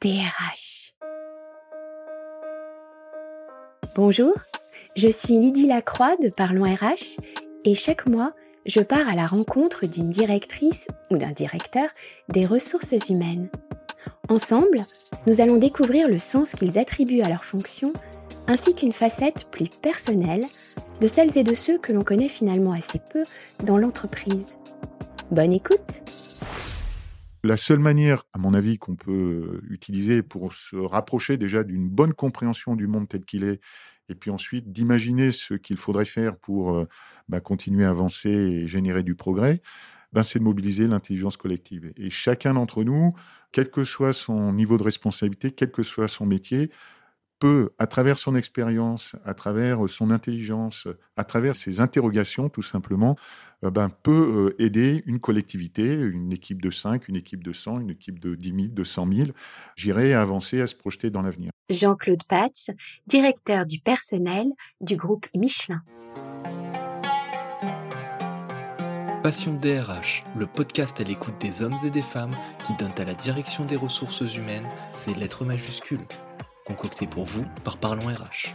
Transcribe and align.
DRH. 0.00 0.94
Bonjour, 3.94 4.32
je 4.96 5.08
suis 5.08 5.38
Lydie 5.38 5.66
Lacroix 5.66 6.16
de 6.22 6.30
Parlons 6.30 6.64
RH 6.64 7.20
et 7.66 7.74
chaque 7.74 8.06
mois, 8.06 8.32
je 8.64 8.80
pars 8.80 9.06
à 9.06 9.14
la 9.14 9.26
rencontre 9.26 9.84
d'une 9.84 10.10
directrice 10.10 10.88
ou 11.10 11.18
d'un 11.18 11.32
directeur 11.32 11.90
des 12.30 12.46
ressources 12.46 13.10
humaines. 13.10 13.50
Ensemble, 14.30 14.80
nous 15.26 15.42
allons 15.42 15.58
découvrir 15.58 16.08
le 16.08 16.18
sens 16.18 16.52
qu'ils 16.52 16.78
attribuent 16.78 17.22
à 17.22 17.28
leur 17.28 17.44
fonction 17.44 17.92
ainsi 18.46 18.74
qu'une 18.74 18.94
facette 18.94 19.50
plus 19.50 19.68
personnelle 19.68 20.46
de 21.02 21.06
celles 21.06 21.36
et 21.36 21.44
de 21.44 21.54
ceux 21.54 21.76
que 21.76 21.92
l'on 21.92 22.04
connaît 22.04 22.30
finalement 22.30 22.72
assez 22.72 23.00
peu 23.12 23.24
dans 23.64 23.76
l'entreprise. 23.76 24.54
Bonne 25.30 25.52
écoute 25.52 26.21
la 27.44 27.56
seule 27.56 27.78
manière, 27.78 28.24
à 28.32 28.38
mon 28.38 28.54
avis, 28.54 28.78
qu'on 28.78 28.96
peut 28.96 29.60
utiliser 29.68 30.22
pour 30.22 30.52
se 30.52 30.76
rapprocher 30.76 31.36
déjà 31.36 31.64
d'une 31.64 31.88
bonne 31.88 32.12
compréhension 32.12 32.76
du 32.76 32.86
monde 32.86 33.08
tel 33.08 33.24
qu'il 33.24 33.44
est, 33.44 33.60
et 34.08 34.14
puis 34.14 34.30
ensuite 34.30 34.70
d'imaginer 34.70 35.32
ce 35.32 35.54
qu'il 35.54 35.76
faudrait 35.76 36.04
faire 36.04 36.36
pour 36.36 36.86
bah, 37.28 37.40
continuer 37.40 37.84
à 37.84 37.90
avancer 37.90 38.30
et 38.30 38.66
générer 38.66 39.02
du 39.02 39.14
progrès, 39.14 39.62
ben, 40.12 40.22
c'est 40.22 40.38
de 40.38 40.44
mobiliser 40.44 40.86
l'intelligence 40.86 41.36
collective. 41.36 41.92
Et 41.96 42.10
chacun 42.10 42.54
d'entre 42.54 42.84
nous, 42.84 43.14
quel 43.50 43.70
que 43.70 43.84
soit 43.84 44.12
son 44.12 44.52
niveau 44.52 44.78
de 44.78 44.82
responsabilité, 44.82 45.50
quel 45.50 45.70
que 45.70 45.82
soit 45.82 46.08
son 46.08 46.26
métier, 46.26 46.70
peut, 47.42 47.70
à 47.80 47.88
travers 47.88 48.18
son 48.18 48.36
expérience, 48.36 49.16
à 49.24 49.34
travers 49.34 49.90
son 49.90 50.12
intelligence, 50.12 50.86
à 51.16 51.24
travers 51.24 51.56
ses 51.56 51.80
interrogations, 51.80 52.48
tout 52.48 52.62
simplement, 52.62 53.16
euh, 53.64 53.70
ben, 53.72 53.88
peut 53.88 54.52
euh, 54.60 54.62
aider 54.62 55.02
une 55.06 55.18
collectivité, 55.18 55.92
une 55.92 56.32
équipe 56.32 56.62
de 56.62 56.70
5, 56.70 57.08
une 57.08 57.16
équipe 57.16 57.42
de 57.42 57.52
100, 57.52 57.80
une 57.80 57.90
équipe 57.90 58.20
de 58.20 58.36
10 58.36 58.48
000, 58.48 58.58
de 58.68 58.84
100 58.84 59.12
000, 59.12 59.28
j'irai 59.74 60.14
avancer, 60.14 60.60
à 60.60 60.68
se 60.68 60.76
projeter 60.76 61.10
dans 61.10 61.20
l'avenir. 61.20 61.50
Jean-Claude 61.68 62.22
Patz, 62.28 62.70
directeur 63.08 63.66
du 63.66 63.80
personnel 63.80 64.46
du 64.80 64.94
groupe 64.94 65.26
Michelin. 65.34 65.82
Passion 69.24 69.54
DRH, 69.54 70.22
le 70.36 70.46
podcast 70.46 71.00
à 71.00 71.04
l'écoute 71.04 71.40
des 71.40 71.62
hommes 71.62 71.76
et 71.84 71.90
des 71.90 72.02
femmes 72.02 72.36
qui 72.64 72.72
donnent 72.76 72.98
à 72.98 73.04
la 73.04 73.14
direction 73.14 73.64
des 73.64 73.76
ressources 73.76 74.22
humaines 74.36 74.68
ses 74.92 75.14
lettres 75.14 75.44
majuscules 75.44 76.06
concocté 76.66 77.06
pour 77.06 77.24
vous 77.24 77.44
par 77.64 77.78
Parlons 77.78 78.06
RH. 78.06 78.54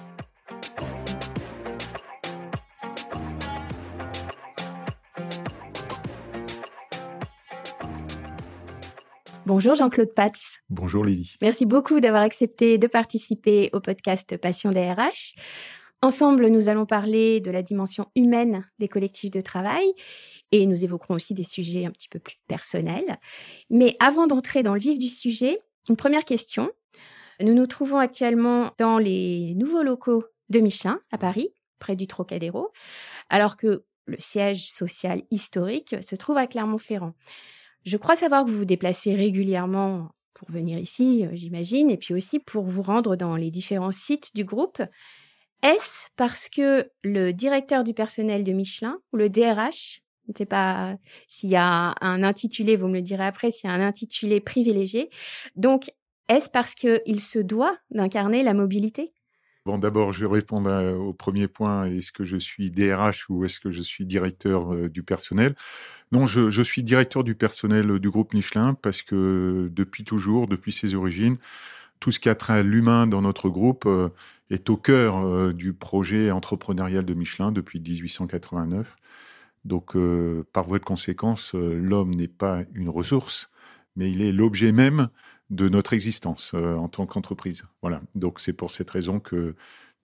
Bonjour 9.45 9.75
Jean-Claude 9.75 10.13
Patz. 10.13 10.57
Bonjour 10.69 11.05
Lydie. 11.05 11.35
Merci 11.41 11.65
beaucoup 11.65 12.01
d'avoir 12.01 12.21
accepté 12.21 12.77
de 12.77 12.87
participer 12.87 13.69
au 13.71 13.79
podcast 13.79 14.35
Passion 14.37 14.71
DRH. 14.71 15.35
Ensemble, 16.01 16.47
nous 16.49 16.69
allons 16.69 16.85
parler 16.85 17.39
de 17.39 17.49
la 17.49 17.63
dimension 17.63 18.07
humaine 18.15 18.65
des 18.77 18.87
collectifs 18.87 19.31
de 19.31 19.41
travail 19.41 19.85
et 20.51 20.65
nous 20.65 20.83
évoquerons 20.83 21.15
aussi 21.15 21.33
des 21.33 21.43
sujets 21.43 21.85
un 21.85 21.91
petit 21.91 22.09
peu 22.09 22.19
plus 22.19 22.37
personnels. 22.47 23.17
Mais 23.69 23.95
avant 23.99 24.27
d'entrer 24.27 24.63
dans 24.63 24.73
le 24.73 24.79
vif 24.79 24.99
du 24.99 25.07
sujet, 25.07 25.59
une 25.89 25.95
première 25.95 26.25
question. 26.25 26.69
Nous 27.41 27.53
nous 27.53 27.67
trouvons 27.67 27.97
actuellement 27.97 28.71
dans 28.77 28.97
les 28.97 29.53
nouveaux 29.55 29.83
locaux 29.83 30.25
de 30.49 30.59
Michelin 30.59 30.99
à 31.11 31.17
Paris, 31.17 31.49
près 31.79 31.95
du 31.95 32.07
Trocadéro, 32.07 32.71
alors 33.29 33.57
que 33.57 33.83
le 34.05 34.17
siège 34.19 34.71
social 34.71 35.23
historique 35.31 35.95
se 36.01 36.15
trouve 36.15 36.37
à 36.37 36.47
Clermont-Ferrand. 36.47 37.13
Je 37.85 37.97
crois 37.97 38.15
savoir 38.15 38.43
que 38.43 38.49
vous 38.49 38.57
vous 38.59 38.65
déplacez 38.65 39.13
régulièrement 39.13 40.09
pour 40.33 40.51
venir 40.51 40.77
ici, 40.77 41.25
euh, 41.25 41.29
j'imagine, 41.33 41.89
et 41.89 41.97
puis 41.97 42.13
aussi 42.13 42.39
pour 42.39 42.65
vous 42.65 42.81
rendre 42.83 43.15
dans 43.15 43.35
les 43.35 43.51
différents 43.51 43.91
sites 43.91 44.35
du 44.35 44.43
groupe. 44.43 44.81
Est-ce 45.63 46.09
parce 46.15 46.49
que 46.49 46.89
le 47.03 47.31
directeur 47.31 47.83
du 47.83 47.93
personnel 47.93 48.43
de 48.43 48.51
Michelin 48.51 48.97
ou 49.11 49.17
le 49.17 49.29
DRH, 49.29 50.01
je 50.25 50.31
ne 50.31 50.37
sais 50.37 50.45
pas 50.45 50.97
s'il 51.27 51.49
y 51.49 51.55
a 51.55 51.95
un 52.01 52.23
intitulé, 52.23 52.75
vous 52.75 52.87
me 52.87 52.95
le 52.95 53.01
direz 53.01 53.25
après, 53.25 53.51
s'il 53.51 53.69
y 53.69 53.73
a 53.73 53.75
un 53.75 53.81
intitulé 53.81 54.39
privilégié, 54.39 55.09
donc 55.55 55.89
est-ce 56.29 56.49
parce 56.49 56.73
qu'il 56.73 57.21
se 57.21 57.39
doit 57.39 57.77
d'incarner 57.91 58.43
la 58.43 58.53
mobilité? 58.53 59.13
Bon, 59.67 59.77
d'abord, 59.77 60.13
je 60.13 60.25
vais 60.25 60.33
répondre 60.33 60.71
au 60.97 61.11
premier 61.11 61.49
point. 61.49 61.87
Est-ce 61.87 62.13
que 62.13 62.23
je 62.23 62.37
suis 62.37 62.71
DRH 62.71 63.29
ou 63.29 63.43
est-ce 63.43 63.59
que 63.59 63.69
je 63.69 63.81
suis 63.81 64.05
directeur 64.05 64.73
euh, 64.73 64.89
du 64.89 65.03
personnel? 65.03 65.55
Non, 66.13 66.25
je, 66.25 66.61
suis 66.61 66.83
directeur 66.83 67.25
du 67.25 67.35
personnel 67.35 67.99
du 67.99 68.09
groupe 68.09 68.33
Michelin 68.33 68.75
parce 68.75 69.01
que 69.01 69.69
depuis 69.73 70.05
toujours, 70.05 70.47
depuis 70.47 70.71
ses 70.71 70.95
origines, 70.95 71.35
tout 71.99 72.11
ce 72.11 72.19
qui 72.21 72.29
a 72.29 72.35
trait 72.35 72.59
à 72.59 72.63
l'humain 72.63 73.07
dans 73.07 73.21
notre 73.21 73.49
groupe 73.49 73.83
euh, 73.87 74.07
est 74.49 74.69
au 74.69 74.77
cœur 74.77 75.17
euh, 75.17 75.51
du 75.51 75.73
projet 75.73 76.31
entrepreneurial 76.31 77.03
de 77.03 77.13
Michelin 77.13 77.51
depuis 77.51 77.81
1889. 77.81 78.95
Donc, 79.65 79.97
par 80.53 80.63
voie 80.63 80.79
de 80.79 80.85
conséquence, 80.85 81.53
l'homme 81.53 82.15
n'est 82.15 82.29
pas 82.29 82.61
une 82.73 82.87
ressource, 82.87 83.49
mais 83.97 84.09
il 84.09 84.21
est 84.21 84.31
l'objet 84.31 84.71
même 84.71 85.09
de 85.49 85.69
notre 85.69 85.93
existence 85.93 86.51
euh, 86.53 86.75
en 86.75 86.87
tant 86.87 87.05
qu'entreprise. 87.05 87.65
Voilà. 87.81 88.01
Donc 88.15 88.39
c'est 88.39 88.53
pour 88.53 88.71
cette 88.71 88.89
raison 88.89 89.19
que 89.19 89.55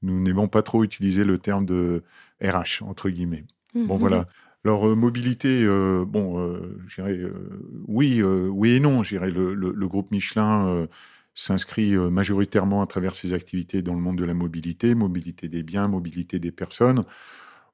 nous 0.01 0.19
n'aimons 0.21 0.47
pas 0.47 0.61
trop 0.61 0.83
utiliser 0.83 1.23
le 1.23 1.37
terme 1.37 1.65
de 1.65 2.03
RH 2.41 2.83
entre 2.83 3.09
guillemets. 3.09 3.45
Bon 3.73 3.95
mhm. 3.95 3.99
voilà. 3.99 4.27
Alors 4.65 4.87
euh, 4.87 4.95
mobilité, 4.95 5.63
euh, 5.63 6.05
bon, 6.05 6.57
je 6.87 6.95
dirais 6.95 7.19
oui, 7.87 8.23
oui 8.23 8.71
et 8.71 8.79
non. 8.79 9.03
Je 9.03 9.17
le, 9.17 9.53
le, 9.53 9.87
groupe 9.87 10.11
Michelin 10.11 10.87
s'inscrit 11.33 11.95
majoritairement 11.95 12.81
à 12.81 12.87
travers 12.87 13.15
ses 13.15 13.33
activités 13.33 13.81
dans 13.81 13.95
le 13.95 13.99
monde 13.99 14.17
de 14.17 14.25
la 14.25 14.33
mobilité, 14.33 14.95
mobilité 14.95 15.49
des 15.49 15.63
biens, 15.63 15.87
mobilité 15.87 16.39
des 16.39 16.51
personnes. 16.51 17.03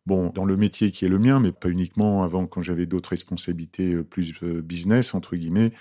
Bon, 0.06 0.32
dans 0.34 0.46
le 0.46 0.58
métier 0.58 0.92
qui 0.92 1.06
est 1.06 1.10
le 1.10 1.20
mien, 1.20 1.40
mais 1.40 1.52
pas 1.52 1.70
uniquement 1.70 2.24
avant 2.24 2.48
quand 2.48 2.64
j'avais 2.64 2.88
d'autres 2.88 3.10
responsabilités 3.10 4.02
plus 4.04 4.34
business 4.44 5.14
entre 5.14 5.36
guillemets. 5.36 5.74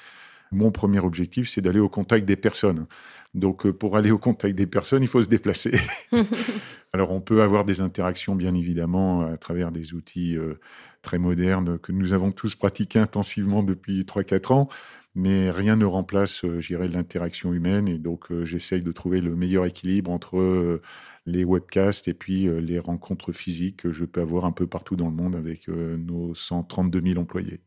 Mon 0.51 0.71
premier 0.71 1.01
objectif, 1.01 1.49
c'est 1.49 1.61
d'aller 1.61 1.81
au 1.81 1.89
contact 1.89 2.25
des 2.27 2.37
personnes. 2.37 2.87
Donc, 3.35 3.67
euh, 3.67 3.73
pour 3.73 3.97
aller 3.97 4.11
au 4.11 4.19
contact 4.19 4.55
des 4.57 4.67
personnes, 4.67 5.03
il 5.03 5.09
faut 5.09 5.23
se 5.23 5.29
déplacer. 5.29 5.73
Alors, 6.93 7.11
on 7.11 7.21
peut 7.21 7.43
avoir 7.43 7.65
des 7.65 7.81
interactions, 7.81 8.35
bien 8.35 8.55
évidemment, 8.55 9.23
à 9.23 9.37
travers 9.37 9.71
des 9.71 9.95
outils 9.95 10.37
euh, 10.37 10.59
très 11.03 11.19
modernes 11.19 11.79
que 11.79 11.93
nous 11.93 12.13
avons 12.13 12.33
tous 12.33 12.55
pratiqués 12.55 12.99
intensivement 12.99 13.63
depuis 13.63 14.03
3-4 14.05 14.53
ans, 14.55 14.69
mais 15.15 15.51
rien 15.51 15.77
ne 15.77 15.85
remplace, 15.85 16.45
euh, 16.45 16.61
j'irai, 16.61 16.89
l'interaction 16.89 17.53
humaine. 17.53 17.89
Et 17.89 17.99
donc, 17.99 18.33
j'essaye 18.45 18.83
de 18.83 18.93
trouver 18.93 19.21
le 19.21 19.37
meilleur 19.37 19.67
équilibre 19.67 20.11
entre 20.11 20.81
les 21.27 21.45
webcasts 21.45 22.09
et 22.09 22.15
puis 22.15 22.49
les 22.61 22.79
rencontres 22.79 23.33
physiques 23.33 23.83
que 23.83 23.93
je 23.93 24.07
peux 24.07 24.23
avoir 24.23 24.47
un 24.47 24.53
peu 24.53 24.67
partout 24.67 24.97
dans 24.97 25.09
le 25.09 25.15
monde 25.15 25.37
avec 25.37 25.69
nos 25.69 26.35
132 26.35 27.03
000 27.03 27.21
employés. 27.21 27.61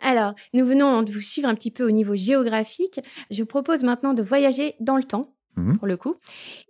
Alors, 0.00 0.34
nous 0.54 0.64
venons 0.64 1.02
de 1.02 1.10
vous 1.10 1.20
suivre 1.20 1.48
un 1.48 1.54
petit 1.54 1.70
peu 1.70 1.84
au 1.84 1.90
niveau 1.90 2.14
géographique. 2.14 3.00
Je 3.30 3.42
vous 3.42 3.46
propose 3.46 3.82
maintenant 3.82 4.14
de 4.14 4.22
voyager 4.22 4.74
dans 4.80 4.96
le 4.96 5.04
temps, 5.04 5.34
mhm. 5.56 5.78
pour 5.78 5.86
le 5.86 5.96
coup, 5.96 6.16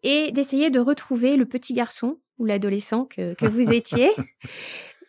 et 0.03 0.33
d'essayer 0.33 0.71
de 0.71 0.81
retrouver 0.81 1.37
le 1.37 1.45
petit 1.47 1.75
garçon 1.75 2.19
ou 2.39 2.47
l'adolescent 2.47 3.05
que, 3.05 3.47
vous 3.47 3.73
étiez. 3.73 4.11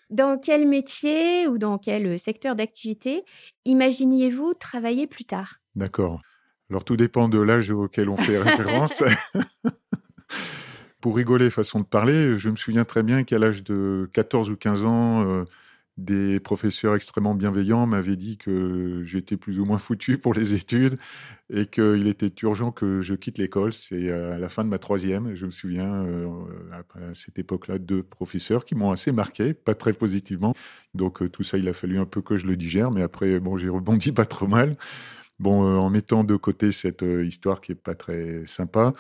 dans 0.10 0.40
quel 0.40 0.68
métier 0.68 1.48
ou 1.48 1.58
dans 1.58 1.78
quel 1.78 2.18
secteur 2.18 2.56
d'activité 2.56 3.24
imaginiez-vous 3.66 4.54
travailler 4.56 5.08
plus 5.08 5.26
tard? 5.26 5.56
D'accord. 5.76 6.22
Alors, 6.70 6.84
tout 6.84 6.98
dépend 6.98 7.30
de 7.30 7.40
l'âge 7.40 7.72
auquel 7.72 8.10
on 8.10 8.18
fait 8.18 8.38
référence. 8.42 9.04
Pour 11.02 11.16
rigoler, 11.16 11.50
façon 11.50 11.80
de 11.80 11.86
parler, 11.86 12.38
je 12.38 12.50
me 12.50 12.58
souviens 12.58 12.84
très 12.84 13.04
bien 13.04 13.24
qu'à 13.24 13.40
l'âge 13.40 13.64
de 13.64 14.10
14 14.12 14.50
ou 14.50 14.58
15 14.58 14.84
ans, 14.84 15.26
euh, 15.26 15.46
des 16.00 16.40
professeurs 16.40 16.96
extrêmement 16.96 17.36
bienveillants 17.36 17.86
m'avaient 17.86 18.16
dit 18.16 18.38
que 18.38 19.04
j'étais 19.04 19.38
plus 19.38 19.60
ou 19.60 19.66
moins 19.66 19.78
foutu 19.78 20.18
pour 20.18 20.34
les 20.34 20.54
études 20.54 20.98
et 21.52 21.66
qu'il 21.66 22.08
était 22.08 22.32
urgent 22.44 22.72
que 22.72 23.02
je 23.02 23.14
quitte 23.16 23.38
l'école. 23.38 23.74
C'est 23.74 24.12
à 24.12 24.38
la 24.38 24.50
fin 24.50 24.64
de 24.64 24.70
ma 24.70 24.78
troisième, 24.78 25.36
je 25.36 25.46
me 25.46 25.52
souviens, 25.52 26.04
euh, 26.04 26.28
à 26.72 27.14
cette 27.14 27.40
époque-là, 27.40 27.80
deux 27.80 28.04
professeurs 28.04 28.66
qui 28.66 28.76
m'ont 28.76 28.92
assez 28.92 29.12
marqué, 29.12 29.54
pas 29.54 29.76
très 29.76 29.94
positivement. 29.94 30.54
Donc 30.94 31.22
euh, 31.22 31.30
tout 31.30 31.44
ça, 31.44 31.58
il 31.58 31.68
a 31.68 31.74
fallu 31.74 31.98
un 31.98 32.06
peu 32.06 32.22
que 32.22 32.38
je 32.38 32.48
le 32.48 32.56
digère, 32.56 32.92
mais 32.92 33.02
après, 33.02 33.40
bon, 33.40 33.58
j'ai 33.58 33.70
rebondi 33.70 34.12
pas 34.14 34.26
trop 34.26 34.48
mal. 34.48 34.76
Bon, 35.40 35.64
euh, 35.64 35.78
en 35.78 35.90
mettant 35.90 36.24
de 36.24 36.36
côté 36.36 36.72
cette 36.72 37.04
histoire 37.04 37.62
qui 37.62 37.72
est 37.72 37.76
pas 37.76 37.96
très 37.96 38.44
sympa, 38.46 38.94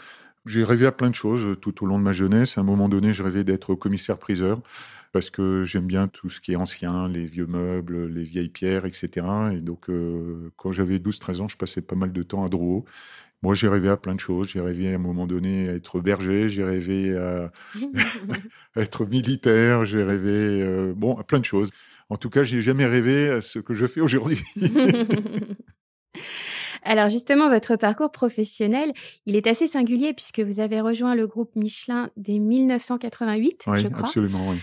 j'ai 0.46 0.64
rêvé 0.64 0.86
à 0.86 0.92
plein 0.92 1.10
de 1.10 1.16
choses 1.16 1.58
tout 1.62 1.84
au 1.84 1.88
long 1.88 2.00
de 2.00 2.04
ma 2.04 2.14
jeunesse. 2.14 2.58
À 2.58 2.62
un 2.62 2.64
moment 2.64 2.90
donné, 2.90 3.14
je 3.14 3.24
rêvais 3.24 3.44
d'être 3.44 3.76
commissaire-priseur 3.76 4.62
parce 5.12 5.30
que 5.30 5.64
j'aime 5.66 5.88
bien 5.88 6.08
tout 6.08 6.30
ce 6.30 6.40
qui 6.40 6.54
est 6.54 6.56
ancien, 6.56 7.08
les 7.08 7.26
vieux 7.26 7.48
meubles, 7.48 8.08
les 8.08 8.24
vieilles 8.24 8.50
pierres, 8.50 8.86
etc. 8.86 9.26
Et 9.54 9.62
donc, 9.62 9.90
euh, 9.90 10.52
quand 10.56 10.72
j'avais 10.72 10.98
12-13 10.98 11.42
ans, 11.42 11.48
je 11.48 11.58
passais 11.58 11.82
pas 11.82 11.96
mal 11.96 12.12
de 12.12 12.24
temps 12.24 12.46
à 12.46 12.50
Drouot. 12.50 12.86
Moi, 13.42 13.54
j'ai 13.56 13.70
rêvé 13.70 13.90
à 13.90 13.98
plein 13.98 14.16
de 14.16 14.20
choses. 14.20 14.50
J'ai 14.50 14.60
rêvé 14.60 14.92
à 14.92 14.96
un 14.96 15.00
moment 15.00 15.26
donné 15.26 15.70
à 15.70 15.74
être 15.74 16.00
berger, 16.02 16.50
j'ai 16.50 16.64
rêvé 16.64 17.18
à, 17.18 17.52
être 18.76 19.06
militaire, 19.06 19.86
j'ai 19.86 20.04
rêvé 20.04 20.62
euh, 20.62 20.94
bon, 20.96 21.18
à 21.18 21.24
plein 21.24 21.40
de 21.40 21.46
choses. 21.46 21.72
En 22.10 22.18
tout 22.18 22.30
cas, 22.30 22.44
j'ai 22.44 22.62
jamais 22.62 22.86
rêvé 22.86 23.30
à 23.30 23.42
ce 23.42 23.60
que 23.60 23.74
je 23.74 23.88
fais 23.88 24.02
aujourd'hui. 24.02 24.42
Alors 26.84 27.10
justement, 27.10 27.50
votre 27.50 27.76
parcours 27.76 28.12
professionnel, 28.12 28.94
il 29.26 29.36
est 29.36 29.48
assez 29.48 29.68
singulier 29.68 30.14
puisque 30.14 30.40
vous 30.40 30.60
avez 30.60 30.82
rejoint 30.82 31.14
le 31.14 31.28
groupe 31.28 31.56
Michelin 31.56 32.10
dès 32.16 32.40
1988, 32.40 33.66
oui, 33.68 33.82
je 33.82 33.88
crois. 33.90 34.00
absolument, 34.00 34.50
oui. 34.50 34.58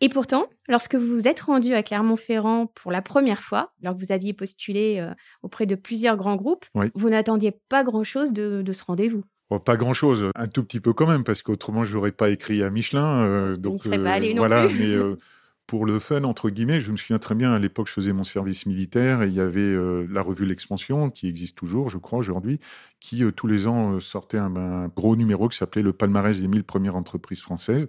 Et 0.00 0.08
pourtant, 0.08 0.46
lorsque 0.68 0.94
vous 0.94 1.08
vous 1.08 1.26
êtes 1.28 1.40
rendu 1.40 1.74
à 1.74 1.82
Clermont-Ferrand 1.82 2.66
pour 2.74 2.92
la 2.92 3.02
première 3.02 3.40
fois, 3.40 3.72
alors 3.82 3.96
que 3.96 4.00
vous 4.04 4.12
aviez 4.12 4.32
postulé 4.32 4.98
euh, 5.00 5.12
auprès 5.42 5.66
de 5.66 5.74
plusieurs 5.74 6.16
grands 6.16 6.36
groupes, 6.36 6.66
Oui. 6.74 6.86
vous 6.94 7.10
n'attendiez 7.10 7.52
pas 7.68 7.82
grand-chose 7.82 8.32
de, 8.32 8.62
de 8.62 8.72
ce 8.72 8.84
rendez-vous. 8.84 9.24
Bon, 9.50 9.58
pas 9.58 9.76
grand-chose, 9.76 10.30
un 10.36 10.46
tout 10.46 10.62
petit 10.62 10.78
peu 10.78 10.92
quand 10.92 11.06
même, 11.06 11.24
parce 11.24 11.42
qu'autrement, 11.42 11.82
je 11.82 11.94
n'aurais 11.96 12.12
pas 12.12 12.28
écrit 12.30 12.62
à 12.62 12.70
Michelin. 12.70 13.24
euh, 13.26 13.56
donc, 13.56 13.80
serait 13.80 14.00
pas 14.00 14.10
euh, 14.10 14.16
allé 14.16 14.34
non 14.34 14.42
voilà, 14.42 14.66
plus. 14.66 14.78
mais 14.78 14.94
euh, 14.94 15.16
pour 15.66 15.84
le 15.86 15.98
fun, 15.98 16.22
entre 16.24 16.48
guillemets, 16.50 16.80
je 16.80 16.92
me 16.92 16.96
souviens 16.96 17.18
très 17.18 17.34
bien, 17.34 17.52
à 17.52 17.58
l'époque, 17.58 17.88
je 17.88 17.92
faisais 17.94 18.12
mon 18.12 18.24
service 18.24 18.66
militaire 18.66 19.22
et 19.22 19.28
il 19.28 19.34
y 19.34 19.40
avait 19.40 19.74
la 20.08 20.22
revue 20.22 20.46
L'Expansion, 20.46 21.10
qui 21.10 21.28
existe 21.28 21.58
toujours, 21.58 21.88
je 21.90 21.98
crois, 21.98 22.18
aujourd'hui, 22.18 22.60
qui 23.00 23.22
tous 23.32 23.46
les 23.46 23.66
ans 23.66 23.98
sortait 24.00 24.38
un, 24.38 24.54
un 24.56 24.88
gros 24.88 25.16
numéro 25.16 25.48
qui 25.48 25.56
s'appelait 25.58 25.82
le 25.82 25.92
palmarès 25.92 26.40
des 26.40 26.46
1000 26.48 26.64
premières 26.64 26.96
entreprises 26.96 27.40
françaises. 27.40 27.86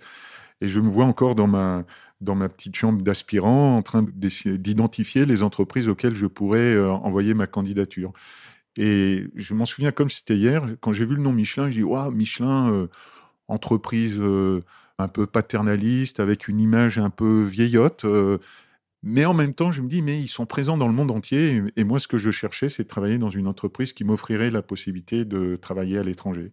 Et 0.62 0.68
je 0.68 0.80
me 0.80 0.90
vois 0.90 1.06
encore 1.06 1.36
dans 1.36 1.48
ma, 1.48 1.86
dans 2.22 2.36
ma 2.36 2.50
petite 2.50 2.76
chambre 2.76 3.02
d'aspirant 3.02 3.78
en 3.78 3.82
train 3.82 4.06
d'identifier 4.14 5.26
les 5.26 5.42
entreprises 5.42 5.90
auxquelles 5.90 6.16
je 6.16 6.28
pourrais 6.28 6.76
euh, 6.76 6.92
envoyer 6.92 7.34
ma 7.34 7.48
candidature. 7.48 8.12
Et 8.78 9.28
je 9.36 9.54
m'en 9.54 9.66
souviens 9.66 9.92
comme 9.92 10.10
c'était 10.10 10.38
hier, 10.38 10.64
quand 10.82 10.94
j'ai 10.94 11.06
vu 11.06 11.16
le 11.16 11.22
nom 11.22 11.34
Michelin, 11.34 11.68
je 11.68 11.78
dis 11.78 11.84
Waouh, 11.84 12.12
Michelin, 12.12 12.72
euh, 12.72 12.88
entreprise 13.48 14.18
euh, 14.20 14.64
un 15.00 15.08
peu 15.08 15.26
paternaliste, 15.26 16.20
avec 16.20 16.48
une 16.48 16.60
image 16.60 17.00
un 17.00 17.10
peu 17.10 17.44
vieillotte. 17.44 18.06
mais 19.02 19.26
en 19.26 19.34
même 19.34 19.54
temps, 19.54 19.72
je 19.72 19.82
me 19.82 19.88
dis 19.88 20.02
Mais 20.02 20.20
ils 20.20 20.28
sont 20.28 20.46
présents 20.46 20.78
dans 20.78 20.88
le 20.88 20.94
monde 20.94 21.12
entier. 21.12 21.64
Et 21.78 21.84
moi, 21.84 22.00
ce 22.00 22.08
que 22.08 22.18
je 22.18 22.32
cherchais, 22.32 22.70
c'est 22.70 22.84
de 22.84 22.88
travailler 22.90 23.18
dans 23.18 23.30
une 23.30 23.48
entreprise 23.48 23.94
qui 23.94 24.04
m'offrirait 24.04 24.52
la 24.52 24.62
possibilité 24.62 25.26
de 25.26 25.56
travailler 25.56 25.98
à 25.98 26.04
l'étranger. 26.04 26.52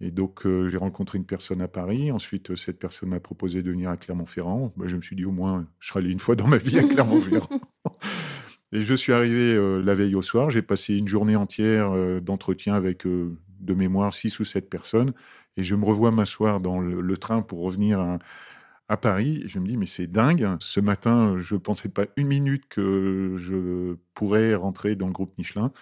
Et 0.00 0.10
donc, 0.10 0.46
euh, 0.46 0.68
j'ai 0.68 0.78
rencontré 0.78 1.18
une 1.18 1.24
personne 1.24 1.60
à 1.60 1.68
Paris. 1.68 2.12
Ensuite, 2.12 2.50
euh, 2.50 2.56
cette 2.56 2.78
personne 2.78 3.08
m'a 3.08 3.20
proposé 3.20 3.62
de 3.62 3.70
venir 3.70 3.90
à 3.90 3.96
Clermont-Ferrand. 3.96 4.72
Ben, 4.76 4.86
je 4.86 4.96
me 4.96 5.02
suis 5.02 5.16
dit, 5.16 5.24
au 5.24 5.32
moins, 5.32 5.66
je 5.80 5.88
serai 5.88 6.00
allé 6.00 6.10
une 6.10 6.20
fois 6.20 6.36
dans 6.36 6.46
ma 6.46 6.58
vie 6.58 6.78
à 6.78 6.82
Clermont-Ferrand. 6.88 7.60
Et 8.72 8.82
je 8.84 8.94
suis 8.94 9.12
arrivé 9.12 9.56
euh, 9.56 9.82
la 9.82 9.94
veille 9.94 10.14
au 10.14 10.22
soir. 10.22 10.50
J'ai 10.50 10.62
passé 10.62 10.96
une 10.96 11.08
journée 11.08 11.36
entière 11.36 11.90
euh, 11.90 12.20
d'entretien 12.20 12.74
avec, 12.74 13.06
de 13.06 13.74
mémoire, 13.74 14.14
six 14.14 14.38
ou 14.38 14.44
sept 14.44 14.70
personnes. 14.70 15.12
Et 15.56 15.62
je 15.62 15.74
me 15.74 15.84
revois 15.84 16.12
m'asseoir 16.12 16.60
dans 16.60 16.78
le, 16.78 17.00
le 17.00 17.16
train 17.16 17.42
pour 17.42 17.62
revenir 17.62 17.98
à, 17.98 18.18
à 18.88 18.96
Paris. 18.96 19.42
Et 19.44 19.48
je 19.48 19.58
me 19.58 19.66
dis, 19.66 19.76
mais 19.76 19.86
c'est 19.86 20.06
dingue. 20.06 20.46
Ce 20.60 20.80
matin, 20.80 21.36
je 21.38 21.54
ne 21.54 21.60
pensais 21.60 21.88
pas 21.88 22.06
une 22.16 22.28
minute 22.28 22.64
que 22.68 23.34
je 23.36 23.96
pourrais 24.14 24.54
rentrer 24.54 24.94
dans 24.96 25.06
le 25.06 25.12
groupe 25.12 25.36
Michelin. 25.38 25.72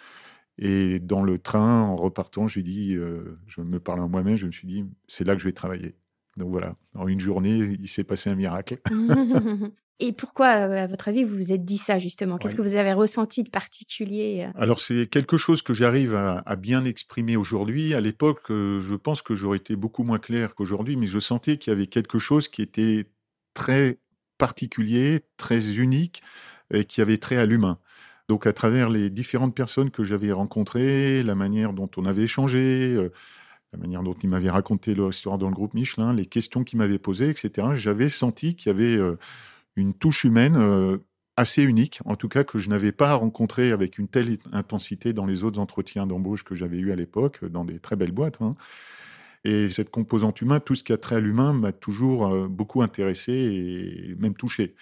Et 0.59 0.99
dans 0.99 1.23
le 1.23 1.39
train, 1.39 1.83
en 1.83 1.97
repartant, 1.97 2.49
j'ai 2.49 2.63
dit, 2.63 2.95
euh, 2.95 3.39
je 3.47 3.61
me 3.61 3.79
parle 3.79 4.01
à 4.01 4.07
moi-même, 4.07 4.37
je 4.37 4.47
me 4.47 4.53
suis 4.53 4.67
dit, 4.67 4.85
c'est 5.07 5.25
là 5.25 5.35
que 5.35 5.41
je 5.41 5.47
vais 5.47 5.53
travailler. 5.53 5.97
Donc 6.37 6.51
voilà, 6.51 6.77
en 6.95 7.09
une 7.09 7.21
journée, 7.21 7.57
il 7.79 7.89
s'est 7.89 8.05
passé 8.05 8.31
un 8.31 8.35
miracle. 8.35 8.79
Et 9.99 10.13
pourquoi, 10.13 10.69
euh, 10.69 10.85
à 10.85 10.87
votre 10.87 11.09
avis, 11.09 11.25
vous 11.25 11.35
vous 11.37 11.53
êtes 11.53 11.65
dit 11.65 11.79
ça 11.79 11.99
justement? 11.99 12.37
Qu'est-ce 12.37 12.53
Oui. 12.55 12.59
que 12.59 12.63
vous 12.69 12.77
avez 12.77 12.93
ressenti 12.93 13.43
de 13.43 13.49
particulier 13.49 14.45
euh? 14.47 14.53
Alors 14.61 14.79
c'est 14.81 15.07
quelque 15.07 15.39
chose 15.39 15.63
que 15.63 15.73
j'arrive 15.73 16.15
à, 16.15 16.43
à 16.45 16.57
bien 16.57 16.85
exprimer 16.85 17.37
aujourd'hui. 17.37 17.95
À 17.95 18.03
l'époque, 18.03 18.43
je 18.51 18.95
pense 18.95 19.23
que 19.23 19.35
j'aurais 19.35 19.57
été 19.57 19.75
beaucoup 19.75 20.05
moins 20.05 20.19
clair 20.19 20.55
qu'aujourd'hui, 20.55 20.97
mais 20.97 21.07
je 21.07 21.19
sentais 21.19 21.57
qu'il 21.57 21.71
y 21.71 21.77
avait 21.77 21.87
quelque 21.87 22.19
chose 22.19 22.49
qui 22.49 22.61
était 22.61 23.07
très 23.55 23.99
particulier, 24.37 25.21
très 25.39 25.79
unique, 25.79 26.23
et 26.71 26.85
qui 26.85 27.01
avait 27.01 27.17
trait 27.19 27.39
à 27.39 27.47
l'humain. 27.47 27.79
Donc 28.29 28.47
à 28.47 28.53
travers 28.53 28.89
les 28.89 29.09
différentes 29.11 29.55
personnes 29.55 29.91
que 29.91 30.03
j'avais 30.03 30.33
rencontrées, 30.33 31.23
la 31.23 31.35
manière 31.35 31.73
dont 31.73 31.91
on 31.97 32.05
avait 32.07 32.25
échangé, 32.25 32.95
euh, 32.97 33.13
la 33.73 33.79
manière 33.79 34.03
dont 34.03 34.15
ils 34.15 34.29
m'avaient 34.29 34.51
raconté 34.51 34.95
leur 34.95 35.11
histoire 35.11 35.39
dans 35.39 35.49
le 35.49 35.55
groupe 35.55 35.75
Michelin, 35.75 36.13
les 36.13 36.27
questions 36.27 36.65
qu'ils 36.65 36.79
m'avaient 36.79 36.99
posées, 36.99 37.31
etc., 37.31 37.69
j'avais 37.75 38.09
senti 38.09 38.57
qu'il 38.57 38.73
y 38.73 38.75
avait 38.75 38.97
euh, 38.97 39.17
une 39.77 39.95
touche 39.95 40.25
humaine 40.25 40.57
euh, 40.57 40.99
assez 41.37 41.63
unique, 41.63 42.01
en 42.05 42.17
tout 42.17 42.29
cas 42.29 42.43
que 42.45 42.59
je 42.59 42.69
n'avais 42.69 42.93
pas 42.93 43.15
rencontré 43.15 43.71
avec 43.71 43.99
une 43.99 44.09
telle 44.09 44.39
intensité 44.53 45.13
dans 45.13 45.27
les 45.27 45.45
autres 45.45 45.61
entretiens 45.61 46.07
d'embauche 46.07 46.43
que 46.45 46.55
j'avais 46.57 46.79
eus 46.79 46.93
à 46.93 46.97
l'époque, 46.97 47.45
dans 47.45 47.65
des 47.65 47.79
très 47.79 47.95
belles 47.97 48.13
boîtes. 48.13 48.41
hein. 48.43 48.57
Et 49.45 49.71
cette 49.71 49.91
composante 49.91 50.41
humaine, 50.41 50.61
tout 50.65 50.75
ce 50.75 50.83
qui 50.83 50.93
a 50.93 50.97
trait 50.97 51.17
à 51.17 51.21
l'humain, 51.21 51.53
m'a 51.53 51.73
toujours 51.73 52.49
beaucoup 52.49 52.83
intéressé 52.83 53.33
et 53.33 54.17
même 54.19 54.35
touché. 54.35 54.75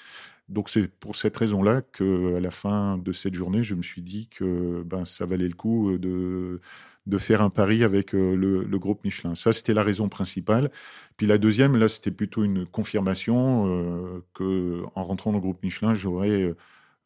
Donc 0.49 0.69
c'est 0.69 0.89
pour 0.89 1.17
cette 1.17 1.37
raison-là 1.37 1.83
que 1.83 2.37
à 2.37 2.41
la 2.41 2.51
fin 2.51 2.99
de 2.99 3.13
cette 3.13 3.35
journée, 3.35 3.63
je 3.63 3.75
me 3.75 3.83
suis 3.83 4.03
dit 4.03 4.29
que 4.29 4.83
ben, 4.85 5.05
ça 5.05 5.25
valait 5.27 5.49
le 5.49 5.55
coup 5.55 5.91
euh, 5.91 5.99
de, 5.99 6.61
de 7.07 7.19
faire 7.19 7.43
un 7.43 7.51
pari 7.51 7.85
avec 7.85 8.15
euh, 8.15 8.35
le, 8.35 8.79
groupe 8.79 9.05
Michelin. 9.05 9.35
Ça, 9.35 9.53
c'était 9.53 9.75
la 9.75 9.83
raison 9.83 10.09
principale. 10.09 10.71
Puis 11.17 11.27
la 11.27 11.39
deuxième, 11.39 11.77
là, 11.77 11.89
c'était 11.89 12.11
plutôt 12.11 12.45
une 12.45 12.67
confirmation 12.67 13.67
euh, 13.69 14.25
que 14.33 14.83
en 14.95 15.05
rentrant 15.05 15.31
dans 15.31 15.39
le 15.39 15.43
groupe 15.43 15.63
Michelin, 15.63 15.95
j'aurais 15.95 16.43
euh, 16.43 16.57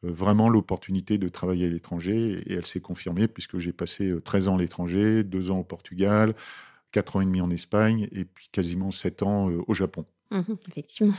vraiment 0.02 0.48
l'opportunité 0.48 1.18
de 1.18 1.28
travailler 1.28 1.66
à 1.66 1.68
l'étranger. 1.68 2.42
Et 2.46 2.54
elle 2.54 2.66
s'est 2.66 2.80
confirmée 2.80 3.28
puisque 3.28 3.58
j'ai 3.58 3.72
passé 3.72 4.08
euh, 4.08 4.20
13 4.20 4.48
ans 4.48 4.56
à 4.56 4.60
l'étranger, 4.60 5.24
2 5.24 5.50
ans 5.50 5.58
au 5.58 5.64
Portugal, 5.64 6.34
4 6.92 7.16
ans 7.16 7.20
et 7.20 7.26
demi 7.26 7.40
en 7.40 7.50
Espagne 7.50 8.08
et 8.12 8.24
puis 8.24 8.48
quasiment 8.52 8.90
7 8.92 9.22
ans 9.22 9.50
au 9.66 9.74
Japon. 9.74 10.06
Mhm, 10.30 10.56
Effectivement. 10.68 11.14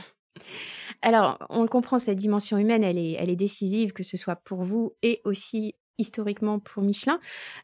Alors, 1.02 1.38
on 1.50 1.62
le 1.62 1.68
comprend, 1.68 1.98
cette 1.98 2.18
dimension 2.18 2.58
humaine, 2.58 2.84
elle 2.84 2.98
est, 2.98 3.12
elle 3.12 3.30
est 3.30 3.36
décisive, 3.36 3.92
que 3.92 4.02
ce 4.02 4.16
soit 4.16 4.36
pour 4.36 4.62
vous 4.62 4.94
et 5.02 5.20
aussi 5.24 5.74
historiquement 5.98 6.58
pour 6.58 6.82
Michelin. 6.82 7.20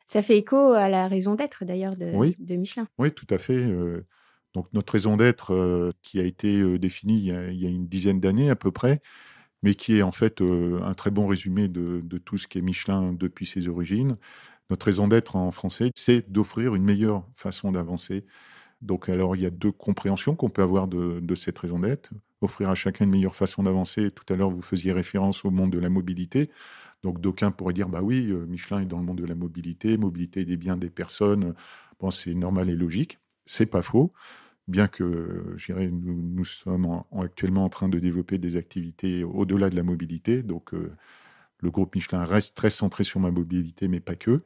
Ça 0.08 0.22
fait 0.22 0.36
écho 0.36 0.56
à 0.72 0.88
la 0.88 1.08
raison 1.08 1.34
d'être 1.34 1.64
d'ailleurs 1.64 1.96
de, 1.96 2.12
Oui. 2.14 2.36
de 2.38 2.56
Michelin. 2.56 2.86
Oui, 2.98 3.12
tout 3.12 3.26
à 3.30 3.38
fait. 3.38 3.54
euh, 3.56 4.06
donc 4.54 4.68
notre 4.72 4.92
raison 4.94 5.16
d'être 5.16 5.52
euh, 5.54 5.90
qui 6.02 6.18
a 6.18 6.22
été 6.24 6.60
euh, 6.60 6.78
définie 6.78 7.18
il 7.18 7.24
y 7.26 7.30
a, 7.32 7.48
il 7.50 7.60
y 7.60 7.66
a 7.66 7.68
une 7.68 7.86
dizaine 7.88 8.20
d'années 8.20 8.48
à 8.50 8.56
peu 8.56 8.70
près, 8.70 9.00
mais 9.62 9.74
qui 9.74 9.98
est 9.98 10.02
en 10.02 10.12
fait 10.12 10.40
euh, 10.42 10.80
un 10.82 10.94
très 10.94 11.10
bon 11.10 11.26
résumé 11.26 11.68
de, 11.68 12.00
de 12.02 12.18
tout 12.18 12.38
ce 12.38 12.46
qu'est 12.46 12.62
Michelin 12.62 13.12
depuis 13.12 13.46
ses 13.46 13.68
origines. 13.68 14.16
Notre 14.70 14.86
raison 14.86 15.08
d'être 15.08 15.36
en 15.36 15.50
français, 15.50 15.90
c'est 15.94 16.30
d'offrir 16.30 16.74
une 16.74 16.84
meilleure 16.84 17.24
façon 17.34 17.72
d'avancer. 17.72 18.24
Donc 18.82 19.08
alors 19.08 19.37
il 19.37 19.43
y 19.43 19.46
a 19.46 19.50
deux 19.50 19.73
compréhensions 19.73 20.34
qu'on 20.34 20.50
peut 20.50 20.62
avoir 20.62 20.88
de, 20.88 21.34
cette 21.34 21.58
raison 21.58 21.78
d'être. 21.78 22.11
Offrir 22.43 22.69
à 22.69 22.75
chacun 22.75 23.05
une 23.06 23.11
meilleure 23.11 23.34
façon 23.34 23.62
d'avancer. 23.62 24.11
Tout 24.11 24.31
à 24.32 24.37
l'heure, 24.37 24.50
vous 24.50 24.62
faisiez 24.62 24.93
référence 24.93 25.44
au 25.44 25.50
monde 25.50 25.73
de 25.73 25.78
la 25.78 25.88
mobilité. 25.88 26.50
Donc 27.02 27.20
d'aucuns 27.20 27.50
pourraient 27.50 27.73
dire, 27.75 27.88
bah 27.88 28.02
oui, 28.02 28.31
euh, 28.31 28.46
Michelin 28.46 28.81
est 28.81 28.87
dans 28.87 28.99
le 28.99 29.05
monde 29.05 29.19
de 29.19 29.25
la 29.25 29.34
mobilité, 29.34 29.96
mobilité 29.96 30.44
des 30.44 30.56
biens 30.56 30.76
des 30.76 30.90
personnes. 30.90 31.55
Bon, 32.00 32.11
c'est 32.11 32.34
normal 32.34 32.69
et 32.70 32.75
logique. 32.76 33.19
C'est 33.47 33.66
pas 33.66 33.83
faux 33.83 34.12
bien 34.68 34.88
que 34.88 35.54
dirais, 35.66 35.88
nous, 35.88 36.21
nous 36.23 36.45
sommes 36.45 36.87
en- 36.87 37.06
en- 37.11 37.23
actuellement 37.23 37.64
en 37.64 37.68
train 37.68 37.88
de 37.88 37.99
développer 37.99 38.38
des 38.38 38.56
activités 38.56 39.25
au-delà 39.25 39.71
de 39.71 39.76
la 39.76 39.83
mobilité. 39.83 40.42
Donc, 40.42 40.75
euh, 40.75 40.92
le 41.61 41.71
groupe 41.71 41.95
Michelin 41.95 42.25
reste 42.25 42.56
très 42.56 42.71
centré 42.71 43.04
sur 43.04 43.21
ma 43.21 43.30
mobilité, 43.30 43.88
mais 43.88 44.00
pas 44.00 44.16
que. 44.16 44.42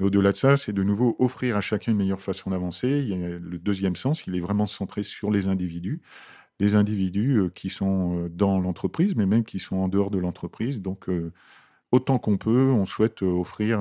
Mais 0.00 0.06
au-delà 0.06 0.32
de 0.32 0.36
ça, 0.36 0.56
c'est 0.56 0.72
de 0.72 0.82
nouveau 0.82 1.16
offrir 1.18 1.56
à 1.56 1.60
chacun 1.60 1.92
une 1.92 1.98
meilleure 1.98 2.20
façon 2.20 2.50
d'avancer. 2.50 3.02
Le 3.06 3.58
deuxième 3.58 3.96
sens, 3.96 4.26
il 4.26 4.34
est 4.36 4.40
vraiment 4.40 4.66
centré 4.66 5.02
sur 5.02 5.30
les 5.30 5.46
individus. 5.48 6.02
Les 6.60 6.76
individus 6.76 7.38
euh, 7.38 7.50
qui 7.50 7.70
sont 7.70 8.24
euh, 8.26 8.28
dans 8.28 8.60
l'entreprise, 8.60 9.16
mais 9.16 9.26
même 9.26 9.44
qui 9.44 9.58
sont 9.58 9.76
en 9.76 9.88
dehors 9.88 10.10
de 10.10 10.18
l'entreprise. 10.18 10.82
Donc, 10.82 11.08
euh, 11.08 11.32
autant 11.92 12.18
qu'on 12.18 12.38
peut, 12.38 12.70
on 12.72 12.86
souhaite 12.86 13.22
offrir 13.22 13.80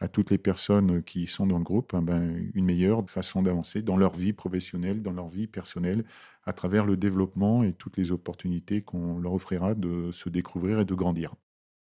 à 0.00 0.08
toutes 0.08 0.30
les 0.30 0.38
personnes 0.38 1.02
qui 1.02 1.26
sont 1.26 1.46
dans 1.46 1.58
le 1.58 1.64
groupe 1.64 1.94
eh 1.96 2.00
ben, 2.00 2.50
une 2.54 2.64
meilleure 2.64 3.08
façon 3.08 3.42
d'avancer 3.42 3.82
dans 3.82 3.96
leur 3.96 4.14
vie 4.14 4.32
professionnelle, 4.32 5.02
dans 5.02 5.12
leur 5.12 5.28
vie 5.28 5.46
personnelle, 5.46 6.04
à 6.44 6.52
travers 6.52 6.86
le 6.86 6.96
développement 6.96 7.62
et 7.62 7.72
toutes 7.72 7.98
les 7.98 8.12
opportunités 8.12 8.82
qu'on 8.82 9.18
leur 9.18 9.34
offrira 9.34 9.74
de 9.74 10.10
se 10.12 10.28
découvrir 10.28 10.80
et 10.80 10.84
de 10.84 10.94
grandir. 10.94 11.34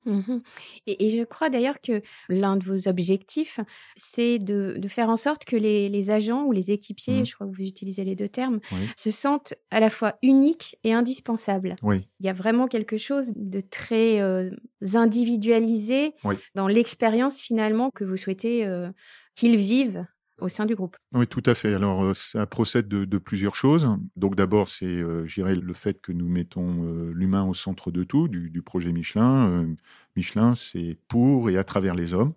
Mhm. 0.04 0.42
Et, 0.86 1.06
et 1.06 1.10
je 1.10 1.22
crois 1.24 1.50
d'ailleurs 1.50 1.80
que 1.80 2.02
l'un 2.28 2.56
de 2.56 2.64
vos 2.64 2.88
objectifs, 2.88 3.60
c'est 3.96 4.38
de, 4.38 4.76
de 4.78 4.88
faire 4.88 5.08
en 5.10 5.16
sorte 5.16 5.44
que 5.44 5.56
les, 5.56 5.88
les 5.88 6.10
agents 6.10 6.44
ou 6.44 6.52
les 6.52 6.70
équipiers, 6.70 7.18
Mhm. 7.18 7.26
je 7.26 7.34
crois 7.34 7.46
que 7.46 7.54
vous 7.56 7.62
utilisez 7.64 8.04
les 8.04 8.16
deux 8.16 8.28
termes, 8.28 8.60
Oui. 8.72 8.78
se 8.96 9.10
sentent 9.10 9.54
à 9.70 9.80
la 9.80 9.90
fois 9.90 10.16
uniques 10.22 10.78
et 10.84 10.92
indispensables. 10.94 11.76
Oui, 11.82 12.08
Il 12.20 12.26
y 12.26 12.28
a 12.28 12.32
vraiment 12.32 12.68
quelque 12.68 12.96
chose 12.96 13.32
de 13.36 13.60
très 13.60 14.20
euh, 14.20 14.50
individualisé 14.94 16.14
Oui. 16.24 16.36
dans 16.54 16.68
l'expérience 16.68 17.40
finalement 17.40 17.90
que 17.90 18.04
vous 18.04 18.16
souhaitez 18.16 18.64
euh, 18.66 18.90
qu'ils 19.34 19.56
vivent 19.56 20.06
au 20.38 20.48
sein 20.48 20.66
du 20.66 20.74
groupe. 20.74 20.96
Oui, 21.12 21.26
tout 21.26 21.42
à 21.46 21.54
fait. 21.54 21.74
Alors, 21.74 22.04
euh, 22.04 22.14
ça 22.14 22.46
procède 22.46 22.88
de, 22.88 23.18
plusieurs 23.18 23.54
choses. 23.54 23.96
Donc, 24.16 24.36
d'abord, 24.36 24.68
c'est, 24.68 24.86
euh, 24.86 25.26
le 25.36 25.72
fait 25.72 26.00
que 26.00 26.12
nous 26.12 26.28
mettons 26.28 26.84
euh, 26.84 27.12
l'humain 27.14 27.44
au 27.44 27.54
centre 27.54 27.90
de 27.90 28.04
tout, 28.04 28.28
du, 28.28 28.62
projet 28.62 28.92
Michelin. 28.92 29.48
Euh, 29.48 29.66
Michelin, 30.16 30.54
c'est 30.54 30.96
pour 31.08 31.50
et 31.50 31.58
à 31.58 31.64
travers 31.64 31.94
les 31.94 32.14
hommes. 32.14 32.32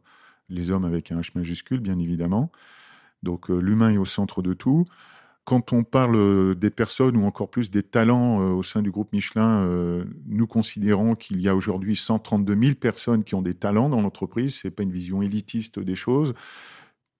Les 0.49 0.69
hommes 0.69 0.85
avec 0.85 1.11
un 1.11 1.19
H 1.19 1.31
majuscule, 1.35 1.79
bien 1.79 1.99
évidemment. 1.99 2.51
Donc, 3.23 3.49
l'humain 3.49 3.91
est 3.91 3.97
au 3.97 4.05
centre 4.05 4.41
de 4.41 4.53
tout. 4.53 4.85
Quand 5.45 5.73
on 5.73 5.83
parle 5.83 6.55
des 6.55 6.69
personnes 6.69 7.17
ou 7.17 7.25
encore 7.25 7.49
plus 7.49 7.71
des 7.71 7.83
talents 7.83 8.37
au 8.37 8.63
sein 8.63 8.81
du 8.81 8.91
groupe 8.91 9.13
Michelin, 9.13 10.05
nous 10.25 10.47
considérons 10.47 11.15
qu'il 11.15 11.39
y 11.39 11.47
a 11.47 11.55
aujourd'hui 11.55 11.95
132 11.95 12.55
000 12.55 12.75
personnes 12.75 13.23
qui 13.23 13.33
ont 13.35 13.41
des 13.41 13.53
talents 13.53 13.89
dans 13.89 14.01
l'entreprise. 14.01 14.55
Ce 14.55 14.67
n'est 14.67 14.71
pas 14.71 14.83
une 14.83 14.91
vision 14.91 15.21
élitiste 15.21 15.79
des 15.79 15.95
choses. 15.95 16.33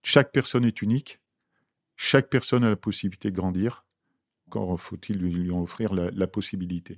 Chaque 0.04 0.32
personne 0.32 0.66
est 0.66 0.82
unique. 0.82 1.20
Chaque 1.96 2.30
personne 2.30 2.64
a 2.64 2.70
la 2.70 2.76
possibilité 2.76 3.30
de 3.32 3.36
grandir. 3.36 3.86
Encore 4.48 4.80
faut-il 4.80 5.18
lui, 5.18 5.50
offrir 5.52 5.94
la, 5.94 6.28
possibilité. 6.28 6.98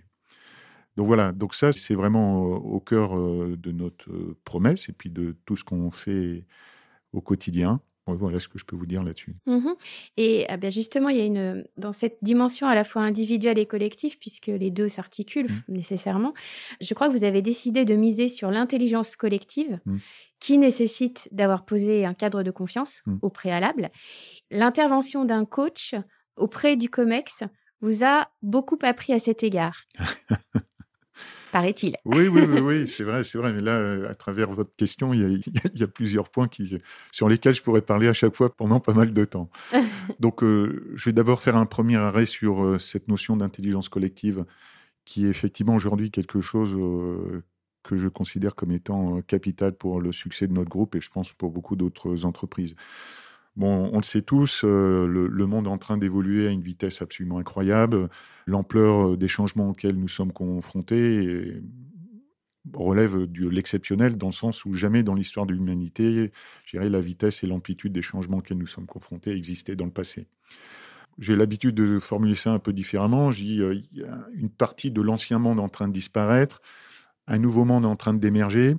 Donc 0.95 1.07
voilà, 1.07 1.31
donc 1.31 1.53
ça 1.53 1.72
c'est 1.72 1.95
vraiment 1.95 2.41
au 2.41 2.79
cœur 2.79 3.15
de 3.15 3.72
notre 3.72 4.12
promesse 4.43 4.89
et 4.89 4.93
puis 4.93 5.10
de 5.10 5.36
tout 5.45 5.55
ce 5.55 5.63
qu'on 5.63 5.91
fait 5.91 6.45
au 7.12 7.22
quotidien. 7.22 7.81
Voilà 8.05 8.39
ce 8.39 8.50
que 8.50 8.60
je 8.60 8.65
peux 8.65 8.75
vous 8.75 8.86
dire 8.86 9.03
là-dessus. 9.03 9.36
Mmh 9.45 9.69
et 10.17 10.45
ah 10.50 10.57
ben 10.57 10.69
justement, 10.69 11.10
il 11.10 11.17
y 11.17 11.22
a 11.22 11.25
une 11.25 11.65
dans 11.77 11.93
cette 11.93 12.17
dimension 12.22 12.67
à 12.67 12.75
la 12.75 12.83
fois 12.83 13.01
individuelle 13.01 13.57
et 13.57 13.65
collective, 13.65 14.17
puisque 14.19 14.48
les 14.48 14.72
deux 14.72 14.89
s'articulent 14.89 15.50
mmh. 15.50 15.74
nécessairement. 15.74 16.33
Je 16.81 16.93
crois 16.93 17.07
que 17.07 17.13
vous 17.13 17.24
avez 17.24 17.41
décidé 17.41 17.86
de 17.86 17.95
miser 17.95 18.27
sur 18.27 18.51
l'intelligence 18.51 19.15
collective, 19.15 19.79
mmh. 19.86 19.98
qui 20.39 20.57
nécessite 20.57 21.29
d'avoir 21.31 21.65
posé 21.65 22.05
un 22.05 22.13
cadre 22.13 22.43
de 22.43 22.51
confiance 22.51 23.03
au 23.22 23.29
préalable. 23.29 23.89
L'intervention 24.51 25.24
d'un 25.24 25.45
coach 25.45 25.95
auprès 26.36 26.75
du 26.75 26.89
COMEX 26.89 27.43
vous 27.81 28.03
a 28.03 28.29
beaucoup 28.41 28.79
appris 28.81 29.13
à 29.13 29.19
cet 29.19 29.43
égard. 29.43 29.83
paraît-il. 31.53 31.95
Oui, 32.03 32.27
oui, 32.27 32.41
oui, 32.41 32.60
oui 32.60 32.88
c'est 32.88 33.03
vrai, 33.03 33.24
c'est 33.24 33.38
vrai. 33.38 33.53
Mais 33.53 33.62
là, 33.62 33.74
euh, 33.74 34.10
à 34.10 34.15
travers 34.15 34.51
votre 34.51 34.75
question, 34.75 35.13
il 35.13 35.43
y, 35.75 35.83
a, 35.83 35.88
plusieurs 35.88 36.29
points 36.29 36.48
qui, 36.48 36.77
sur 37.12 37.29
lesquels 37.29 37.53
je 37.53 37.62
pourrais 37.62 37.83
parler 37.83 38.07
à 38.07 38.13
chaque 38.13 38.36
fois 38.36 38.53
pendant 38.53 38.79
pas 38.79 38.93
mal 38.93 39.13
de 39.13 39.24
temps. 39.24 39.50
Donc, 40.19 40.43
euh, 40.43 40.91
je 40.95 41.05
vais 41.05 41.13
d'abord 41.13 41.39
faire 41.39 41.55
un 41.55 41.67
premier 41.67 41.95
arrêt 41.95 42.25
sur 42.25 42.63
euh, 42.63 42.79
cette 42.79 43.07
notion 43.07 43.38
d'intelligence 43.38 43.88
collective, 43.88 44.45
qui 45.05 45.25
est 45.25 45.29
effectivement 45.29 45.75
aujourd'hui 45.75 46.10
quelque 46.10 46.41
chose 46.41 46.75
que 47.83 47.98
je 47.98 48.07
considère 48.07 48.55
comme 48.55 48.72
étant 48.72 49.22
capital 49.22 49.74
pour 49.74 50.00
le 50.00 50.12
succès 50.13 50.48
de 50.48 50.53
notre 50.53 50.69
groupe 50.69 50.95
et 50.95 51.01
je 51.01 51.10
pense 51.10 51.33
pour 51.33 51.51
beaucoup 51.51 51.75
d'autres 51.75 52.25
entreprises. 52.25 52.75
Bon, 53.55 53.89
on 53.93 53.98
le 53.98 54.03
sait 54.03 54.24
tous, 54.24 54.63
euh, 54.63 55.05
le, 55.05 55.45
monde 55.45 55.67
est 55.67 55.69
en 55.69 55.77
train 55.77 55.98
d'évoluer 55.98 56.48
à 56.48 56.50
une 56.50 56.63
vitesse 56.63 57.03
absolument 57.03 57.38
incroyable. 57.38 58.10
L'ampleur 58.48 59.12
euh, 59.12 59.17
des 59.17 59.27
changements 59.27 59.69
auxquels 59.69 59.95
nous 59.95 60.07
sommes 60.07 60.33
confrontés 60.33 61.62
relève 62.74 63.25
de 63.31 63.48
l'exceptionnel 63.48 64.17
dans 64.17 64.27
le 64.27 64.33
sens 64.33 64.65
où 64.65 64.74
jamais 64.74 65.03
dans 65.03 65.15
l'histoire 65.15 65.45
de 65.45 65.53
l'humanité, 65.53 66.31
la 66.74 67.01
vitesse 67.01 67.43
et 67.43 67.48
l'amplitude 67.48 67.91
des 67.91 68.01
changements 68.01 68.38
auxquels 68.38 68.57
nous 68.57 68.67
sommes 68.67 68.86
confrontés 68.86 69.31
existaient 69.31 69.75
dans 69.75 69.86
le 69.86 69.91
passé. 69.91 70.27
J'ai 71.19 71.36
l'habitude 71.36 71.75
de 71.75 72.00
formuler 72.00 72.36
ça 72.36 72.51
un 72.51 72.60
peu 72.60 72.74
différemment. 72.74 73.31
Je 73.31 73.43
dis, 73.43 73.62
euh, 73.62 73.79
une 74.33 74.50
partie 74.50 74.91
de 74.91 75.01
l'ancien 75.01 75.38
monde 75.39 75.60
en 75.60 75.69
train 75.69 75.88
de 75.88 75.93
disparaître, 75.93 76.62
un 77.27 77.38
nouveau 77.38 77.65
monde 77.65 77.86
en 77.86 77.95
train 77.95 78.13
d'émerger. 78.13 78.75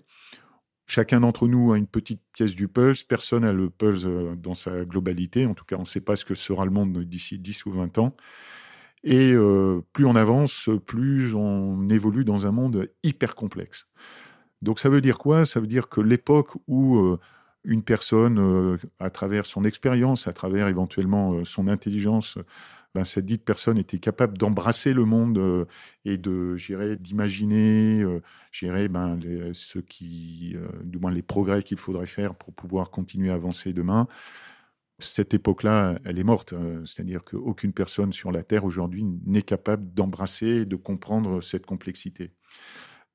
Chacun 0.87 1.21
d'entre 1.21 1.49
nous 1.49 1.73
a 1.73 1.79
une 1.79 1.87
petite 1.87 2.21
pièce 2.33 2.55
du 2.55 2.69
puzzle. 2.69 3.07
Personne 3.09 3.43
n'a 3.43 3.53
le 3.53 3.71
puzzle 3.71 4.09
euh, 4.11 4.35
dans 4.37 4.55
sa 4.55 4.85
globalité. 4.85 5.47
En 5.47 5.55
tout 5.55 5.65
cas, 5.65 5.77
on 5.77 5.81
ne 5.81 5.87
sait 5.87 6.01
pas 6.01 6.17
ce 6.17 6.25
que 6.25 6.35
sera 6.35 6.65
le 6.65 6.71
monde 6.71 7.05
d'ici 7.05 7.39
10 7.39 7.67
ou 7.67 7.73
20 7.73 7.99
ans. 7.99 8.15
Et 9.03 9.33
euh, 9.33 9.81
plus 9.93 10.05
on 10.05 10.15
avance, 10.17 10.71
plus 10.87 11.35
on 11.35 11.89
évolue 11.89 12.25
dans 12.25 12.47
un 12.47 12.53
monde 12.53 12.91
hyper 13.03 13.35
complexe. 13.35 13.87
Donc 14.63 14.79
ça 14.79 14.89
veut 14.89 15.01
dire 15.01 15.19
quoi? 15.19 15.45
Ça 15.45 15.61
veut 15.61 15.67
dire 15.67 15.89
que 15.89 16.01
l'époque 16.01 16.53
où 16.67 16.99
euh, 16.99 17.19
une 17.65 17.83
personne, 17.83 18.79
à 19.01 19.09
travers 19.09 19.47
son 19.47 19.65
expérience, 19.65 20.27
à 20.27 20.35
travers 20.35 20.69
éventuellement 20.69 21.45
son 21.45 21.67
intelligence, 21.67 22.39
ben, 22.95 23.03
cette 23.03 23.27
dite 23.27 23.45
personne 23.45 23.77
était 23.77 23.99
capable 23.99 24.39
d'embrasser 24.39 24.93
le 24.93 25.05
monde 25.05 25.39
euh, 25.39 25.65
et 26.05 26.17
de, 26.17 26.57
d'imaginer, 26.95 28.03
euh, 28.03 28.21
ben, 28.89 29.19
ce 29.53 29.81
qui, 29.81 30.53
euh, 30.55 30.69
du 30.85 30.99
moins 30.99 31.11
les 31.11 31.23
progrès 31.23 31.65
qu'il 31.65 31.77
faudrait 31.77 32.07
faire 32.07 32.37
pour 32.37 32.55
pouvoir 32.55 32.91
continuer 32.91 33.31
à 33.31 33.35
avancer 33.35 33.73
demain. 33.73 34.07
Cette 35.01 35.35
époque-là, 35.35 35.99
elle 36.05 36.21
est 36.21 36.25
morte. 36.25 36.55
C'est-à-dire 36.85 37.25
qu'aucune 37.25 37.73
personne 37.73 38.13
sur 38.13 38.31
la 38.31 38.45
Terre 38.45 38.65
aujourd'hui 38.65 39.05
n'est 39.27 39.43
capable 39.43 39.93
d'embrasser 39.93 40.47
et 40.47 40.65
de 40.65 40.77
comprendre 40.77 41.41
cette 41.41 41.67
complexité. 41.67 42.31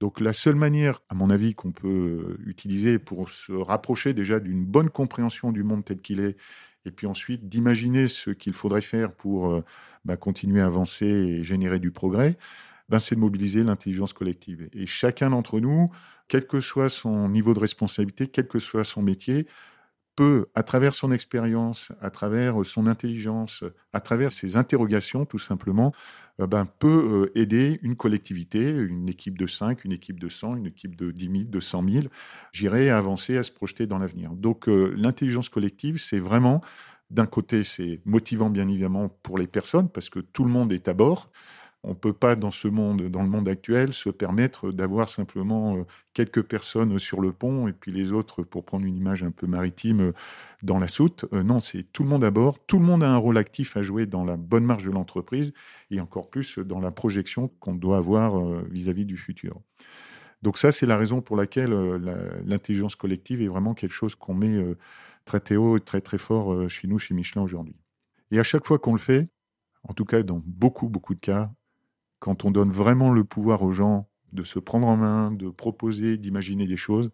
Donc 0.02 0.20
la 0.20 0.34
seule 0.34 0.56
manière, 0.56 1.02
à 1.08 1.16
mon 1.16 1.30
avis, 1.30 1.56
qu'on 1.56 1.72
peut 1.72 2.38
utiliser 2.46 3.00
pour 3.00 3.30
se 3.30 3.54
rapprocher 3.54 4.14
déjà 4.14 4.42
d'une 4.42 4.66
bonne 4.66 4.90
compréhension 4.90 5.54
du 5.54 5.64
monde 5.64 5.86
tel 5.86 6.02
qu'il 6.02 6.20
est 6.20 6.36
et 6.86 6.92
puis 6.92 7.08
ensuite 7.08 7.48
d'imaginer 7.48 8.08
ce 8.08 8.32
qu'il 8.32 8.54
faudrait 8.54 8.82
faire 8.82 9.12
pour 9.12 9.52
euh, 9.52 9.64
bah, 10.06 10.18
continuer 10.18 10.62
à 10.62 10.66
avancer 10.66 11.06
et 11.06 11.44
générer 11.44 11.80
du 11.80 11.92
progrès, 11.92 12.38
ben, 12.90 13.00
c'est 13.00 13.16
de 13.16 13.20
mobiliser 13.20 13.64
l'intelligence 13.64 14.14
collective. 14.14 14.70
Et 14.74 14.86
chacun 14.86 15.30
d'entre 15.30 15.60
nous, 15.60 15.92
quel 16.28 16.48
que 16.48 16.60
soit 16.60 16.90
son 16.90 17.30
niveau 17.30 17.54
de 17.54 17.60
responsabilité, 17.60 18.28
quel 18.28 18.48
que 18.48 18.60
soit 18.60 18.84
son 18.84 19.02
métier, 19.02 19.48
peut, 20.16 20.48
à 20.56 20.64
travers 20.64 20.94
son 20.94 21.12
expérience, 21.12 21.92
à 22.02 22.10
travers 22.10 22.66
son 22.66 22.88
intelligence, 22.88 23.64
à 23.94 24.02
travers 24.02 24.32
ses 24.32 24.58
interrogations, 24.58 25.26
tout 25.26 25.40
simplement, 25.40 25.94
ben, 26.48 26.66
peut 26.66 27.28
euh, 27.36 27.40
aider 27.40 27.80
une 27.84 27.96
collectivité, 27.96 28.70
une 28.72 29.10
équipe 29.10 29.38
de 29.38 29.46
5, 29.46 29.84
une 29.84 29.92
équipe 29.92 30.20
de 30.20 30.30
100, 30.30 30.56
une 30.58 30.68
équipe 30.68 30.96
de 30.96 31.12
10 31.12 31.26
000, 31.26 31.44
de 31.50 31.60
100 31.60 31.90
000, 31.90 32.06
j'irai 32.54 32.90
avancer, 32.90 33.38
à 33.38 33.44
se 33.44 33.52
projeter 33.52 33.88
dans 33.88 33.98
l'avenir. 33.98 34.32
Donc 34.32 34.70
euh, 34.70 34.94
l'intelligence 34.96 35.50
collective, 35.50 35.98
c'est 35.98 36.20
vraiment, 36.20 36.62
d'un 37.10 37.26
côté, 37.26 37.64
c'est 37.64 38.00
motivant 38.06 38.50
bien 38.50 38.68
évidemment 38.70 39.10
pour 39.22 39.38
les 39.38 39.48
personnes, 39.48 39.90
parce 39.90 40.10
que 40.10 40.20
tout 40.20 40.44
le 40.46 40.50
monde 40.50 40.72
est 40.72 40.88
à 40.88 40.94
bord, 40.94 41.30
on 41.84 41.90
ne 41.90 41.94
peut 41.96 42.14
pas, 42.14 42.36
dans 42.36 42.52
ce 42.52 42.68
monde, 42.68 43.04
dans 43.04 43.24
le 43.24 43.30
monde 43.30 43.48
actuel, 43.48 43.94
se 43.94 44.10
permettre 44.10 44.72
d'avoir 44.72 45.08
simplement 45.08 45.78
euh, 45.78 45.84
quelques 46.14 46.44
personnes 46.44 47.00
sur 47.00 47.22
le 47.22 47.32
pont 47.32 47.70
et 47.70 47.74
puis 47.74 47.92
les 47.92 48.12
autres, 48.12 48.44
pour 48.44 48.66
prendre 48.66 48.86
une 48.86 48.98
image 48.98 49.24
un 49.24 49.32
peu 49.32 49.48
maritime, 49.48 50.02
euh, 50.02 50.14
dans 50.62 50.78
la 50.78 50.90
soute. 50.90 51.26
Euh, 51.32 51.42
non, 51.42 51.62
c'est 51.62 51.84
tout 51.84 52.04
le 52.04 52.10
monde 52.10 52.26
à 52.26 52.32
bord. 52.32 52.60
Tout 52.66 52.80
le 52.80 52.86
monde 52.86 53.02
a 53.02 53.10
un 53.10 53.16
rôle 53.16 53.38
actif 53.38 53.78
à 53.78 53.82
jouer 53.82 54.06
dans 54.08 54.26
la 54.26 54.36
bonne 54.36 54.66
marche 54.66 54.84
de 54.84 54.92
l'entreprise 54.92 55.54
et 55.90 56.02
encore 56.02 56.30
plus 56.30 56.60
dans 56.60 56.82
la 56.82 56.92
projection 56.92 57.48
qu'on 57.60 57.76
doit 57.76 57.98
avoir 57.98 58.38
vis-à-vis 58.70 59.06
du 59.06 59.16
futur. 59.16 59.62
Donc 60.42 60.58
ça, 60.58 60.72
c'est 60.72 60.86
la 60.86 60.98
raison 60.98 61.22
pour 61.22 61.38
laquelle 61.38 61.72
l'intelligence 62.46 62.96
collective 62.96 63.42
est 63.42 63.48
vraiment 63.48 63.74
quelque 63.74 63.94
chose 63.94 64.16
qu'on 64.16 64.34
met 64.34 64.58
très 65.26 65.56
haut 65.56 65.78
et 65.78 65.82
très 65.82 66.02
très 66.02 66.18
fort 66.18 66.70
chez 66.70 66.88
nous, 66.88 67.00
chez 67.00 67.14
Michelin 67.14 67.42
aujourd'hui. 67.42 67.76
Et 68.32 68.40
à 68.40 68.44
chaque 68.44 68.66
fois 68.66 68.80
qu'on 68.80 68.94
le 68.94 69.00
fait, 69.00 69.28
en 69.84 69.94
tout 69.94 70.06
cas 70.06 70.24
dans 70.24 70.42
beaucoup 70.46 70.88
beaucoup 70.88 71.14
de 71.14 71.20
cas, 71.20 71.52
quand 72.20 72.46
on 72.46 72.52
donne 72.52 72.72
vraiment 72.72 73.12
le 73.12 73.24
pouvoir 73.24 73.64
aux 73.64 73.72
gens 73.72 74.08
de 74.34 74.44
se 74.44 74.60
prendre 74.60 74.88
en 74.88 74.98
main, 74.98 75.32
de 75.32 75.50
proposer, 75.50 76.18
d'imaginer 76.18 76.68
des 76.68 76.78
choses, 76.78 77.10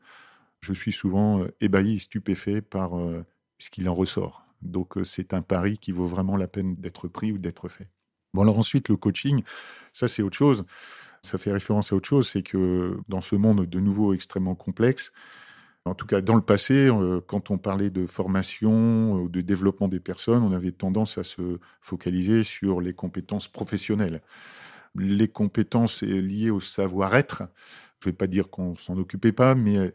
je 0.59 0.73
suis 0.73 0.91
souvent 0.91 1.41
euh, 1.41 1.53
ébahi, 1.61 1.99
stupéfait 1.99 2.61
par 2.61 2.97
euh, 2.97 3.23
ce 3.57 3.69
qu'il 3.69 3.87
en 3.87 3.95
ressort. 3.95 4.45
Donc 4.61 4.97
euh, 4.97 5.03
c'est 5.03 5.33
un 5.33 5.41
pari 5.41 5.77
qui 5.77 5.91
vaut 5.91 6.05
vraiment 6.05 6.37
la 6.37 6.47
peine 6.47 6.75
d'être 6.75 7.07
pris 7.07 7.31
ou 7.31 7.37
d'être 7.37 7.69
fait. 7.69 7.89
Bon 8.33 8.41
alors 8.41 8.57
ensuite 8.57 8.89
le 8.89 8.97
coaching, 8.97 9.43
ça 9.93 10.07
c'est 10.07 10.21
autre 10.21 10.35
chose. 10.35 10.65
Ça 11.21 11.37
fait 11.37 11.51
référence 11.51 11.91
à 11.91 11.95
autre 11.95 12.07
chose, 12.07 12.27
c'est 12.27 12.43
que 12.43 12.99
dans 13.07 13.21
ce 13.21 13.35
monde 13.35 13.65
de 13.65 13.79
nouveau 13.79 14.13
extrêmement 14.13 14.55
complexe, 14.55 15.11
en 15.85 15.95
tout 15.95 16.05
cas 16.05 16.21
dans 16.21 16.35
le 16.35 16.41
passé, 16.41 16.89
quand 17.27 17.49
on 17.49 17.57
parlait 17.57 17.89
de 17.89 18.05
formation 18.05 19.13
ou 19.13 19.29
de 19.29 19.41
développement 19.41 19.87
des 19.87 19.99
personnes, 19.99 20.43
on 20.43 20.51
avait 20.51 20.71
tendance 20.71 21.17
à 21.17 21.23
se 21.23 21.59
focaliser 21.81 22.43
sur 22.43 22.79
les 22.79 22.93
compétences 22.93 23.47
professionnelles 23.47 24.21
les 24.95 25.27
compétences 25.27 26.01
liées 26.03 26.49
au 26.49 26.59
savoir-être. 26.59 27.43
Je 27.99 28.07
ne 28.07 28.11
vais 28.11 28.17
pas 28.17 28.27
dire 28.27 28.49
qu'on 28.49 28.75
s'en 28.75 28.97
occupait 28.97 29.31
pas, 29.31 29.55
mais 29.55 29.93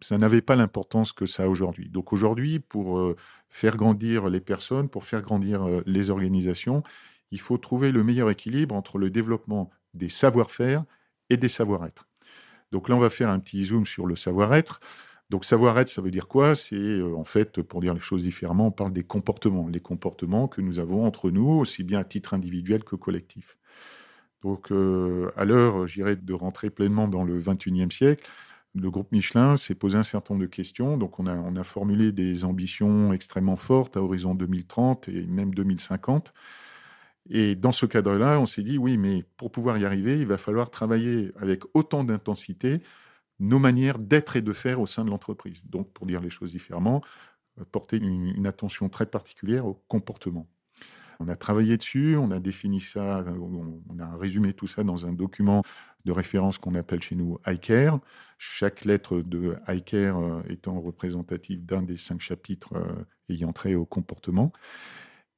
ça 0.00 0.18
n'avait 0.18 0.42
pas 0.42 0.56
l'importance 0.56 1.12
que 1.12 1.26
ça 1.26 1.44
a 1.44 1.48
aujourd'hui. 1.48 1.88
Donc 1.88 2.12
aujourd'hui, 2.12 2.60
pour 2.60 2.98
euh, 2.98 3.16
faire 3.48 3.76
grandir 3.76 4.28
les 4.28 4.40
personnes, 4.40 4.88
pour 4.88 5.04
faire 5.04 5.22
grandir 5.22 5.66
euh, 5.66 5.82
les 5.86 6.10
organisations, 6.10 6.82
il 7.30 7.40
faut 7.40 7.58
trouver 7.58 7.92
le 7.92 8.04
meilleur 8.04 8.30
équilibre 8.30 8.74
entre 8.74 8.98
le 8.98 9.10
développement 9.10 9.70
des 9.94 10.08
savoir-faire 10.08 10.84
et 11.30 11.36
des 11.36 11.48
savoir-être. 11.48 12.06
Donc 12.72 12.88
là, 12.88 12.96
on 12.96 13.00
va 13.00 13.10
faire 13.10 13.30
un 13.30 13.38
petit 13.38 13.64
zoom 13.64 13.86
sur 13.86 14.06
le 14.06 14.16
savoir-être. 14.16 14.80
Donc 15.30 15.44
savoir-être, 15.44 15.88
ça 15.88 16.02
veut 16.02 16.10
dire 16.10 16.28
quoi? 16.28 16.54
C'est 16.54 16.76
euh, 16.76 17.16
en 17.16 17.24
fait, 17.24 17.62
pour 17.62 17.80
dire 17.80 17.94
les 17.94 18.00
choses 18.00 18.24
différemment, 18.24 18.68
on 18.68 18.72
parle 18.72 18.92
des 18.92 19.02
comportements, 19.02 19.68
les 19.68 19.80
comportements 19.80 20.46
que 20.46 20.60
nous 20.60 20.78
avons 20.78 21.04
entre 21.04 21.30
nous, 21.30 21.48
aussi 21.48 21.82
bien 21.84 22.00
à 22.00 22.04
titre 22.04 22.34
individuel 22.34 22.84
que 22.84 22.96
collectif. 22.96 23.56
Donc, 24.42 24.70
euh, 24.70 25.30
à 25.36 25.44
l'heure, 25.44 25.86
j'irai 25.86 26.16
de 26.16 26.32
rentrer 26.32 26.70
pleinement 26.70 27.08
dans 27.08 27.24
le 27.24 27.40
21e 27.40 27.90
siècle, 27.90 28.28
le 28.74 28.90
groupe 28.90 29.10
Michelin 29.12 29.56
s'est 29.56 29.74
posé 29.74 29.96
un 29.96 30.02
certain 30.02 30.34
nombre 30.34 30.44
de 30.44 30.50
questions. 30.50 30.98
Donc, 30.98 31.18
on 31.18 31.26
a, 31.26 31.64
formulé 31.64 32.12
des 32.12 32.44
ambitions 32.44 33.12
extrêmement 33.12 33.56
fortes 33.56 33.96
à 33.96 34.02
horizon 34.02 34.34
2030 34.34 35.08
et 35.08 35.26
même 35.26 35.54
2050. 35.54 36.34
Et 37.30 37.54
dans 37.56 37.72
ce 37.72 37.86
cadre-là, 37.86 38.38
on 38.38 38.46
s'est 38.46 38.62
dit, 38.62 38.78
oui, 38.78 38.98
mais 38.98 39.24
pour 39.36 39.50
pouvoir 39.50 39.78
y 39.78 39.84
arriver, 39.84 40.18
il 40.18 40.26
va 40.26 40.38
falloir 40.38 40.70
travailler 40.70 41.32
avec 41.40 41.62
autant 41.74 42.04
d'intensité 42.04 42.82
nos 43.40 43.58
manières 43.58 43.98
d'être 43.98 44.36
et 44.36 44.42
de 44.42 44.52
faire 44.52 44.80
au 44.80 44.86
sein 44.86 45.04
de 45.04 45.10
l'entreprise. 45.10 45.64
Donc, 45.66 45.92
pour 45.92 46.06
dire 46.06 46.20
les 46.20 46.30
choses 46.30 46.52
différemment, 46.52 47.02
euh, 47.60 47.64
porter 47.64 47.98
une 47.98 48.46
attention 48.46 48.88
très 48.88 49.06
particulière 49.06 49.66
au 49.66 49.74
comportement. 49.88 50.46
On 51.20 51.28
a 51.28 51.36
travaillé 51.36 51.76
dessus, 51.76 52.16
on 52.16 52.30
a 52.30 52.40
défini 52.40 52.80
ça, 52.80 53.24
on 53.40 53.98
a 53.98 54.16
résumé 54.16 54.52
tout 54.52 54.66
ça 54.66 54.84
dans 54.84 55.06
un 55.06 55.12
document 55.12 55.62
de 56.06 56.12
référence 56.12 56.56
qu'on 56.56 56.74
appelle 56.74 57.02
chez 57.02 57.16
nous 57.16 57.38
iCare. 57.46 58.00
Chaque 58.38 58.84
lettre 58.84 59.20
de 59.20 59.56
iCare 59.68 60.18
euh, 60.18 60.42
étant 60.48 60.80
représentative 60.80 61.64
d'un 61.64 61.82
des 61.82 61.96
cinq 61.96 62.20
chapitres 62.20 62.74
euh, 62.76 63.04
ayant 63.28 63.52
trait 63.52 63.74
au 63.74 63.84
comportement. 63.84 64.52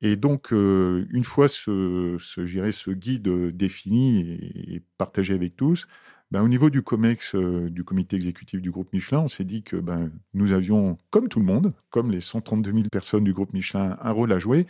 Et 0.03 0.17
donc, 0.17 0.53
euh, 0.53 1.07
une 1.11 1.25
fois 1.25 1.49
ce, 1.49 2.17
ce, 2.21 2.91
guide 2.93 3.29
défini 3.57 4.21
et, 4.21 4.83
partagé 4.99 5.35
avec 5.35 5.57
tous, 5.57 5.89
ben, 6.31 6.43
au 6.43 6.49
niveau 6.49 6.71
du 6.71 6.83
COMEX, 6.83 7.35
du 7.35 7.85
comité 7.85 8.17
exécutif 8.17 8.61
du 8.61 8.71
groupe 8.71 8.93
Michelin, 8.93 9.21
on 9.21 9.29
s'est 9.29 9.45
dit 9.45 9.63
que 9.63 9.77
ben, 9.77 10.13
nous 10.35 10.53
avions, 10.53 10.99
comme 11.11 11.29
tout 11.29 11.39
le 11.39 11.47
monde, 11.47 11.73
comme 11.91 12.11
les 12.11 12.21
132 12.21 12.73
000 12.73 12.85
personnes 12.93 13.25
du 13.25 13.33
groupe 13.33 13.55
Michelin, 13.55 13.97
un 14.01 14.11
rôle 14.11 14.33
à 14.33 14.39
jouer. 14.39 14.67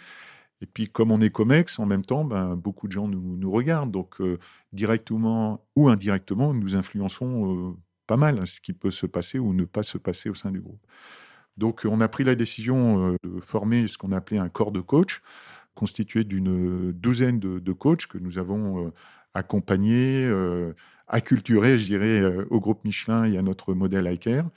Et 0.61 0.67
puis, 0.67 0.89
comme 0.89 1.13
on 1.13 1.21
est 1.21 1.31
COMEX, 1.31 1.79
en 1.79 1.87
même 1.87 2.05
temps, 2.05 2.25
ben, 2.25 2.57
beaucoup 2.57 2.89
de 2.89 2.93
gens 2.93 3.07
nous, 3.09 3.51
regardent. 3.51 3.93
Donc, 3.93 4.21
euh, 4.21 4.39
directement 4.73 5.65
ou 5.77 5.89
indirectement, 5.89 6.53
nous 6.53 6.75
influençons 6.75 7.71
euh, 7.71 7.77
pas 8.07 8.17
mal 8.17 8.45
ce 8.47 8.61
qui 8.61 8.73
peut 8.73 8.91
se 8.91 9.07
passer 9.07 9.39
ou 9.39 9.53
ne 9.55 9.65
pas 9.65 9.83
se 9.83 9.99
passer 9.99 10.31
au 10.31 10.35
sein 10.35 10.51
du 10.51 10.61
groupe. 10.61 10.85
Donc, 11.57 11.87
on 11.89 12.01
a 12.01 12.09
pris 12.09 12.25
la 12.25 12.35
décision 12.35 13.13
euh, 13.13 13.17
de 13.23 13.41
former 13.41 13.87
ce 13.87 13.99
qu'on 13.99 14.13
appelait 14.13 14.39
un 14.39 14.49
corps 14.49 14.73
de 14.73 14.81
coach, 14.81 15.23
constitué 15.75 16.25
d'une 16.25 16.91
douzaine 16.93 17.39
de, 17.39 17.61
de, 17.61 17.73
coachs 17.73 18.07
que 18.09 18.19
nous 18.19 18.39
avons 18.39 18.93
accompagnés, 19.33 20.29
acculturés, 21.07 21.79
je 21.79 21.85
dirais, 21.85 22.25
au 22.51 22.59
groupe 22.59 22.85
Michelin 22.85 23.27
et 23.27 23.39
à 23.39 23.43
notre 23.43 23.75
modèle 23.75 24.13
iCare. 24.13 24.51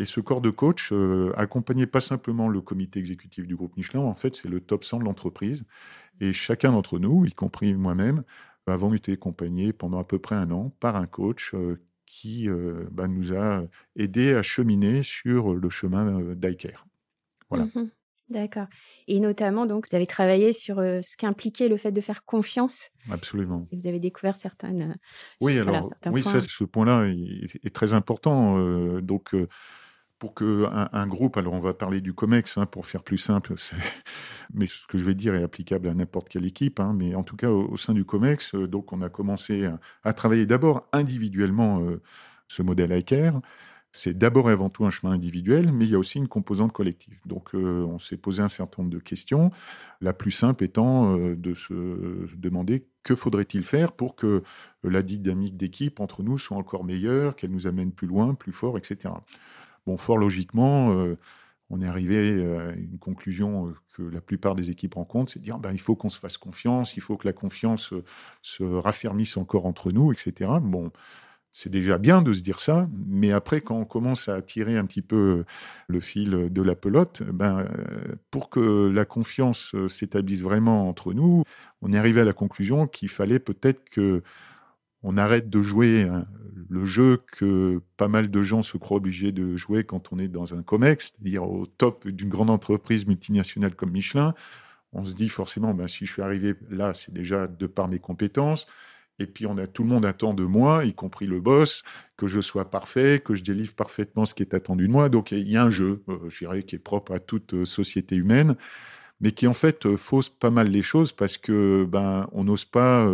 Et 0.00 0.06
ce 0.06 0.18
corps 0.20 0.40
de 0.40 0.48
coach 0.48 0.92
euh, 0.92 1.30
accompagnait 1.36 1.86
pas 1.86 2.00
simplement 2.00 2.48
le 2.48 2.62
comité 2.62 2.98
exécutif 2.98 3.46
du 3.46 3.54
groupe 3.54 3.76
Michelin, 3.76 4.00
en 4.00 4.14
fait, 4.14 4.34
c'est 4.34 4.48
le 4.48 4.62
top 4.62 4.82
100 4.82 5.00
de 5.00 5.04
l'entreprise. 5.04 5.64
Et 6.22 6.32
chacun 6.32 6.72
d'entre 6.72 6.98
nous, 6.98 7.26
y 7.26 7.32
compris 7.32 7.74
moi-même, 7.74 8.24
avons 8.66 8.94
été 8.94 9.12
accompagnés 9.12 9.74
pendant 9.74 9.98
à 9.98 10.04
peu 10.04 10.18
près 10.18 10.36
un 10.36 10.50
an 10.52 10.72
par 10.80 10.96
un 10.96 11.06
coach 11.06 11.52
euh, 11.52 11.82
qui 12.06 12.48
euh, 12.48 12.88
bah, 12.90 13.08
nous 13.08 13.34
a 13.34 13.64
aidé 13.94 14.32
à 14.32 14.40
cheminer 14.40 15.02
sur 15.02 15.52
le 15.52 15.68
chemin 15.68 16.34
d'Iker. 16.34 16.86
Voilà. 17.50 17.66
Mmh 17.66 17.90
D'accord. 18.30 18.68
Et 19.08 19.18
notamment, 19.18 19.66
donc, 19.66 19.88
vous 19.90 19.96
avez 19.96 20.06
travaillé 20.06 20.52
sur 20.52 20.76
ce 20.76 21.16
qu'impliquait 21.16 21.68
le 21.68 21.76
fait 21.76 21.90
de 21.90 22.00
faire 22.00 22.24
confiance. 22.24 22.90
Absolument. 23.10 23.66
Et 23.72 23.76
vous 23.76 23.88
avez 23.88 23.98
découvert 23.98 24.36
certaines. 24.36 24.96
Oui, 25.40 25.58
alors, 25.58 25.90
oui, 26.06 26.22
ça, 26.22 26.38
ce 26.38 26.62
point-là 26.62 27.08
est, 27.08 27.56
est, 27.64 27.74
très 27.74 27.92
important. 27.92 29.00
donc, 29.00 29.34
pour 30.20 30.34
qu'un 30.34 30.88
un 30.92 31.06
groupe, 31.06 31.38
alors 31.38 31.54
on 31.54 31.58
va 31.58 31.72
parler 31.72 32.00
du 32.00 32.12
COMEX 32.12 32.58
hein, 32.58 32.66
pour 32.66 32.86
faire 32.86 33.02
plus 33.02 33.18
simple, 33.18 33.54
mais 34.54 34.66
ce 34.66 34.86
que 34.86 34.98
je 34.98 35.04
vais 35.04 35.14
dire 35.14 35.34
est 35.34 35.42
applicable 35.42 35.88
à 35.88 35.94
n'importe 35.94 36.28
quelle 36.28 36.44
équipe, 36.44 36.78
hein, 36.78 36.94
mais 36.96 37.14
en 37.16 37.24
tout 37.24 37.36
cas 37.36 37.48
au, 37.48 37.76
sein 37.78 37.94
du 37.94 38.04
COMEX, 38.04 38.54
euh, 38.54 38.68
donc 38.68 38.92
on 38.92 39.00
a 39.00 39.08
commencé 39.08 39.68
à, 40.04 40.12
travailler 40.12 40.44
d'abord 40.44 40.86
individuellement 40.92 41.80
euh, 41.80 42.02
ce 42.46 42.62
modèle 42.62 42.96
ICARE. 42.96 43.40
C'est 43.92 44.16
d'abord 44.16 44.50
et 44.50 44.52
avant 44.52 44.68
tout 44.68 44.84
un 44.84 44.90
chemin 44.90 45.14
individuel, 45.14 45.72
mais 45.72 45.84
il 45.84 45.90
y 45.90 45.94
a 45.96 45.98
aussi 45.98 46.18
une 46.18 46.28
composante 46.28 46.70
collective. 46.70 47.18
Donc 47.24 47.54
euh, 47.54 47.84
on 47.86 47.98
s'est 47.98 48.18
posé 48.18 48.40
un 48.40 48.46
certain 48.46 48.82
nombre 48.82 48.94
de 48.94 49.00
questions, 49.00 49.50
la 50.00 50.12
plus 50.12 50.30
simple 50.30 50.62
étant 50.62 51.16
de 51.16 51.54
se 51.54 52.28
demander 52.36 52.86
que 53.02 53.16
faudrait-il 53.16 53.64
faire 53.64 53.90
pour 53.90 54.14
que 54.14 54.44
la 54.84 55.02
dynamique 55.02 55.56
d'équipe 55.56 55.98
entre 55.98 56.22
nous 56.22 56.38
soit 56.38 56.56
encore 56.56 56.84
meilleure, 56.84 57.34
qu'elle 57.34 57.50
nous 57.50 57.66
amène 57.66 57.90
plus 57.90 58.06
loin, 58.06 58.34
plus 58.34 58.52
fort, 58.52 58.78
etc. 58.78 59.10
Bon, 59.86 59.96
fort 59.96 60.18
logiquement, 60.18 60.92
euh, 60.92 61.16
on 61.70 61.80
est 61.80 61.86
arrivé 61.86 62.16
euh, 62.16 62.70
à 62.70 62.72
une 62.74 62.98
conclusion 62.98 63.68
euh, 63.68 63.74
que 63.94 64.02
la 64.02 64.20
plupart 64.20 64.54
des 64.54 64.70
équipes 64.70 64.94
rencontrent, 64.94 65.32
c'est 65.32 65.38
de 65.38 65.44
dire 65.44 65.58
ben, 65.58 65.72
il 65.72 65.80
faut 65.80 65.96
qu'on 65.96 66.10
se 66.10 66.18
fasse 66.18 66.36
confiance, 66.36 66.96
il 66.96 67.00
faut 67.02 67.16
que 67.16 67.26
la 67.26 67.32
confiance 67.32 67.94
se 68.42 68.62
raffermisse 68.64 69.36
encore 69.36 69.66
entre 69.66 69.90
nous, 69.92 70.12
etc. 70.12 70.50
Bon, 70.60 70.90
c'est 71.52 71.70
déjà 71.70 71.98
bien 71.98 72.22
de 72.22 72.32
se 72.32 72.42
dire 72.42 72.60
ça, 72.60 72.88
mais 73.06 73.32
après, 73.32 73.60
quand 73.60 73.76
on 73.76 73.84
commence 73.84 74.28
à 74.28 74.40
tirer 74.42 74.76
un 74.76 74.86
petit 74.86 75.02
peu 75.02 75.44
le 75.88 76.00
fil 76.00 76.48
de 76.50 76.62
la 76.62 76.76
pelote, 76.76 77.22
ben, 77.24 77.66
pour 78.30 78.50
que 78.50 78.88
la 78.88 79.04
confiance 79.04 79.74
s'établisse 79.88 80.42
vraiment 80.42 80.88
entre 80.88 81.12
nous, 81.12 81.42
on 81.82 81.92
est 81.92 81.98
arrivé 81.98 82.20
à 82.20 82.24
la 82.24 82.32
conclusion 82.32 82.86
qu'il 82.86 83.08
fallait 83.08 83.40
peut-être 83.40 83.88
que 83.90 84.22
on 85.02 85.16
arrête 85.16 85.48
de 85.48 85.62
jouer 85.62 86.02
hein, 86.02 86.24
le 86.70 86.84
jeu 86.84 87.18
que 87.32 87.82
pas 87.96 88.08
mal 88.08 88.30
de 88.30 88.42
gens 88.42 88.62
se 88.62 88.76
croient 88.78 88.98
obligés 88.98 89.32
de 89.32 89.56
jouer 89.56 89.84
quand 89.84 90.12
on 90.12 90.18
est 90.18 90.28
dans 90.28 90.54
un 90.54 90.62
COMEX, 90.62 91.14
c'est-à-dire 91.16 91.42
au 91.42 91.66
top 91.66 92.06
d'une 92.06 92.28
grande 92.28 92.50
entreprise 92.50 93.06
multinationale 93.06 93.74
comme 93.74 93.90
Michelin. 93.90 94.34
On 94.92 95.04
se 95.04 95.12
dit 95.12 95.28
forcément, 95.28 95.74
ben, 95.74 95.88
si 95.88 96.06
je 96.06 96.12
suis 96.12 96.22
arrivé 96.22 96.54
là, 96.70 96.94
c'est 96.94 97.12
déjà 97.12 97.46
de 97.46 97.66
par 97.66 97.88
mes 97.88 97.98
compétences. 97.98 98.66
Et 99.18 99.26
puis, 99.26 99.46
on 99.46 99.58
a, 99.58 99.66
tout 99.66 99.82
le 99.82 99.88
monde 99.88 100.06
attend 100.06 100.32
de 100.32 100.44
moi, 100.44 100.84
y 100.84 100.94
compris 100.94 101.26
le 101.26 101.40
boss, 101.40 101.82
que 102.16 102.26
je 102.26 102.40
sois 102.40 102.70
parfait, 102.70 103.20
que 103.22 103.34
je 103.34 103.42
délivre 103.42 103.74
parfaitement 103.74 104.24
ce 104.24 104.34
qui 104.34 104.42
est 104.42 104.54
attendu 104.54 104.86
de 104.86 104.92
moi. 104.92 105.08
Donc, 105.10 105.32
il 105.32 105.48
y 105.48 105.56
a 105.56 105.64
un 105.64 105.70
jeu, 105.70 106.02
euh, 106.08 106.18
je 106.28 106.38
dirais, 106.38 106.62
qui 106.62 106.76
est 106.76 106.80
propre 106.80 107.12
à 107.12 107.20
toute 107.20 107.52
euh, 107.52 107.64
société 107.66 108.16
humaine, 108.16 108.56
mais 109.20 109.32
qui, 109.32 109.46
en 109.46 109.52
fait, 109.52 109.84
euh, 109.84 109.98
fausse 109.98 110.30
pas 110.30 110.50
mal 110.50 110.68
les 110.68 110.82
choses 110.82 111.12
parce 111.12 111.36
que 111.36 111.84
ben, 111.84 112.28
on 112.32 112.44
n'ose 112.44 112.64
pas 112.64 113.06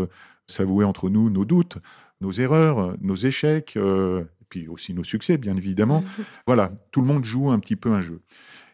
s'avouer 0.46 0.84
entre 0.84 1.10
nous 1.10 1.30
nos 1.30 1.44
doutes, 1.44 1.78
nos 2.20 2.32
erreurs, 2.32 2.96
nos 3.00 3.14
échecs, 3.14 3.74
euh, 3.76 4.22
et 4.22 4.44
puis 4.48 4.68
aussi 4.68 4.94
nos 4.94 5.04
succès, 5.04 5.36
bien 5.36 5.56
évidemment. 5.56 6.04
voilà, 6.46 6.72
tout 6.90 7.00
le 7.00 7.06
monde 7.06 7.24
joue 7.24 7.50
un 7.50 7.58
petit 7.58 7.76
peu 7.76 7.92
un 7.92 8.00
jeu. 8.00 8.20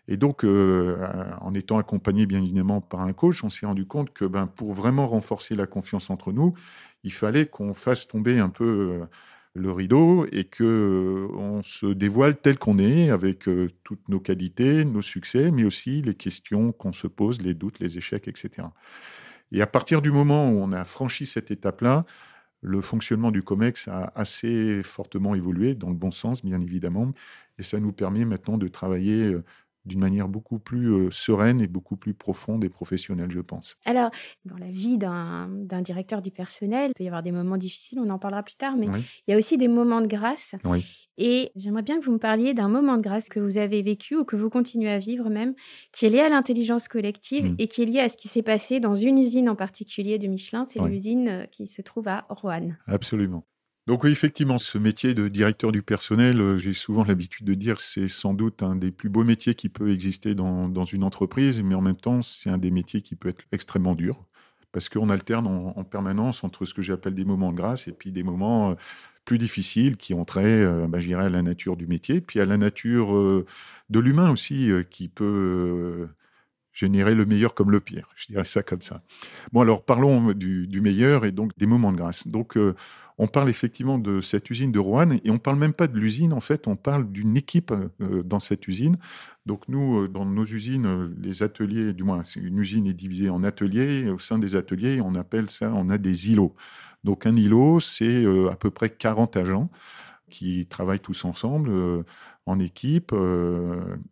Et 0.09 0.17
donc, 0.17 0.45
euh, 0.45 1.07
en 1.41 1.55
étant 1.55 1.79
accompagné 1.79 2.27
bien 2.27 2.43
évidemment 2.43 2.81
par 2.81 3.01
un 3.01 3.13
coach, 3.13 3.45
on 3.45 3.49
s'est 3.49 3.67
rendu 3.67 3.87
compte 3.87 4.13
que 4.13 4.25
ben, 4.25 4.47
pour 4.47 4.73
vraiment 4.73 5.07
renforcer 5.07 5.55
la 5.55 5.67
confiance 5.67 6.11
entre 6.11 6.33
nous, 6.33 6.55
il 7.05 7.13
fallait 7.13 7.47
qu'on 7.47 7.73
fasse 7.73 8.09
tomber 8.09 8.39
un 8.39 8.49
peu 8.49 8.65
euh, 8.65 9.05
le 9.55 9.71
rideau 9.71 10.27
et 10.33 10.45
que 10.45 11.29
on 11.35 11.63
se 11.63 11.87
dévoile 11.87 12.37
tel 12.37 12.59
qu'on 12.59 12.79
est, 12.79 13.11
avec 13.11 13.49
toutes 13.85 14.09
nos 14.09 14.19
qualités, 14.19 14.85
nos 14.85 15.03
succès, 15.03 15.51
mais 15.51 15.65
aussi 15.65 16.03
les 16.03 16.15
questions 16.15 16.73
qu'on 16.73 16.93
se 16.93 17.07
pose, 17.07 17.41
les 17.43 17.55
doutes, 17.55 17.79
les 17.79 17.99
échecs, 17.99 18.29
etc. 18.29 18.69
Et 19.53 19.61
à 19.61 19.67
partir 19.67 20.03
du 20.03 20.11
moment 20.11 20.51
où 20.51 20.61
on 20.61 20.73
a 20.73 20.85
franchi 20.85 21.27
cette 21.27 21.51
étape-là, 21.51 22.05
le 22.63 22.81
fonctionnement 22.81 23.31
du 23.31 23.43
COMEX 23.43 23.89
a 23.89 24.13
assez 24.15 24.83
fortement 24.83 25.35
évolué, 25.35 25.75
dans 25.75 25.89
le 25.89 25.95
bon 25.95 26.11
sens, 26.11 26.45
bien 26.45 26.61
évidemment. 26.61 27.13
Et 27.59 27.63
ça 27.63 27.81
nous 27.81 27.93
permet 27.93 28.25
maintenant 28.25 28.57
de 28.57 28.69
travailler 28.69 29.35
euh, 29.35 29.45
d'une 29.85 30.01
manière 30.01 30.29
beaucoup 30.29 30.59
plus 30.59 30.93
euh, 30.93 31.11
sereine 31.11 31.61
et 31.61 31.67
beaucoup 31.67 31.97
plus 31.97 32.15
profonde 32.15 32.65
et 32.65 32.69
professionnelle, 32.69 33.31
je 33.31 33.41
pense. 33.41 33.77
Alors, 33.85 34.11
dans 34.45 34.57
la 34.57 34.71
vie 34.71 34.99
d'un 34.99 35.49
directeur 35.83 36.23
du 36.23 36.31
personnel, 36.31 36.91
il 36.91 36.95
peut 36.95 37.05
y 37.05 37.09
avoir 37.09 37.23
des 37.23 37.33
moments 37.33 37.57
difficiles, 37.57 37.99
on 37.99 38.11
en 38.11 38.19
parlera 38.19 38.43
plus 38.43 38.57
tard, 38.57 38.77
mais 38.77 38.87
il 38.87 39.31
y 39.31 39.35
a 39.35 39.37
aussi 39.37 39.59
des 39.59 39.69
moments 39.69 40.01
de 40.01 40.07
grâce. 40.07 40.55
Oui. 40.65 40.85
Et 41.19 41.53
j'aimerais 41.57 41.83
bien 41.83 42.01
que 42.01 42.05
vous 42.05 42.13
me 42.13 42.19
parliez 42.19 42.55
d'un 42.55 42.69
moment 42.69 42.97
de 42.97 43.03
grâce 43.03 43.29
que 43.29 43.39
vous 43.39 43.59
avez 43.59 43.83
vécu 43.83 44.17
ou 44.17 44.25
que 44.25 44.35
vous 44.35 44.49
continuez 44.49 44.91
à 44.91 44.99
vivre 44.99 45.29
même, 45.29 45.55
qui 45.93 46.07
est 46.07 46.09
lié 46.09 46.21
à 46.21 46.29
l'intelligence 46.29 46.89
collective 46.89 47.53
mmh. 47.53 47.57
et 47.59 47.69
qui 47.69 47.83
est 47.83 47.87
lié 47.87 48.01
à 48.01 48.09
ce 48.09 48.17
qui 48.17 48.29
s'est 48.29 48.43
passé 48.43 48.81
dans 48.81 48.95
une 48.95 49.19
usine 49.19 49.49
en 49.51 49.57
particulier 49.57 50.19
de 50.19 50.27
Michelin, 50.27 50.65
c'est 50.69 50.81
l'usine 50.81 51.47
qui 51.51 51.67
se 51.67 51.83
trouve 51.83 52.09
à 52.09 52.25
Roanne. 52.31 52.79
Absolument. 52.87 53.45
Donc 53.89 54.05
oui, 54.05 54.13
effectivement, 54.13 54.59
ce 54.59 54.79
métier 54.79 55.13
de 55.13 55.27
directeur 55.27 55.73
du 55.73 55.83
personnel, 55.83 56.41
euh, 56.41 56.57
j'ai 56.57 56.73
souvent 56.73 57.03
l'habitude 57.03 57.45
de 57.47 57.55
dire, 57.55 57.81
c'est 57.81 58.07
sans 58.07 58.33
doute 58.33 58.63
un 58.63 58.77
des 58.77 58.93
plus 58.93 59.09
beaux 59.09 59.25
métiers 59.25 59.57
qui 59.57 59.69
peut 59.69 59.91
exister 59.91 60.37
dans, 60.37 60.69
dans 60.69 60.85
une 60.85 61.03
entreprise, 61.03 61.61
mais 61.63 61.75
en 61.75 61.81
même 61.81 61.97
temps, 61.97 62.23
c'est 62.23 62.49
un 62.49 62.59
des 62.59 62.71
métiers 62.71 63.03
qui 63.03 63.17
peut 63.17 63.29
être 63.29 63.45
extrêmement 63.51 63.97
dur, 63.97 64.25
parce 64.71 64.89
qu'on 64.89 65.11
alterne 65.11 65.49
en, 65.49 65.83
permanence 65.83 66.45
entre 66.45 66.65
ce 66.65 66.75
que 66.75 66.83
j'appelle 66.83 67.15
des 67.15 67.25
moments 67.25 67.51
de 67.51 67.57
grâce 67.57 67.89
et 67.89 67.93
puis 67.93 68.13
des 68.13 68.23
moments 68.23 68.71
euh, 68.71 68.75
plus 69.25 69.39
difficiles 69.39 69.97
qui 69.97 70.15
ont 70.15 70.25
trait, 70.25 70.45
euh, 70.45 70.87
bah, 70.87 70.99
à 71.19 71.29
la 71.29 71.43
nature 71.43 71.77
du 71.77 71.89
métier, 71.89 72.21
puis 72.21 72.39
à 72.39 72.47
la 72.47 72.59
nature 72.59 73.13
de 73.91 74.01
l'humain 74.01 74.31
aussi, 74.31 74.71
qui 74.91 75.09
peut 75.09 76.09
générer 76.73 77.15
le 77.15 77.27
meilleur 77.27 77.55
comme 77.55 77.71
le 77.71 77.81
pire. 77.81 78.09
Je 78.15 78.27
dirais 78.29 78.45
ça 78.45 78.63
comme 78.63 78.83
ça. 78.83 79.03
Bon, 79.53 79.61
alors 79.61 79.85
parlons 79.85 80.33
du, 80.33 80.67
du 80.69 80.81
meilleur 80.81 81.25
et 81.25 81.33
donc 81.33 81.51
des 81.59 81.67
moments 81.67 81.93
de 81.93 81.99
grâce. 81.99 82.29
Donc, 82.29 82.57
on 83.23 83.29
parle 83.29 83.49
effectivement 83.49 83.99
de 83.99 84.21
cette 84.21 84.51
usine 84.51 84.73
de 84.73 84.81
Roanne 84.81 85.21
et 85.25 85.31
on 85.31 85.39
parle 85.39 85.57
même 85.57 85.75
pas 85.75 85.87
de 85.87 85.97
l'usine, 85.97 86.33
en 86.33 86.41
fait, 86.41 86.67
on 86.67 86.75
parle 86.75 87.11
d'une 87.13 87.37
équipe 87.37 87.71
euh, 87.71 88.25
dans 88.25 88.41
cette 88.41 88.67
usine. 88.67 88.97
Donc 89.47 89.69
nous, 89.69 90.01
euh, 90.01 90.09
dans 90.09 90.25
nos 90.25 90.45
usines, 90.45 90.87
euh, 90.87 91.15
les 91.21 91.45
ateliers, 91.45 91.93
du 91.93 92.03
moins, 92.03 92.23
une 92.35 92.59
usine 92.59 92.85
est 92.89 92.95
divisée 92.95 93.31
en 93.31 93.45
ateliers. 93.45 94.11
Au 94.11 94.19
sein 94.19 94.41
des 94.41 94.57
ateliers, 94.57 95.01
on 95.01 95.15
appelle 95.15 95.51
ça, 95.51 95.71
on 95.73 95.89
a 95.89 95.99
des 95.99 96.33
îlots. 96.33 96.57
Donc 97.05 97.25
un 97.25 97.37
îlot, 97.37 97.79
c'est 97.79 98.25
à 98.51 98.57
peu 98.57 98.71
près 98.71 98.91
40 98.91 99.37
agents 99.37 99.71
qui 100.29 100.67
travaillent 100.67 100.99
tous 101.01 101.25
ensemble 101.25 101.71
en 102.47 102.59
équipe 102.59 103.13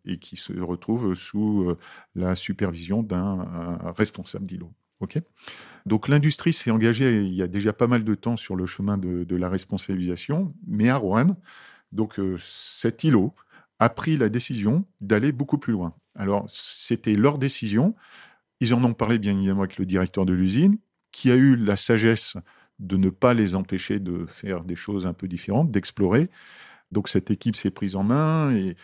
et 0.05 0.17
qui 0.19 0.35
se 0.35 0.53
retrouvent 0.59 1.15
sous 1.15 1.73
la 2.15 2.35
supervision 2.35 3.01
d'un 3.01 3.47
responsable 3.95 4.45
d'îlot. 4.45 4.73
Ok. 5.01 5.19
Donc 5.87 6.07
l'industrie 6.07 6.53
s'est 6.53 6.71
engagée 6.71 7.23
il 7.23 7.33
y 7.33 7.41
a 7.41 7.47
déjà 7.47 7.73
pas 7.73 7.87
mal 7.87 8.03
de 8.03 8.15
temps 8.15 8.37
sur 8.37 8.55
le 8.55 8.67
chemin 8.67 8.97
de, 8.97 9.35
la 9.35 9.49
responsabilisation, 9.49 10.53
mais 10.67 10.89
à 10.89 10.97
Rouen, 10.97 11.35
donc 11.91 12.19
euh, 12.19 12.37
cet 12.39 13.03
îlot 13.03 13.33
a 13.79 13.89
pris 13.89 14.15
la 14.15 14.29
décision 14.29 14.85
d'aller 15.01 15.31
beaucoup 15.31 15.57
plus 15.57 15.73
loin. 15.73 15.95
Alors 16.15 16.45
c'était 16.47 17.15
leur 17.15 17.39
décision, 17.39 17.95
Ils 18.59 18.75
en 18.75 18.83
ont 18.83 18.93
parlé 18.93 19.17
bien 19.17 19.33
évidemment 19.33 19.61
avec 19.61 19.77
le 19.79 19.85
directeur 19.87 20.25
de 20.25 20.33
l'usine, 20.33 20.77
qui 21.11 21.31
a 21.31 21.35
eu 21.35 21.55
la 21.55 21.75
sagesse 21.75 22.37
de 22.77 22.97
ne 22.97 23.09
pas 23.09 23.33
les 23.33 23.55
empêcher 23.55 23.99
de 23.99 24.25
faire 24.27 24.63
des 24.63 24.75
choses 24.75 25.07
un 25.07 25.13
peu 25.13 25.27
différentes, 25.27 25.71
d'explorer. 25.71 26.29
Donc 26.91 27.09
cette 27.09 27.31
équipe 27.31 27.55
s'est 27.55 27.71
prise 27.71 27.95
en 27.95 28.03
main 28.03 28.53
et 28.55 28.75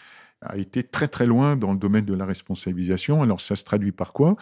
a 0.42 0.58
été 0.58 0.84
très 0.84 1.08
très 1.08 1.26
loin 1.28 1.56
dans 1.56 1.72
le 1.72 1.78
domaine 1.78 2.06
de 2.06 2.14
la 2.14 2.26
responsabilisation. 2.26 3.22
Alors 3.22 3.42
ça 3.42 3.56
se 3.56 3.64
traduit 3.64 3.92
par 3.92 4.14
quoi? 4.14 4.36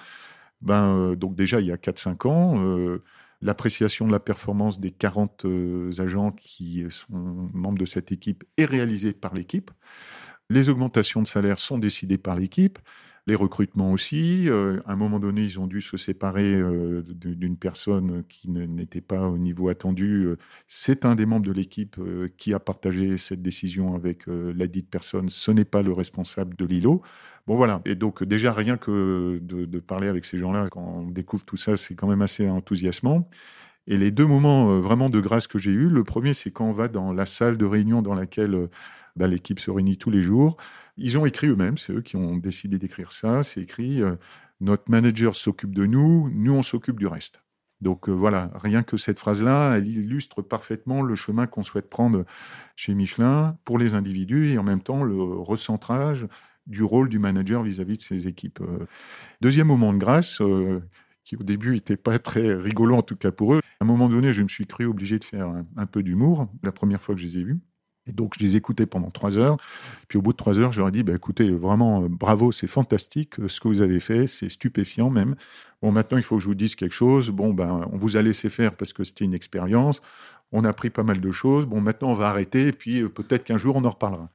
Ben, 0.61 0.95
euh, 0.95 1.15
Donc 1.15 1.35
déjà, 1.35 1.59
il 1.61 1.67
y 1.67 1.71
a 1.71 1.77
4-5 1.77 2.27
ans, 2.27 2.63
euh, 2.63 3.03
l'appréciation 3.41 4.07
de 4.07 4.11
la 4.11 4.19
performance 4.19 4.79
des 4.79 4.91
40 4.91 5.45
euh, 5.45 5.91
agents 5.99 6.31
qui 6.31 6.85
sont 6.89 7.49
membres 7.53 7.77
de 7.77 7.85
cette 7.85 8.11
équipe 8.11 8.43
est 8.57 8.65
réalisée 8.65 9.13
par 9.13 9.33
l'équipe. 9.33 9.71
Les 10.49 10.69
augmentations 10.69 11.21
de 11.21 11.27
salaire 11.27 11.59
sont 11.59 11.77
décidées 11.79 12.17
par 12.17 12.37
l'équipe 12.37 12.79
les 13.27 13.35
recrutements 13.35 13.91
aussi. 13.91 14.49
Euh, 14.49 14.79
à 14.85 14.93
un 14.93 14.95
moment 14.95 15.19
donné, 15.19 15.41
ils 15.41 15.59
ont 15.59 15.67
dû 15.67 15.81
se 15.81 15.97
séparer 15.97 16.53
euh, 16.53 17.01
d'une 17.01 17.57
personne 17.57 18.23
qui 18.29 18.49
n'était 18.49 19.01
pas 19.01 19.27
au 19.27 19.37
niveau 19.37 19.69
attendu. 19.69 20.27
C'est 20.67 21.05
un 21.05 21.15
des 21.15 21.25
membres 21.25 21.45
de 21.45 21.51
l'équipe 21.51 21.97
euh, 21.99 22.29
qui 22.37 22.53
a 22.53 22.59
partagé 22.59 23.17
cette 23.17 23.41
décision 23.41 23.95
avec 23.95 24.25
la 24.27 24.67
dite 24.67 24.89
personne. 24.89 25.29
Ce 25.29 25.51
n'est 25.51 25.65
pas 25.65 25.81
le 25.81 25.93
responsable 25.93 26.55
de 26.55 26.65
l'îlot. 26.65 27.01
Bon 27.47 27.55
voilà. 27.55 27.81
Et 27.85 27.95
donc 27.95 28.23
déjà 28.23 28.51
rien 28.53 28.77
que 28.77 29.39
de, 29.41 29.65
de 29.65 29.79
parler 29.79 30.07
avec 30.07 30.25
ces 30.25 30.37
gens-là, 30.37 30.67
quand 30.69 30.81
on 30.81 31.09
découvre 31.09 31.45
tout 31.45 31.57
ça, 31.57 31.77
c'est 31.77 31.95
quand 31.95 32.07
même 32.07 32.21
assez 32.21 32.47
enthousiasmant. 32.47 33.27
Et 33.87 33.97
les 33.97 34.09
deux 34.09 34.25
moments 34.25 34.79
vraiment 34.79 35.11
de 35.11 35.19
grâce 35.19 35.45
que 35.45 35.59
j'ai 35.59 35.71
eus, 35.71 35.89
le 35.89 36.03
premier, 36.03 36.33
c'est 36.33 36.49
quand 36.49 36.65
on 36.65 36.71
va 36.71 36.87
dans 36.87 37.13
la 37.13 37.27
salle 37.27 37.57
de 37.57 37.65
réunion 37.65 38.01
dans 38.01 38.15
laquelle 38.15 38.67
bah, 39.15 39.27
l'équipe 39.27 39.59
se 39.59 39.71
réunit 39.71 39.97
tous 39.97 40.11
les 40.11 40.21
jours. 40.21 40.57
Ils 40.97 41.17
ont 41.17 41.25
écrit 41.25 41.47
eux-mêmes, 41.47 41.77
c'est 41.77 41.93
eux 41.93 42.01
qui 42.01 42.15
ont 42.15 42.37
décidé 42.37 42.77
d'écrire 42.79 43.11
ça. 43.11 43.43
C'est 43.43 43.61
écrit 43.61 44.01
euh, 44.01 44.15
Notre 44.59 44.89
manager 44.89 45.35
s'occupe 45.35 45.73
de 45.73 45.85
nous, 45.85 46.29
nous 46.33 46.53
on 46.53 46.63
s'occupe 46.63 46.99
du 46.99 47.07
reste. 47.07 47.41
Donc 47.81 48.09
euh, 48.09 48.11
voilà, 48.11 48.51
rien 48.55 48.83
que 48.83 48.97
cette 48.97 49.19
phrase-là, 49.19 49.75
elle 49.77 49.87
illustre 49.87 50.41
parfaitement 50.41 51.01
le 51.01 51.15
chemin 51.15 51.47
qu'on 51.47 51.63
souhaite 51.63 51.89
prendre 51.89 52.25
chez 52.75 52.93
Michelin 52.93 53.57
pour 53.65 53.77
les 53.77 53.95
individus 53.95 54.51
et 54.51 54.57
en 54.57 54.63
même 54.63 54.81
temps 54.81 55.03
le 55.03 55.15
recentrage 55.15 56.27
du 56.67 56.83
rôle 56.83 57.09
du 57.09 57.19
manager 57.19 57.61
vis-à-vis 57.63 57.97
de 57.97 58.01
ses 58.01 58.27
équipes. 58.27 58.61
Euh, 58.61 58.85
deuxième 59.41 59.67
moment 59.67 59.93
de 59.93 59.99
grâce, 59.99 60.41
qui 61.23 61.35
au 61.35 61.43
début 61.43 61.71
n'était 61.73 61.97
pas 61.97 62.17
très 62.19 62.53
rigolo 62.53 62.95
en 62.95 63.01
tout 63.01 63.15
cas 63.15 63.31
pour 63.31 63.55
eux. 63.55 63.61
À 63.79 63.83
un 63.83 63.87
moment 63.87 64.09
donné, 64.09 64.33
je 64.33 64.41
me 64.41 64.47
suis 64.47 64.65
cru 64.65 64.85
obligé 64.85 65.19
de 65.19 65.23
faire 65.23 65.53
un 65.75 65.85
peu 65.85 66.01
d'humour 66.01 66.49
la 66.63 66.71
première 66.71 67.01
fois 67.01 67.15
que 67.15 67.21
je 67.21 67.27
les 67.27 67.37
ai 67.39 67.43
vus. 67.43 67.59
Et 68.07 68.11
donc, 68.11 68.33
je 68.37 68.43
les 68.43 68.55
écoutais 68.55 68.85
pendant 68.85 69.09
trois 69.09 69.37
heures. 69.37 69.57
Puis, 70.07 70.17
au 70.17 70.21
bout 70.21 70.31
de 70.31 70.37
trois 70.37 70.59
heures, 70.59 70.71
je 70.71 70.79
leur 70.79 70.89
ai 70.89 70.91
dit, 70.91 71.01
bah, 71.03 71.13
écoutez, 71.15 71.49
vraiment, 71.49 72.03
euh, 72.03 72.07
bravo, 72.07 72.51
c'est 72.51 72.67
fantastique 72.67 73.39
euh, 73.39 73.47
ce 73.47 73.59
que 73.59 73.67
vous 73.67 73.81
avez 73.81 73.99
fait, 73.99 74.27
c'est 74.27 74.49
stupéfiant 74.49 75.09
même. 75.09 75.35
Bon, 75.81 75.91
maintenant, 75.91 76.17
il 76.17 76.23
faut 76.23 76.35
que 76.37 76.41
je 76.41 76.47
vous 76.47 76.55
dise 76.55 76.75
quelque 76.75 76.93
chose. 76.93 77.31
Bon, 77.31 77.53
ben, 77.53 77.87
on 77.91 77.97
vous 77.97 78.15
a 78.15 78.21
laissé 78.21 78.49
faire 78.49 78.75
parce 78.75 78.93
que 78.93 79.03
c'était 79.03 79.25
une 79.25 79.33
expérience. 79.33 80.01
On 80.51 80.63
a 80.65 80.69
appris 80.69 80.91
pas 80.91 81.03
mal 81.03 81.19
de 81.19 81.31
choses. 81.31 81.65
Bon, 81.65 81.81
maintenant, 81.81 82.11
on 82.11 82.13
va 82.13 82.29
arrêter. 82.29 82.67
Et 82.67 82.71
puis, 82.73 83.01
euh, 83.01 83.09
peut-être 83.09 83.43
qu'un 83.43 83.57
jour, 83.57 83.75
on 83.75 83.83
en 83.83 83.89
reparlera. 83.89 84.29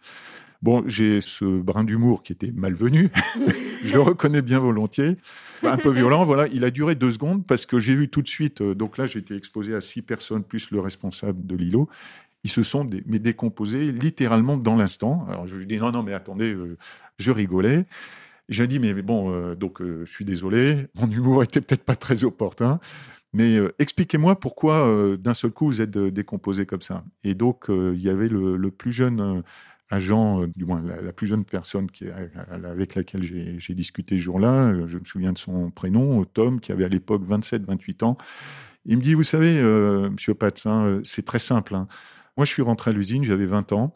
Bon, 0.62 0.82
j'ai 0.86 1.20
ce 1.20 1.44
brin 1.44 1.84
d'humour 1.84 2.22
qui 2.22 2.32
était 2.32 2.52
malvenu. 2.52 3.10
je 3.84 3.94
le 3.94 4.00
reconnais 4.00 4.42
bien 4.42 4.58
volontiers. 4.58 5.16
Un 5.62 5.78
peu 5.78 5.90
violent, 5.90 6.24
voilà. 6.24 6.48
Il 6.48 6.64
a 6.64 6.70
duré 6.70 6.96
deux 6.96 7.12
secondes 7.12 7.46
parce 7.46 7.64
que 7.64 7.78
j'ai 7.78 7.94
vu 7.94 8.08
tout 8.08 8.20
de 8.20 8.28
suite. 8.28 8.62
donc 8.62 8.98
là, 8.98 9.06
j'ai 9.06 9.20
été 9.20 9.34
exposé 9.36 9.74
à 9.74 9.80
six 9.80 10.02
personnes 10.02 10.42
plus 10.42 10.70
le 10.70 10.80
responsable 10.80 11.46
de 11.46 11.56
l'îlot 11.56 11.88
ils 12.44 12.50
se 12.50 12.62
sont 12.62 12.84
décomposés 12.84 13.92
littéralement 13.92 14.56
dans 14.56 14.76
l'instant. 14.76 15.26
Alors 15.28 15.46
je 15.46 15.56
lui 15.56 15.66
dis 15.66 15.78
non, 15.78 15.92
non, 15.92 16.02
mais 16.02 16.14
attendez, 16.14 16.52
euh, 16.54 16.76
je 17.18 17.30
rigolais. 17.30 17.86
Je 18.48 18.64
dis 18.64 18.78
mais 18.78 18.94
bon, 19.02 19.32
euh, 19.32 19.54
donc 19.54 19.80
euh, 19.80 20.04
je 20.06 20.12
suis 20.12 20.24
désolé, 20.24 20.88
mon 20.94 21.08
humour 21.10 21.42
était 21.44 21.60
peut-être 21.60 21.84
pas 21.84 21.96
très 21.96 22.24
opportun, 22.24 22.80
mais 23.32 23.58
expliquez-moi 23.78 24.40
pourquoi 24.40 25.16
d'un 25.16 25.34
seul 25.34 25.52
coup 25.52 25.66
vous 25.66 25.80
êtes 25.80 25.90
décomposé 25.90 26.66
comme 26.66 26.82
ça. 26.82 27.04
Et 27.22 27.34
donc 27.34 27.66
il 27.68 28.00
y 28.00 28.08
avait 28.08 28.28
le, 28.28 28.70
plus 28.70 28.92
jeune 28.92 29.44
agent, 29.88 30.48
du 30.56 30.64
moins 30.64 30.82
la, 30.82 31.12
plus 31.12 31.28
jeune 31.28 31.44
personne 31.44 31.86
avec 32.48 32.96
laquelle 32.96 33.22
j'ai 33.22 33.74
discuté 33.74 34.16
ce 34.16 34.22
jour-là, 34.22 34.74
je 34.88 34.98
me 34.98 35.04
souviens 35.04 35.32
de 35.32 35.38
son 35.38 35.70
prénom, 35.70 36.24
Tom, 36.24 36.58
qui 36.58 36.72
avait 36.72 36.84
à 36.84 36.88
l'époque 36.88 37.22
27-28 37.22 38.04
ans. 38.04 38.18
Il 38.84 38.96
me 38.96 39.02
dit, 39.02 39.14
vous 39.14 39.22
savez, 39.22 39.62
Monsieur 40.10 40.34
Patsin, 40.34 41.00
c'est 41.04 41.24
très 41.24 41.38
simple. 41.38 41.76
Hein. 41.76 41.86
Moi, 42.40 42.46
je 42.46 42.52
suis 42.52 42.62
rentré 42.62 42.90
à 42.90 42.94
l'usine, 42.94 43.22
j'avais 43.22 43.44
20 43.44 43.72
ans. 43.72 43.94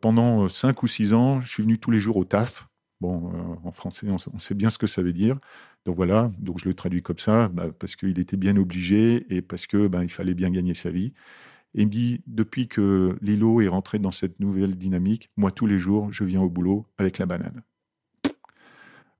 Pendant 0.00 0.48
5 0.48 0.70
euh, 0.70 0.80
ou 0.82 0.86
6 0.86 1.12
ans, 1.12 1.42
je 1.42 1.52
suis 1.52 1.62
venu 1.62 1.76
tous 1.76 1.90
les 1.90 2.00
jours 2.00 2.16
au 2.16 2.24
taf. 2.24 2.66
Bon, 3.02 3.30
euh, 3.34 3.68
en 3.68 3.72
français, 3.72 4.06
on, 4.08 4.38
sait 4.38 4.54
bien 4.54 4.70
ce 4.70 4.78
que 4.78 4.86
ça 4.86 5.02
veut 5.02 5.12
dire. 5.12 5.38
Donc 5.84 5.96
voilà, 5.96 6.30
donc 6.38 6.58
je 6.58 6.66
le 6.70 6.72
traduis 6.72 7.02
comme 7.02 7.18
ça, 7.18 7.48
bah, 7.48 7.66
parce 7.78 7.94
qu'il 7.94 8.18
était 8.18 8.38
bien 8.38 8.56
obligé 8.56 9.26
et 9.28 9.42
parce 9.42 9.66
que 9.66 9.88
bah, 9.88 10.04
il 10.04 10.08
fallait 10.08 10.32
bien 10.32 10.48
gagner 10.48 10.72
sa 10.72 10.88
vie. 10.88 11.12
Et 11.74 11.84
dit, 11.84 12.22
depuis 12.26 12.66
que 12.66 13.18
Lilo 13.20 13.60
est 13.60 13.68
rentré 13.68 13.98
dans 13.98 14.10
cette 14.10 14.40
nouvelle 14.40 14.74
dynamique, 14.74 15.28
moi, 15.36 15.50
tous 15.50 15.66
les 15.66 15.78
jours, 15.78 16.10
je 16.14 16.24
viens 16.24 16.40
au 16.40 16.48
boulot 16.48 16.86
avec 16.96 17.18
la 17.18 17.26
banane. 17.26 17.62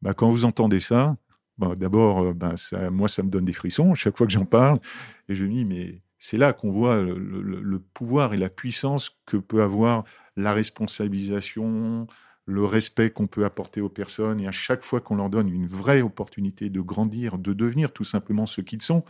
Bah, 0.00 0.14
quand 0.14 0.30
vous 0.30 0.46
entendez 0.46 0.80
ça, 0.80 1.18
bah, 1.58 1.74
d'abord, 1.76 2.22
euh, 2.22 2.32
bah, 2.32 2.54
moi, 2.90 3.08
ça 3.08 3.22
me 3.22 3.28
donne 3.28 3.44
des 3.44 3.52
frissons 3.52 3.94
chaque 3.94 4.16
fois 4.16 4.26
que 4.26 4.32
j'en 4.32 4.46
parle. 4.46 4.80
Et 5.28 5.34
je 5.34 5.44
me 5.44 5.52
dis, 5.52 5.66
mais 5.66 6.00
c'est 6.22 6.36
là 6.36 6.52
qu'on 6.52 6.70
voit 6.70 7.00
le, 7.02 7.82
pouvoir 7.94 8.32
et 8.32 8.36
la 8.36 8.48
puissance 8.48 9.10
que 9.26 9.36
peut 9.36 9.60
avoir 9.60 10.04
la 10.36 10.54
responsabilisation, 10.54 12.06
le 12.44 12.64
respect 12.64 13.10
qu'on 13.10 13.26
peut 13.26 13.44
apporter 13.44 13.80
aux 13.80 13.88
personnes. 13.88 14.40
Et 14.40 14.46
à 14.46 14.52
chaque 14.52 14.84
fois 14.84 15.00
qu'on 15.00 15.16
leur 15.16 15.30
donne 15.30 15.48
une 15.48 15.66
vraie 15.66 16.00
opportunité 16.00 16.70
de 16.70 16.80
grandir, 16.80 17.38
de 17.38 17.52
devenir 17.52 17.92
tout 17.92 18.04
simplement 18.04 18.46
ce 18.46 18.60
qu'ils 18.60 18.82
sont, 18.82 19.02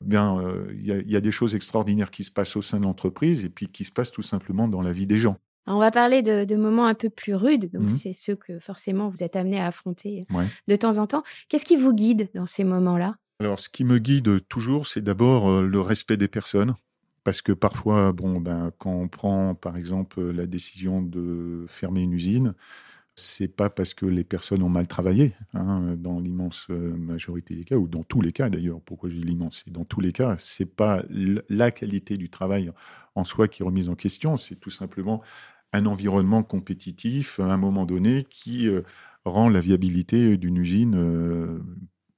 eh 0.00 0.06
bien, 0.06 0.40
euh, 0.40 0.72
il 0.72 0.86
y, 0.86 1.16
a 1.16 1.20
des 1.20 1.30
choses 1.30 1.54
extraordinaires 1.54 2.10
qui 2.10 2.24
se 2.24 2.30
passent 2.30 2.56
au 2.56 2.62
sein 2.62 2.78
de 2.80 2.84
l'entreprise 2.84 3.44
et 3.44 3.50
puis 3.50 3.68
qui 3.68 3.84
se 3.84 3.92
passent 3.92 4.10
tout 4.10 4.22
simplement 4.22 4.66
dans 4.66 4.80
la 4.80 4.92
vie 4.92 5.06
des 5.06 5.18
gens. 5.18 5.36
On 5.66 5.78
va 5.78 5.90
parler 5.90 6.22
de, 6.22 6.56
moments 6.56 6.86
un 6.86 6.94
peu 6.94 7.10
plus 7.10 7.34
rudes, 7.34 7.70
donc 7.70 7.82
mmh 7.82 7.90
c'est 7.90 8.12
ceux 8.14 8.34
que 8.34 8.60
forcément 8.60 9.10
vous 9.10 9.22
êtes 9.22 9.36
amené 9.36 9.60
à 9.60 9.66
affronter 9.66 10.24
de 10.68 10.76
temps 10.76 10.96
en 10.96 11.06
temps. 11.06 11.22
Qu'est-ce 11.50 11.66
qui 11.66 11.76
vous 11.76 11.92
guide 11.92 12.30
dans 12.34 12.46
ces 12.46 12.64
moments-là? 12.64 13.16
Alors, 13.38 13.60
ce 13.60 13.68
qui 13.68 13.84
me 13.84 13.98
guide 13.98 14.46
toujours, 14.48 14.86
c'est 14.86 15.02
d'abord 15.02 15.48
euh, 15.48 15.62
le 15.62 15.80
respect 15.80 16.16
des 16.16 16.28
personnes. 16.28 16.74
Parce 17.24 17.42
que 17.42 17.52
parfois, 17.52 18.12
bon, 18.12 18.40
ben, 18.40 18.70
quand 18.78 18.92
on 18.92 19.08
prend, 19.08 19.54
par 19.54 19.76
exemple, 19.76 20.22
la 20.22 20.46
décision 20.46 21.02
de 21.02 21.64
fermer 21.68 22.02
une 22.02 22.12
usine, 22.12 22.54
c'est 23.16 23.48
pas 23.48 23.70
parce 23.70 23.94
que 23.94 24.06
les 24.06 24.24
personnes 24.24 24.62
ont 24.62 24.68
mal 24.68 24.86
travaillé, 24.86 25.34
hein, 25.54 25.96
dans 25.98 26.20
l'immense 26.20 26.68
euh, 26.70 26.96
majorité 26.96 27.56
des 27.56 27.64
cas, 27.64 27.76
ou 27.76 27.88
dans 27.88 28.04
tous 28.04 28.20
les 28.20 28.32
cas 28.32 28.48
d'ailleurs. 28.48 28.80
Pourquoi 28.82 29.10
j'ai 29.10 29.18
l'immense 29.18 29.64
Dans 29.68 29.84
tous 29.84 30.00
les 30.00 30.12
cas, 30.12 30.36
c'est 30.38 30.66
pas 30.66 31.02
la 31.08 31.70
qualité 31.70 32.16
du 32.16 32.30
travail 32.30 32.70
en 33.14 33.24
soi 33.24 33.48
qui 33.48 33.62
est 33.62 33.66
remise 33.66 33.88
en 33.88 33.96
question, 33.96 34.36
c'est 34.36 34.56
tout 34.56 34.70
simplement 34.70 35.22
un 35.72 35.86
environnement 35.86 36.42
compétitif 36.42 37.40
à 37.40 37.46
un 37.46 37.56
moment 37.56 37.86
donné 37.86 38.24
qui 38.24 38.68
euh, 38.68 38.82
rend 39.24 39.48
la 39.48 39.60
viabilité 39.60 40.36
d'une 40.36 40.58
usine 40.58 41.62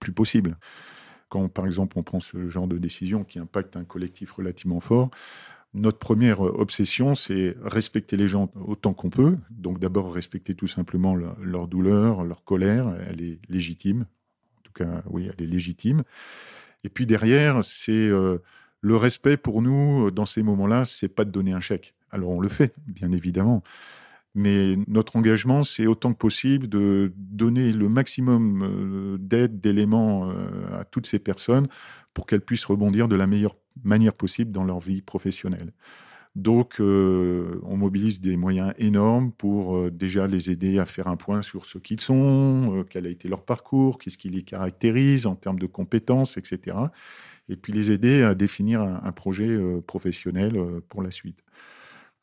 plus 0.01 0.13
possible. 0.13 0.59
Quand, 1.29 1.49
par 1.49 1.67
exemple, 1.67 1.99
on 1.99 2.03
prend 2.03 2.21
ce 2.21 2.49
genre 2.49 2.67
de 2.67 2.79
décision 2.79 3.25
qui 3.25 3.39
impacte 3.39 3.77
un 3.77 3.85
collectif 3.85 4.33
relativement 4.33 4.81
fort, 4.81 5.11
notre 5.75 5.99
première 5.99 6.41
obsession, 6.41 7.15
c'est 7.15 7.55
respecter 7.63 8.17
les 8.17 8.27
gens 8.27 8.51
autant 8.55 8.95
qu'on 8.95 9.11
peut. 9.11 9.37
Donc 9.51 9.79
d'abord 9.79 10.15
respecter 10.15 10.55
tout 10.55 10.67
simplement 10.67 11.15
leur, 11.15 11.69
douleur, 11.69 12.25
leur 12.25 12.43
colère, 12.43 12.97
elle 13.09 13.23
est 13.23 13.39
légitime. 13.49 14.07
En 14.59 14.61
tout 14.63 14.73
cas, 14.73 15.03
oui, 15.11 15.29
elle 15.31 15.45
est 15.45 15.49
légitime. 15.49 16.03
Et 16.85 16.89
puis 16.89 17.07
derrière, 17.07 17.63
c'est 17.65 17.93
euh, 17.93 18.39
le 18.81 18.97
respect 18.97 19.37
pour 19.37 19.61
nous 19.61 20.11
dans 20.11 20.27
ces 20.27 20.43
moments-là, 20.43 20.85
c'est 20.85 21.09
pas 21.09 21.25
de 21.25 21.31
donner 21.31 21.53
un 21.53 21.61
chèque. 21.61 21.95
Alors 22.11 22.31
on 22.31 22.41
le 22.41 22.49
fait, 22.49 22.73
bien 22.87 23.13
évidemment. 23.13 23.63
Mais 24.35 24.77
notre 24.87 25.17
engagement, 25.17 25.63
c'est 25.63 25.87
autant 25.87 26.13
que 26.13 26.19
possible 26.19 26.69
de 26.69 27.13
donner 27.17 27.73
le 27.73 27.89
maximum 27.89 28.63
euh, 28.63 29.19
d'aide, 29.19 29.61
d'éléments 29.61 30.31
euh, 30.31 30.81
à 30.81 30.85
toutes 30.85 31.07
ces 31.07 31.19
personnes 31.19 31.67
pour 32.15 32.27
qu'elles 32.27 32.43
puissent 32.43 32.67
rebondir 32.67 33.09
de 33.09 33.17
la 33.17 33.27
meilleure 33.27 33.57
manière 33.85 34.13
possible 34.13 34.53
dans 34.53 34.65
leur 34.65 34.81
vie 34.81 35.03
professionnelle. 35.03 35.73
Donc, 36.37 36.77
euh, 36.79 37.59
on 37.65 37.77
mobilise 37.77 38.21
des 38.21 38.37
moyens 38.37 38.73
énormes 38.79 39.33
pour 39.33 39.91
déjà 39.91 40.27
les 40.27 40.51
aider 40.51 40.79
à 40.79 40.85
faire 40.85 41.09
un 41.09 41.17
point 41.17 41.43
sur 41.43 41.65
ce 41.65 41.79
qu'ils 41.79 42.01
sont, 42.01 42.85
quel 42.91 43.07
a 43.07 43.09
été 43.09 43.29
leur 43.29 43.45
parcours, 43.45 43.99
qu'est-ce 43.99 44.19
qui 44.19 44.29
les 44.29 44.43
caractérise 44.43 45.27
en 45.27 45.35
termes 45.35 45.59
de 45.59 45.67
compétences, 45.67 46.37
etc. 46.37 46.77
Et 47.49 47.57
puis 47.57 47.73
les 47.73 47.91
aider 47.91 48.23
à 48.23 48.35
définir 48.37 48.83
un 48.83 49.13
projet 49.13 49.59
professionnel 49.87 50.61
pour 50.89 51.03
la 51.03 51.11
suite. 51.11 51.43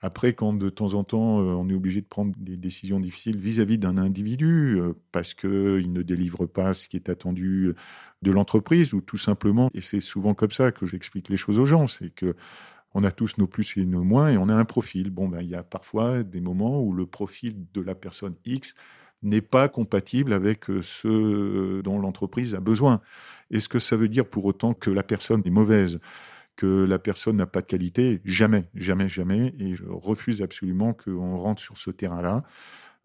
Après, 0.02 0.34
quand 0.34 0.54
de 0.54 0.70
temps 0.70 0.94
en 0.94 1.04
temps, 1.04 1.40
euh, 1.40 1.54
on 1.54 1.70
est 1.70 1.74
obligé 1.74 2.02
de 2.02 2.06
prendre 2.06 2.34
des 2.38 2.58
décisions 2.58 3.00
difficiles 3.00 3.38
vis-à-vis 3.38 3.78
d'un 3.78 3.98
individu 3.98 4.78
euh, 4.80 4.94
parce 5.12 5.34
qu'il 5.34 5.92
ne 5.94 6.02
délivre 6.02 6.46
pas 6.46 6.74
ce 6.74 6.88
qui 6.88 6.98
est 6.98 7.10
attendu 7.10 7.74
de 8.22 8.32
l'entreprise 8.32 8.94
ou 8.94 9.02
tout 9.02 9.18
simplement, 9.18 9.70
et 9.74 9.82
c'est 9.82 10.00
souvent 10.00 10.34
comme 10.34 10.52
ça 10.52 10.72
que 10.72 10.86
j'explique 10.86 11.30
les 11.30 11.38
choses 11.38 11.60
aux 11.60 11.66
gens, 11.66 11.88
c'est 11.88 12.10
que 12.10 12.36
on 12.94 13.04
a 13.04 13.12
tous 13.12 13.38
nos 13.38 13.48
plus 13.48 13.76
et 13.78 13.86
nos 13.86 14.04
moins 14.04 14.30
et 14.30 14.38
on 14.38 14.48
a 14.48 14.56
un 14.56 14.64
profil. 14.64 15.10
Bon, 15.10 15.28
ben, 15.28 15.42
il 15.42 15.50
y 15.50 15.56
a 15.56 15.64
parfois 15.64 16.24
des 16.24 16.40
moments 16.40 16.82
où 16.82 16.94
le 16.94 17.06
profil 17.06 17.66
de 17.74 17.82
la 17.82 17.94
personne 17.94 18.36
X 18.46 18.74
n'est 19.22 19.42
pas 19.42 19.68
compatible 19.68 20.32
avec 20.32 20.66
ce 20.82 21.82
dont 21.82 22.00
l'entreprise 22.00 22.56
a 22.56 22.62
besoin. 22.62 23.02
Est-ce 23.52 23.68
que 23.68 23.80
ça 23.80 23.98
veut 23.98 24.08
dire 24.08 24.26
pour 24.26 24.46
autant 24.46 24.74
que 24.74 24.90
la 24.90 25.04
personne 25.04 25.42
est 25.46 25.50
mauvaise? 25.50 26.00
Que 26.56 26.86
la 26.86 27.00
personne 27.00 27.38
n'a 27.38 27.46
pas 27.46 27.62
de 27.62 27.68
qualité, 27.68 28.22
jamais, 28.24 28.66
jamais, 28.76 29.10
jamais. 29.10 29.54
Et 29.60 29.76
je 29.76 29.86
refuse 29.86 30.42
absolument 30.42 30.94
qu'on 30.94 31.38
rentre 31.38 31.62
sur 31.62 31.78
ce 31.78 31.92
terrain-là. 31.92 32.44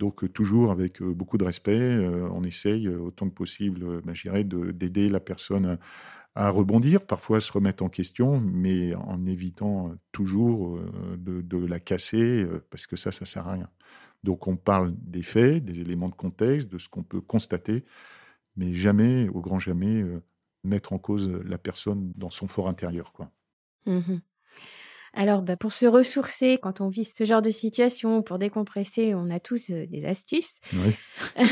Donc, 0.00 0.24
euh, 0.24 0.28
toujours 0.28 0.72
avec 0.72 1.02
euh, 1.02 1.12
beaucoup 1.12 1.36
de 1.36 1.44
respect, 1.44 1.78
euh, 1.78 2.26
on 2.32 2.42
essaye 2.42 2.88
autant 2.88 3.28
que 3.28 3.34
possible, 3.34 4.00
ben, 4.02 4.14
d'aider 4.72 5.10
la 5.10 5.20
personne 5.20 5.78
à, 6.34 6.48
rebondir, 6.48 7.04
parfois 7.04 7.36
à 7.36 7.40
se 7.40 7.52
remettre 7.52 7.84
en 7.84 7.90
question, 7.90 8.40
mais 8.40 8.94
en 8.94 9.26
évitant 9.26 9.92
toujours 10.10 10.80
de, 11.18 11.66
la 11.66 11.80
casser, 11.80 12.46
parce 12.70 12.86
que 12.86 12.96
ça, 12.96 13.12
ça 13.12 13.26
sert 13.26 13.46
à 13.46 13.52
rien. 13.52 13.68
Donc, 14.22 14.46
on 14.46 14.56
parle 14.56 14.94
des 14.96 15.22
faits, 15.22 15.64
des 15.64 15.80
éléments 15.80 16.08
de 16.08 16.14
contexte, 16.14 16.68
de 16.68 16.78
ce 16.78 16.88
qu'on 16.88 17.02
peut 17.02 17.20
constater, 17.20 17.84
mais 18.56 18.72
jamais, 18.72 19.28
au 19.28 19.40
grand 19.40 19.58
jamais, 19.58 20.02
mettre 20.64 20.92
en 20.94 20.98
cause 20.98 21.28
la 21.28 21.58
personne 21.58 22.12
dans 22.16 22.30
son 22.30 22.46
fort 22.46 22.68
intérieur. 22.68 23.12
Quoi. 23.12 23.30
Mmh 23.86 24.18
Alors, 25.12 25.42
bah, 25.42 25.56
pour 25.56 25.72
se 25.72 25.86
ressourcer 25.86 26.58
quand 26.62 26.80
on 26.80 26.88
vit 26.88 27.04
ce 27.04 27.24
genre 27.24 27.42
de 27.42 27.50
situation, 27.50 28.22
pour 28.22 28.38
décompresser, 28.38 29.14
on 29.14 29.30
a 29.30 29.40
tous 29.40 29.70
des 29.70 30.04
astuces. 30.04 30.60
Oui. 30.74 30.96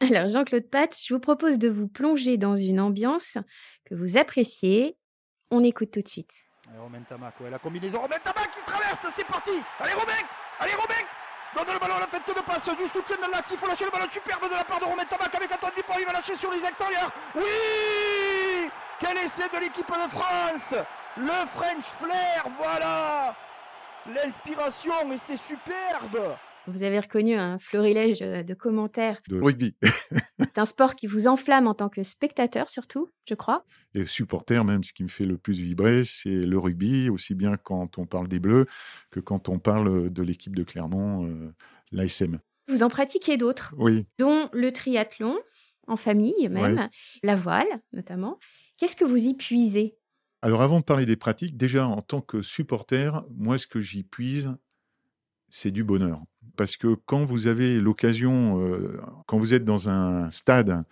Alors, 0.00 0.26
Jean-Claude 0.28 0.68
Patz, 0.70 1.04
je 1.06 1.12
vous 1.12 1.20
propose 1.20 1.58
de 1.58 1.68
vous 1.68 1.88
plonger 1.88 2.38
dans 2.38 2.56
une 2.56 2.80
ambiance 2.80 3.36
que 3.84 3.94
vous 3.94 4.16
appréciez. 4.16 4.96
On 5.50 5.62
écoute 5.62 5.90
tout 5.90 6.00
de 6.00 6.08
suite. 6.08 6.32
Allez, 6.68 6.78
Romain 6.78 7.02
Tamac, 7.08 7.38
ouais, 7.40 7.50
la 7.50 7.58
combinaison. 7.58 8.00
Romain 8.00 8.18
Tamac 8.22 8.50
qui 8.50 8.64
traverse, 8.64 9.06
c'est 9.14 9.26
parti. 9.26 9.50
Allez, 9.78 9.92
Romain 9.92 10.12
Allez, 10.60 10.72
Romain 10.72 11.06
Donne 11.54 11.74
le 11.74 11.80
ballon 11.80 11.94
à 11.96 12.00
la 12.00 12.06
fête 12.06 12.22
de 12.28 12.40
passe, 12.42 12.64
du 12.64 12.86
soutien 12.86 13.16
de 13.16 13.32
l'axe, 13.32 13.50
il 13.50 13.56
faut 13.56 13.66
lâcher 13.66 13.84
le 13.84 13.90
ballon 13.90 14.08
superbe 14.08 14.44
de 14.44 14.54
la 14.54 14.64
part 14.64 14.78
de 14.78 14.84
Romain 14.84 15.04
Tamac 15.04 15.34
avec 15.34 15.50
Antoine 15.50 15.72
Dupont, 15.74 15.94
il 15.98 16.06
va 16.06 16.12
lâcher 16.12 16.36
sur 16.36 16.50
les 16.52 16.64
extérieurs. 16.64 17.10
Oui 17.34 18.70
Quel 19.00 19.16
essai 19.18 19.48
de 19.52 19.58
l'équipe 19.58 19.88
de 19.88 20.08
France 20.10 20.74
le 21.16 21.46
French 21.54 21.84
Flair, 21.98 22.46
voilà 22.58 23.36
L'inspiration, 24.06 25.06
mais 25.08 25.16
c'est 25.16 25.36
superbe 25.36 26.36
vous 26.66 26.82
avez 26.82 27.00
reconnu 27.00 27.34
un 27.34 27.58
florilège 27.58 28.22
euh, 28.22 28.42
de 28.42 28.54
commentaires. 28.54 29.20
De 29.28 29.40
rugby. 29.40 29.74
c'est 30.38 30.58
un 30.58 30.64
sport 30.64 30.94
qui 30.94 31.06
vous 31.06 31.26
enflamme 31.26 31.66
en 31.66 31.74
tant 31.74 31.88
que 31.88 32.02
spectateur, 32.02 32.68
surtout, 32.68 33.10
je 33.26 33.34
crois. 33.34 33.64
Et 33.94 34.06
supporter, 34.06 34.64
même, 34.64 34.82
ce 34.82 34.92
qui 34.92 35.02
me 35.02 35.08
fait 35.08 35.26
le 35.26 35.36
plus 35.36 35.58
vibrer, 35.58 36.04
c'est 36.04 36.28
le 36.28 36.58
rugby, 36.58 37.08
aussi 37.08 37.34
bien 37.34 37.56
quand 37.56 37.98
on 37.98 38.06
parle 38.06 38.28
des 38.28 38.38
Bleus 38.38 38.66
que 39.10 39.20
quand 39.20 39.48
on 39.48 39.58
parle 39.58 40.10
de 40.10 40.22
l'équipe 40.22 40.54
de 40.54 40.62
Clermont, 40.62 41.26
euh, 41.26 41.52
l'ASM. 41.92 42.38
Vous 42.68 42.82
en 42.82 42.88
pratiquez 42.88 43.36
d'autres 43.36 43.74
Oui. 43.76 44.06
Dont 44.18 44.48
le 44.52 44.72
triathlon, 44.72 45.38
en 45.86 45.96
famille 45.96 46.48
même, 46.48 46.88
la 47.24 47.36
voile 47.36 47.80
notamment. 47.92 48.38
Qu'est-ce 48.76 48.94
que 48.94 49.04
vous 49.04 49.26
y 49.26 49.34
puisez? 49.34 49.96
Alors 50.42 50.62
avant 50.62 50.80
de 50.80 50.84
parler 50.84 51.06
des 51.06 51.16
pratiques, 51.16 51.56
déjà 51.56 51.86
en 51.86 52.00
tant 52.00 52.20
que 52.20 52.42
supporter, 52.42 53.24
moi 53.36 53.58
ce 53.58 53.66
que 53.66 53.80
j'y 53.80 54.02
puise, 54.02 54.54
c'est 55.50 55.70
du 55.70 55.84
bonheur. 55.84 56.22
Parce 56.56 56.76
que 56.76 56.94
quand 57.06 57.24
vous 57.24 57.46
avez 57.46 57.78
l'occasion, 57.80 58.60
euh, 58.62 59.00
quand 59.26 59.38
vous 59.38 59.52
êtes 59.52 59.64
dans 59.64 59.88
un 59.88 60.30
stade 60.30 60.84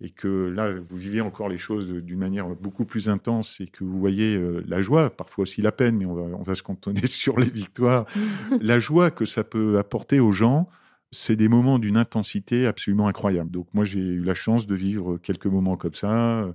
et 0.00 0.10
que 0.10 0.28
là, 0.28 0.74
vous 0.74 0.96
vivez 0.96 1.20
encore 1.20 1.48
les 1.48 1.58
choses 1.58 1.92
d'une 1.92 2.18
manière 2.18 2.48
beaucoup 2.48 2.84
plus 2.84 3.08
intense 3.08 3.60
et 3.60 3.66
que 3.66 3.84
vous 3.84 3.98
voyez 3.98 4.36
euh, 4.36 4.64
la 4.66 4.80
joie, 4.80 5.10
parfois 5.10 5.42
aussi 5.42 5.62
la 5.62 5.72
peine, 5.72 5.96
mais 5.96 6.06
on 6.06 6.14
va, 6.14 6.22
on 6.22 6.42
va 6.42 6.54
se 6.54 6.62
cantonner 6.62 7.06
sur 7.06 7.38
les 7.38 7.50
victoires, 7.50 8.06
la 8.60 8.80
joie 8.80 9.10
que 9.10 9.24
ça 9.24 9.44
peut 9.44 9.78
apporter 9.78 10.18
aux 10.20 10.32
gens, 10.32 10.68
c'est 11.10 11.36
des 11.36 11.48
moments 11.48 11.78
d'une 11.78 11.96
intensité 11.96 12.66
absolument 12.66 13.06
incroyable. 13.06 13.50
Donc 13.50 13.68
moi, 13.72 13.84
j'ai 13.84 14.00
eu 14.00 14.24
la 14.24 14.34
chance 14.34 14.66
de 14.66 14.74
vivre 14.74 15.18
quelques 15.18 15.46
moments 15.46 15.76
comme 15.76 15.94
ça 15.94 16.48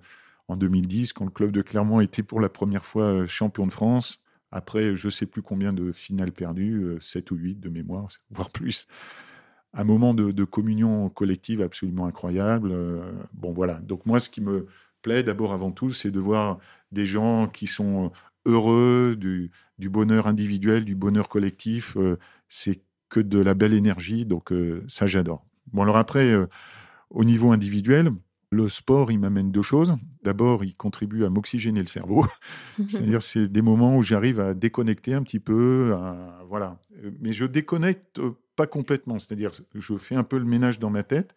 en 0.50 0.58
2010, 0.58 1.14
quand 1.14 1.26
le 1.26 1.32
club 1.32 1.52
de 1.52 1.62
Clermont 1.62 2.02
était 2.02 2.24
pour 2.24 2.42
la 2.42 2.50
première 2.50 2.84
fois 2.84 3.04
euh, 3.04 3.28
champion 3.28 3.68
de 3.68 3.72
France, 3.72 4.20
après 4.52 4.96
je 4.96 5.08
ne 5.08 5.12
sais 5.12 5.28
plus 5.28 5.44
combien 5.44 5.74
de 5.74 5.92
finales 5.92 6.32
perdues, 6.32 6.98
7 7.00 7.32
euh, 7.32 7.36
ou 7.36 7.38
8 7.38 7.60
de 7.60 7.70
mémoire, 7.70 8.10
voire 8.32 8.50
plus. 8.50 8.88
Un 9.74 9.84
moment 9.84 10.16
de, 10.16 10.44
communion 10.46 11.10
collective 11.10 11.62
absolument 11.62 12.08
incroyable. 12.08 12.72
Euh, 12.72 13.12
bon 13.34 13.54
voilà, 13.54 13.76
donc 13.76 14.08
moi 14.08 14.20
ce 14.20 14.30
qui 14.30 14.42
me 14.42 14.66
plaît 15.04 15.22
d'abord 15.22 15.54
avant 15.54 15.72
tout, 15.72 15.92
c'est 15.92 16.10
de 16.10 16.20
voir 16.20 16.58
des 16.92 17.06
gens 17.06 17.48
qui 17.48 17.68
sont 17.68 18.12
heureux, 18.46 19.16
du, 19.16 19.52
bonheur 19.90 20.26
individuel, 20.26 20.84
du 20.84 20.96
bonheur 20.96 21.30
collectif. 21.30 21.96
c'est 22.48 22.82
que 23.10 23.20
de 23.20 23.40
la 23.40 23.54
belle 23.54 23.74
énergie, 23.74 24.26
donc 24.26 24.52
ça 24.88 25.06
j'adore. 25.06 25.46
Bon 25.72 25.84
alors 25.84 25.98
après, 25.98 26.36
au 27.12 27.24
niveau 27.24 27.52
individuel, 27.52 28.10
le 28.52 28.68
sport, 28.68 29.12
il 29.12 29.20
m'amène 29.20 29.52
deux 29.52 29.62
choses. 29.62 29.96
D'abord, 30.24 30.64
il 30.64 30.76
contribue 30.76 31.24
à 31.24 31.30
m'oxygéner 31.30 31.82
le 31.82 31.88
cerveau. 31.88 32.26
C'est-à-dire, 32.88 33.22
c'est 33.22 33.48
des 33.48 33.62
moments 33.62 33.98
où 33.98 34.02
j'arrive 34.02 34.40
à 34.40 34.54
déconnecter 34.54 35.14
un 35.14 35.24
petit 35.24 35.40
peu. 35.40 35.96
voilà. 36.48 36.80
Mais 37.22 37.32
je 37.32 37.46
déconnecte 37.46 38.20
pas 38.56 38.66
complètement. 38.68 39.20
C'est-à-dire, 39.20 39.52
je 39.76 39.98
fais 39.98 40.16
un 40.16 40.24
peu 40.24 40.38
le 40.38 40.46
ménage 40.46 40.80
dans 40.80 40.90
ma 40.90 41.04
tête. 41.04 41.36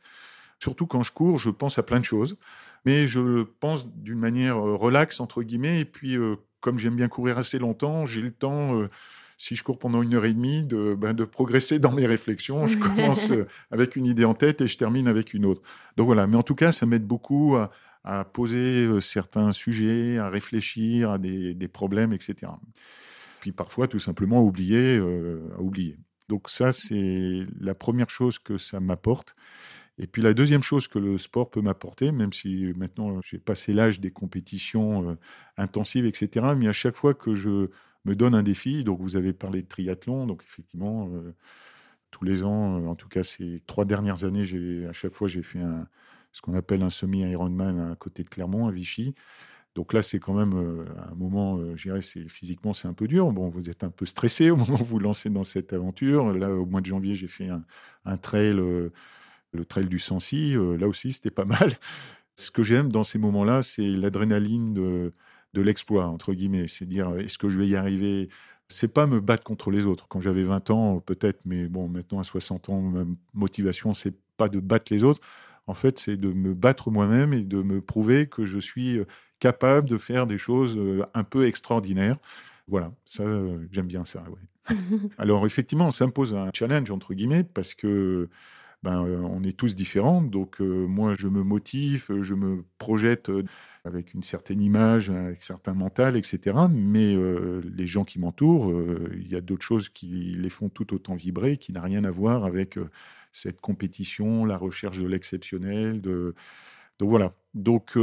Surtout 0.58 0.86
quand 0.86 1.02
je 1.02 1.12
cours, 1.12 1.38
je 1.38 1.50
pense 1.50 1.78
à 1.78 1.82
plein 1.82 1.98
de 1.98 2.04
choses. 2.04 2.36
Mais 2.84 3.06
je 3.06 3.42
pense 3.60 3.88
d'une 3.88 4.18
manière 4.18 4.56
euh, 4.56 4.76
relaxe, 4.76 5.20
entre 5.20 5.42
guillemets. 5.42 5.80
Et 5.80 5.84
puis, 5.84 6.16
euh, 6.16 6.36
comme 6.60 6.78
j'aime 6.78 6.96
bien 6.96 7.08
courir 7.08 7.38
assez 7.38 7.58
longtemps, 7.58 8.06
j'ai 8.06 8.20
le 8.20 8.30
temps 8.30 8.80
euh, 8.80 8.88
si 9.42 9.56
je 9.56 9.64
cours 9.64 9.76
pendant 9.76 10.02
une 10.02 10.14
heure 10.14 10.24
et 10.24 10.34
demie, 10.34 10.62
de, 10.62 10.94
ben, 10.94 11.14
de 11.14 11.24
progresser 11.24 11.80
dans 11.80 11.90
mes 11.90 12.06
réflexions. 12.06 12.68
Je 12.68 12.78
commence 12.78 13.32
euh, 13.32 13.48
avec 13.72 13.96
une 13.96 14.06
idée 14.06 14.24
en 14.24 14.34
tête 14.34 14.60
et 14.60 14.68
je 14.68 14.78
termine 14.78 15.08
avec 15.08 15.34
une 15.34 15.46
autre. 15.46 15.62
Donc 15.96 16.06
voilà, 16.06 16.28
mais 16.28 16.36
en 16.36 16.44
tout 16.44 16.54
cas, 16.54 16.70
ça 16.70 16.86
m'aide 16.86 17.04
beaucoup 17.04 17.56
à, 17.56 18.24
poser 18.32 18.86
euh, 18.86 19.00
certains 19.00 19.50
sujets, 19.50 20.16
à 20.18 20.28
réfléchir 20.28 21.10
à 21.10 21.18
des, 21.18 21.68
problèmes, 21.72 22.12
etc. 22.12 22.52
Puis 23.40 23.50
parfois, 23.50 23.88
tout 23.88 23.98
simplement, 23.98 24.38
à 24.38 24.42
oublier. 24.42 24.96
Euh, 24.96 25.40
à 25.58 25.60
oublier. 25.60 25.98
Donc 26.28 26.48
ça, 26.48 26.70
c'est 26.70 27.44
la 27.58 27.74
première 27.74 28.10
chose 28.10 28.38
que 28.38 28.58
ça 28.58 28.78
m'apporte. 28.78 29.34
Et 29.98 30.06
puis 30.06 30.22
la 30.22 30.34
deuxième 30.34 30.62
chose 30.62 30.86
que 30.86 31.00
le 31.00 31.18
sport 31.18 31.50
peut 31.50 31.60
m'apporter, 31.60 32.12
même 32.12 32.32
si 32.32 32.72
maintenant 32.76 33.20
j'ai 33.24 33.38
passé 33.38 33.72
l'âge 33.72 33.98
des 33.98 34.12
compétitions 34.12 35.18
intensives, 35.56 36.06
etc., 36.06 36.46
mais 36.56 36.68
à 36.68 36.72
chaque 36.72 36.96
fois 36.96 37.12
que 37.12 37.34
je 37.34 37.68
me 38.04 38.14
donne 38.14 38.34
un 38.34 38.42
défi. 38.42 38.84
Donc, 38.84 39.00
vous 39.00 39.16
avez 39.16 39.32
parlé 39.32 39.62
de 39.62 39.68
triathlon. 39.68 40.26
Donc, 40.26 40.42
effectivement, 40.42 41.08
euh, 41.12 41.34
tous 42.10 42.24
les 42.24 42.42
ans, 42.42 42.78
euh, 42.80 42.86
en 42.86 42.94
tout 42.94 43.08
cas 43.08 43.22
ces 43.22 43.62
trois 43.66 43.84
dernières 43.84 44.24
années, 44.24 44.44
j'ai 44.44 44.86
à 44.86 44.92
chaque 44.92 45.14
fois, 45.14 45.28
j'ai 45.28 45.42
fait 45.42 45.60
un, 45.60 45.86
ce 46.32 46.40
qu'on 46.42 46.54
appelle 46.54 46.82
un 46.82 46.90
semi-Ironman 46.90 47.92
à 47.92 47.96
côté 47.96 48.22
de 48.24 48.28
Clermont, 48.28 48.68
à 48.68 48.72
Vichy. 48.72 49.14
Donc 49.74 49.94
là, 49.94 50.02
c'est 50.02 50.18
quand 50.20 50.34
même 50.34 50.54
euh, 50.54 50.84
un 51.10 51.14
moment, 51.14 51.58
je 51.76 51.82
dirais, 51.88 52.02
physiquement, 52.02 52.74
c'est 52.74 52.88
un 52.88 52.92
peu 52.92 53.08
dur. 53.08 53.32
Bon, 53.32 53.48
vous 53.48 53.70
êtes 53.70 53.84
un 53.84 53.90
peu 53.90 54.06
stressé 54.06 54.50
au 54.50 54.56
moment 54.58 54.80
où 54.80 54.84
vous 54.84 54.98
lancez 54.98 55.30
dans 55.30 55.44
cette 55.44 55.72
aventure. 55.72 56.32
Là, 56.32 56.50
au 56.54 56.66
mois 56.66 56.80
de 56.80 56.86
janvier, 56.86 57.14
j'ai 57.14 57.28
fait 57.28 57.48
un, 58.04 58.16
trail, 58.18 58.52
le 58.54 59.64
trail 59.66 59.86
du 59.86 59.98
Sancy. 59.98 60.54
là 60.78 60.88
aussi, 60.88 61.12
c'était 61.12 61.30
pas 61.30 61.44
mal. 61.46 61.72
Ce 62.34 62.50
que 62.50 62.62
j'aime 62.62 62.90
dans 62.90 63.04
ces 63.04 63.18
moments-là, 63.18 63.62
c'est 63.62 63.82
l'adrénaline 63.82 64.74
de, 64.74 65.12
de 65.54 65.60
l'exploit, 65.60 66.06
entre 66.06 66.32
guillemets. 66.34 66.68
C'est 66.68 66.86
dire, 66.86 67.14
est-ce 67.18 67.38
que 67.38 67.48
je 67.48 67.58
vais 67.58 67.68
y 67.68 67.76
arriver? 67.76 68.28
C'est 68.68 68.88
pas 68.88 69.06
me 69.06 69.20
battre 69.20 69.44
contre 69.44 69.70
les 69.70 69.86
autres. 69.86 70.06
Quand 70.08 70.20
j'avais 70.20 70.44
20 70.44 70.70
ans, 70.70 71.00
peut-être, 71.00 71.40
mais 71.44 71.68
bon, 71.68 71.88
maintenant 71.88 72.20
à 72.20 72.24
60 72.24 72.68
ans, 72.70 72.80
ma 72.80 73.04
motivation, 73.34 73.92
c'est 73.94 74.14
pas 74.36 74.48
de 74.48 74.60
battre 74.60 74.92
les 74.92 75.04
autres. 75.04 75.20
En 75.66 75.74
fait, 75.74 75.98
c'est 75.98 76.16
de 76.16 76.32
me 76.32 76.54
battre 76.54 76.90
moi-même 76.90 77.32
et 77.32 77.42
de 77.42 77.62
me 77.62 77.80
prouver 77.80 78.26
que 78.26 78.44
je 78.44 78.58
suis 78.58 78.98
euh, 78.98 79.04
capable 79.38 79.88
de 79.88 79.98
faire 79.98 80.26
des 80.26 80.38
choses 80.38 80.76
euh, 80.76 81.04
un 81.14 81.24
peu 81.24 81.46
extraordinaires. 81.46 82.16
Voilà, 82.66 82.92
ça, 83.04 83.22
euh, 83.22 83.58
j'aime 83.70 83.86
bien 83.86 84.04
ça. 84.04 84.24
Alors, 85.18 85.46
effectivement, 85.46 85.92
ça 85.92 86.06
me 86.06 86.12
pose 86.12 86.34
un 86.34 86.50
challenge, 86.52 86.90
entre 86.90 87.14
guillemets, 87.14 87.44
parce 87.44 87.74
que 87.74 88.28
ben, 88.82 89.04
euh, 89.06 89.20
on 89.22 89.44
est 89.44 89.56
tous 89.56 89.76
différents. 89.76 90.22
Donc, 90.22 90.60
euh, 90.60 90.86
moi, 90.86 91.14
je 91.14 91.28
me 91.28 91.42
motive, 91.44 92.20
je 92.20 92.34
me 92.34 92.64
projette 92.78 93.28
euh, 93.30 93.44
avec 93.84 94.12
une 94.12 94.24
certaine 94.24 94.60
image, 94.60 95.10
un 95.10 95.34
certain 95.38 95.74
mental, 95.74 96.16
etc. 96.16 96.56
Mais 96.70 97.16
les 97.16 97.86
gens 97.86 98.04
qui 98.04 98.18
m'entourent, 98.20 98.72
il 99.14 99.28
y 99.28 99.34
a 99.34 99.40
d'autres 99.40 99.64
choses 99.64 99.88
qui 99.88 100.36
les 100.38 100.48
font 100.48 100.68
tout 100.68 100.94
autant 100.94 101.16
vibrer, 101.16 101.56
qui 101.56 101.72
n'a 101.72 101.80
rien 101.80 102.04
à 102.04 102.10
voir 102.10 102.44
avec 102.44 102.78
cette 103.32 103.60
compétition, 103.60 104.44
la 104.44 104.56
recherche 104.56 105.00
de 105.00 105.06
l'exceptionnel. 105.08 106.00
Donc, 106.00 107.10
voilà. 107.10 107.34
Donc, 107.54 107.98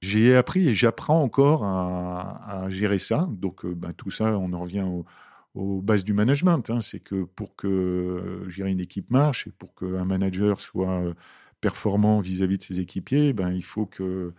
j'ai 0.00 0.34
appris 0.36 0.68
et 0.68 0.74
j'apprends 0.74 1.22
encore 1.22 1.64
à, 1.64 2.66
gérer 2.70 2.98
ça. 2.98 3.28
Donc, 3.30 3.66
ben, 3.66 3.92
tout 3.92 4.10
ça, 4.10 4.38
on 4.38 4.54
en 4.54 4.60
revient 4.60 4.86
au 4.86 5.04
aux 5.54 5.80
bases 5.80 6.04
du 6.04 6.12
management. 6.12 6.70
Hein. 6.70 6.80
C'est 6.80 7.00
que 7.00 7.24
pour 7.24 7.56
que 7.56 8.44
gérer 8.48 8.70
une 8.70 8.80
équipe 8.80 9.10
marche 9.10 9.46
et 9.46 9.52
pour 9.52 9.74
qu'un 9.74 10.04
manager 10.04 10.60
soit 10.60 11.00
euh, 11.00 11.14
performant 11.60 12.20
vis-à-vis 12.20 12.58
de 12.58 12.62
ses 12.62 12.80
équipiers, 12.80 13.32
ben, 13.32 13.52
il 13.52 13.64
faut 13.64 13.86
que 13.86 14.32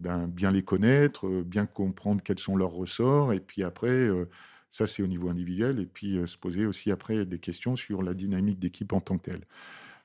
ben, 0.00 0.26
bien 0.26 0.50
les 0.50 0.62
connaître, 0.62 1.26
euh, 1.26 1.42
bien 1.44 1.66
comprendre 1.66 2.22
quels 2.22 2.38
sont 2.38 2.56
leurs 2.56 2.72
ressorts, 2.72 3.32
et 3.32 3.40
puis 3.40 3.62
après, 3.62 3.88
euh, 3.88 4.28
ça 4.68 4.86
c'est 4.86 5.02
au 5.02 5.06
niveau 5.06 5.28
individuel, 5.28 5.80
et 5.80 5.86
puis 5.86 6.18
se 6.26 6.38
poser 6.38 6.66
aussi 6.66 6.90
après 6.90 7.26
des 7.26 7.38
questions 7.38 7.76
sur 7.76 8.02
la 8.02 8.14
dynamique 8.14 8.58
d'équipe 8.58 8.92
en 8.92 9.00
tant 9.00 9.18
que 9.18 9.30
telle. 9.30 9.42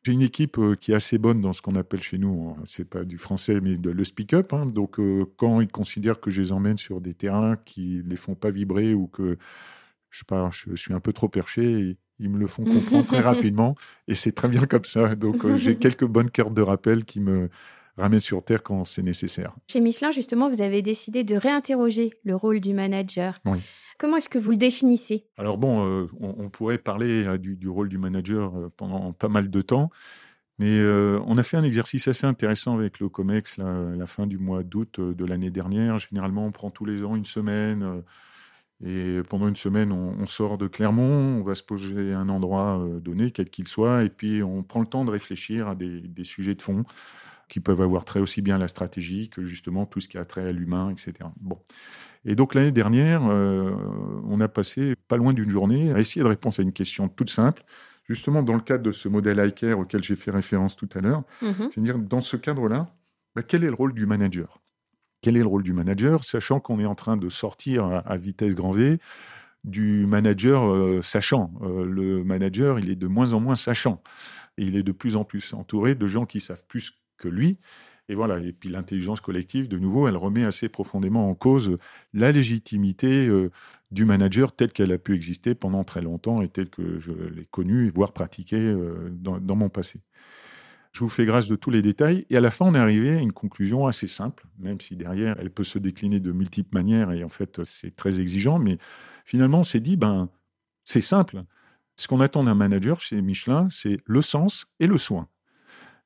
J'ai 0.08 0.14
une 0.14 0.22
équipe 0.22 0.58
euh, 0.58 0.76
qui 0.76 0.94
est 0.94 0.96
assez 0.96 1.18
bonne 1.18 1.42
dans 1.42 1.52
ce 1.52 1.62
qu'on 1.62 1.76
appelle 1.76 2.02
chez 2.02 2.18
nous, 2.18 2.56
hein, 2.58 2.64
c'est 2.66 2.88
pas 2.88 3.04
du 3.04 3.18
français, 3.18 3.60
mais 3.60 3.76
de, 3.76 3.90
le 3.90 4.04
speak-up. 4.06 4.54
Hein. 4.54 4.66
Donc, 4.66 5.02
euh, 5.02 5.26
quand 5.36 5.60
ils 5.60 5.68
considèrent 5.68 6.22
que 6.22 6.32
je 6.32 6.42
les 6.42 6.54
emmène 6.54 6.78
sur 6.78 7.02
des 7.02 7.14
terrains 7.14 7.58
qui 7.58 8.02
les 8.06 8.16
font 8.16 8.34
pas 8.34 8.50
vibrer 8.50 8.94
ou 8.94 9.08
que 9.08 9.38
je, 10.10 10.20
sais 10.20 10.26
pas, 10.28 10.50
je 10.52 10.76
suis 10.76 10.94
un 10.94 11.00
peu 11.00 11.14
trop 11.14 11.30
perché, 11.30 11.98
ils 12.20 12.30
me 12.30 12.38
le 12.38 12.48
font 12.48 12.64
comprendre 12.64 13.06
très 13.06 13.20
rapidement. 13.22 13.76
Et 14.08 14.16
c'est 14.16 14.32
très 14.32 14.48
bien 14.48 14.66
comme 14.66 14.86
ça. 14.86 15.16
Donc, 15.16 15.46
euh, 15.46 15.58
j'ai 15.58 15.76
quelques 15.80 16.06
bonnes 16.06 16.32
cartes 16.32 16.54
de 16.54 16.62
rappel 16.62 17.06
qui 17.06 17.20
me 17.20 17.50
ramènent 17.98 18.20
sur 18.20 18.44
terre 18.44 18.64
quand 18.64 18.86
c'est 18.86 19.04
nécessaire. 19.04 19.56
Chez 19.72 19.82
Michelin, 19.82 20.12
justement, 20.12 20.50
vous 20.50 20.62
avez 20.62 20.82
décidé 20.82 21.24
de 21.24 21.36
réinterroger 21.36 22.12
le 22.24 22.36
rôle 22.36 22.60
du 22.60 22.74
manager. 22.74 23.40
Oui. 23.46 23.60
Comment 23.98 24.18
est-ce 24.18 24.30
que 24.30 24.38
vous 24.38 24.52
le 24.52 24.58
définissez? 24.58 25.26
Alors 25.38 25.58
bon, 25.58 25.86
euh, 25.86 26.08
on, 26.20 26.36
on, 26.38 26.50
pourrait 26.50 26.78
parler 26.78 27.26
euh, 27.26 27.38
du, 27.38 27.56
du, 27.56 27.68
rôle 27.68 27.90
du 27.90 27.98
manager 27.98 28.56
euh, 28.56 28.70
pendant 28.78 29.12
pas 29.12 29.28
mal 29.28 29.50
de 29.50 29.62
temps, 29.62 29.90
mais 30.60 30.82
on 30.82 31.38
a 31.38 31.44
fait 31.44 31.56
un 31.56 31.64
exercice 31.64 32.08
assez 32.08 32.26
intéressant 32.26 32.76
avec 32.76 33.00
le 33.00 33.10
COMEX 33.10 33.58
là, 33.58 33.92
la 33.96 34.08
fin 34.08 34.26
du 34.26 34.40
mois 34.40 34.64
d'août 34.64 35.00
de 35.00 35.24
l'année 35.24 35.52
dernière. 35.52 36.00
Généralement, 36.00 36.48
on 36.48 36.52
prend 36.52 36.72
tous 36.72 36.84
les 36.84 37.04
ans 37.04 37.16
une 37.16 37.26
semaine. 37.26 38.02
Et 38.86 39.22
pendant 39.30 39.48
une 39.48 39.56
semaine, 39.56 39.92
on, 39.92 40.16
on, 40.20 40.28
sort 40.28 40.58
de 40.58 40.68
Clermont, 40.68 41.40
on 41.40 41.44
va 41.44 41.56
se 41.56 41.64
poser 41.64 42.14
à 42.14 42.20
un 42.20 42.30
endroit 42.30 42.86
donné, 43.02 43.32
quel 43.32 43.50
qu'il 43.50 43.68
soit, 43.68 44.04
et 44.04 44.10
puis 44.10 44.44
on 44.44 44.62
prend 44.62 44.82
le 44.82 44.86
temps 44.86 45.04
de 45.04 45.10
réfléchir 45.10 45.68
à 45.68 45.76
des, 45.76 46.02
des 46.02 46.24
sujets 46.24 46.54
de 46.54 46.62
fond 46.62 46.86
qui 47.48 47.60
peuvent 47.60 47.82
avoir 47.82 48.06
trait 48.06 48.20
aussi 48.20 48.42
bien 48.42 48.56
à 48.56 48.60
la 48.60 48.68
stratégie 48.68 49.30
que 49.30 49.44
justement 49.44 49.86
tout 49.86 50.00
ce 50.00 50.08
qui 50.08 50.18
a 50.18 50.26
trait 50.26 50.48
à 50.48 50.52
l'humain, 50.52 50.90
etc. 50.90 51.30
Bon. 51.40 51.60
Et 52.26 52.36
donc 52.36 52.54
l'année 52.54 52.72
dernière, 52.72 53.26
euh, 53.28 53.72
on 54.26 54.42
a 54.42 54.48
passé 54.48 54.96
pas 55.08 55.18
loin 55.18 55.34
d'une 55.34 55.50
journée 55.50 55.92
à 55.94 56.00
essayer 56.00 56.22
de 56.22 56.28
répondre 56.28 56.56
à 56.60 56.62
une 56.62 56.74
question 56.74 57.08
toute 57.08 57.30
simple, 57.30 57.64
justement 58.04 58.44
dans 58.44 58.54
le 58.54 58.62
cadre 58.62 58.84
de 58.84 58.92
ce 58.92 59.08
modèle 59.08 59.46
iCare 59.46 59.80
auquel 59.80 60.04
j'ai 60.04 60.16
fait 60.16 60.32
référence 60.32 60.76
tout 60.76 60.90
à 60.96 61.00
l'heure. 61.00 61.24
Mmh. 61.42 61.52
C'est-à-dire, 61.72 61.98
dans 62.00 62.22
ce 62.22 62.36
cadre-là, 62.36 62.94
bah, 63.36 63.44
quel 63.44 63.64
est 63.64 63.68
le 63.68 63.74
rôle 63.74 63.94
du 63.94 64.06
manager? 64.06 64.60
Quel 65.22 65.36
est 65.36 65.42
le 65.42 65.48
rôle 65.48 65.64
du 65.64 65.74
manager, 65.74 66.24
sachant 66.24 66.60
qu'on 66.60 66.80
est 66.80 66.86
en 66.86 66.96
train 66.96 67.18
de 67.18 67.30
sortir 67.30 67.86
à, 68.06 68.18
vitesse 68.18 68.56
grand 68.56 68.72
V 68.72 69.00
du 69.64 70.06
manager 70.06 70.70
euh, 70.70 71.02
sachant. 71.02 71.52
Euh, 71.62 71.86
le 71.86 72.24
manager, 72.24 72.80
il 72.80 72.90
est 72.90 72.96
de 72.96 73.08
moins 73.08 73.34
en 73.34 73.40
moins 73.40 73.56
sachant. 73.56 74.02
Il 74.58 74.76
est 74.76 74.84
de 74.84 74.92
plus 74.92 75.16
en 75.16 75.24
plus 75.24 75.54
entouré 75.54 75.94
de 75.94 76.08
gens 76.08 76.26
qui 76.26 76.40
savent 76.40 76.64
plus 76.68 76.94
que 77.18 77.28
lui. 77.28 77.58
Et 78.10 78.16
voilà. 78.16 78.40
Et 78.40 78.54
puis 78.54 78.70
l'intelligence 78.70 79.20
collective, 79.20 79.68
de 79.68 79.78
nouveau, 79.78 80.08
elle 80.08 80.16
remet 80.16 80.46
assez 80.46 80.70
profondément 80.70 81.30
en 81.30 81.36
cause 81.36 81.78
la 82.14 82.32
légitimité 82.32 83.28
euh, 83.28 83.52
du 83.92 84.06
manager 84.06 84.54
telle 84.56 84.72
qu'elle 84.72 84.94
a 84.94 84.98
pu 84.98 85.14
exister 85.14 85.54
pendant 85.54 85.84
très 85.84 86.02
longtemps 86.02 86.42
et 86.42 86.48
telle 86.48 86.70
que 86.70 87.00
je 87.00 87.12
l'ai 87.12 87.46
connue, 87.46 87.90
voire 87.90 88.14
pratiquée 88.14 88.76
dans, 89.12 89.56
mon 89.56 89.70
passé. 89.70 90.02
Je 90.92 91.00
vous 91.00 91.10
fais 91.10 91.26
grâce 91.26 91.48
de 91.48 91.56
tous 91.56 91.70
les 91.70 91.82
détails. 91.82 92.26
Et 92.30 92.38
à 92.38 92.42
la 92.42 92.52
fin, 92.52 92.66
on 92.66 92.76
est 92.76 92.80
arrivé 92.80 93.18
à 93.18 93.20
une 93.20 93.34
conclusion 93.34 93.88
assez 93.88 94.08
simple, 94.08 94.46
même 94.60 94.80
si 94.82 94.96
derrière, 94.96 95.36
elle 95.40 95.52
peut 95.52 95.64
se 95.64 95.80
décliner 95.80 96.20
de 96.20 96.32
multiples 96.32 96.74
manières 96.74 97.12
et 97.12 97.24
en 97.24 97.30
fait, 97.30 97.64
c'est 97.66 97.96
très 97.96 98.20
exigeant. 98.20 98.60
Mais 98.60 98.78
finalement, 99.26 99.60
on 99.60 99.64
s'est 99.64 99.80
dit, 99.80 99.98
ben, 99.98 100.30
c'est 100.86 101.02
simple. 101.02 101.44
Ce 101.96 102.08
qu'on 102.08 102.22
attend 102.22 102.44
d'un 102.44 102.56
manager 102.56 103.02
chez 103.02 103.22
Michelin, 103.22 103.68
c'est 103.70 104.00
le 104.06 104.22
sens 104.22 104.68
et 104.80 104.88
le 104.88 104.98
soin. 104.98 105.28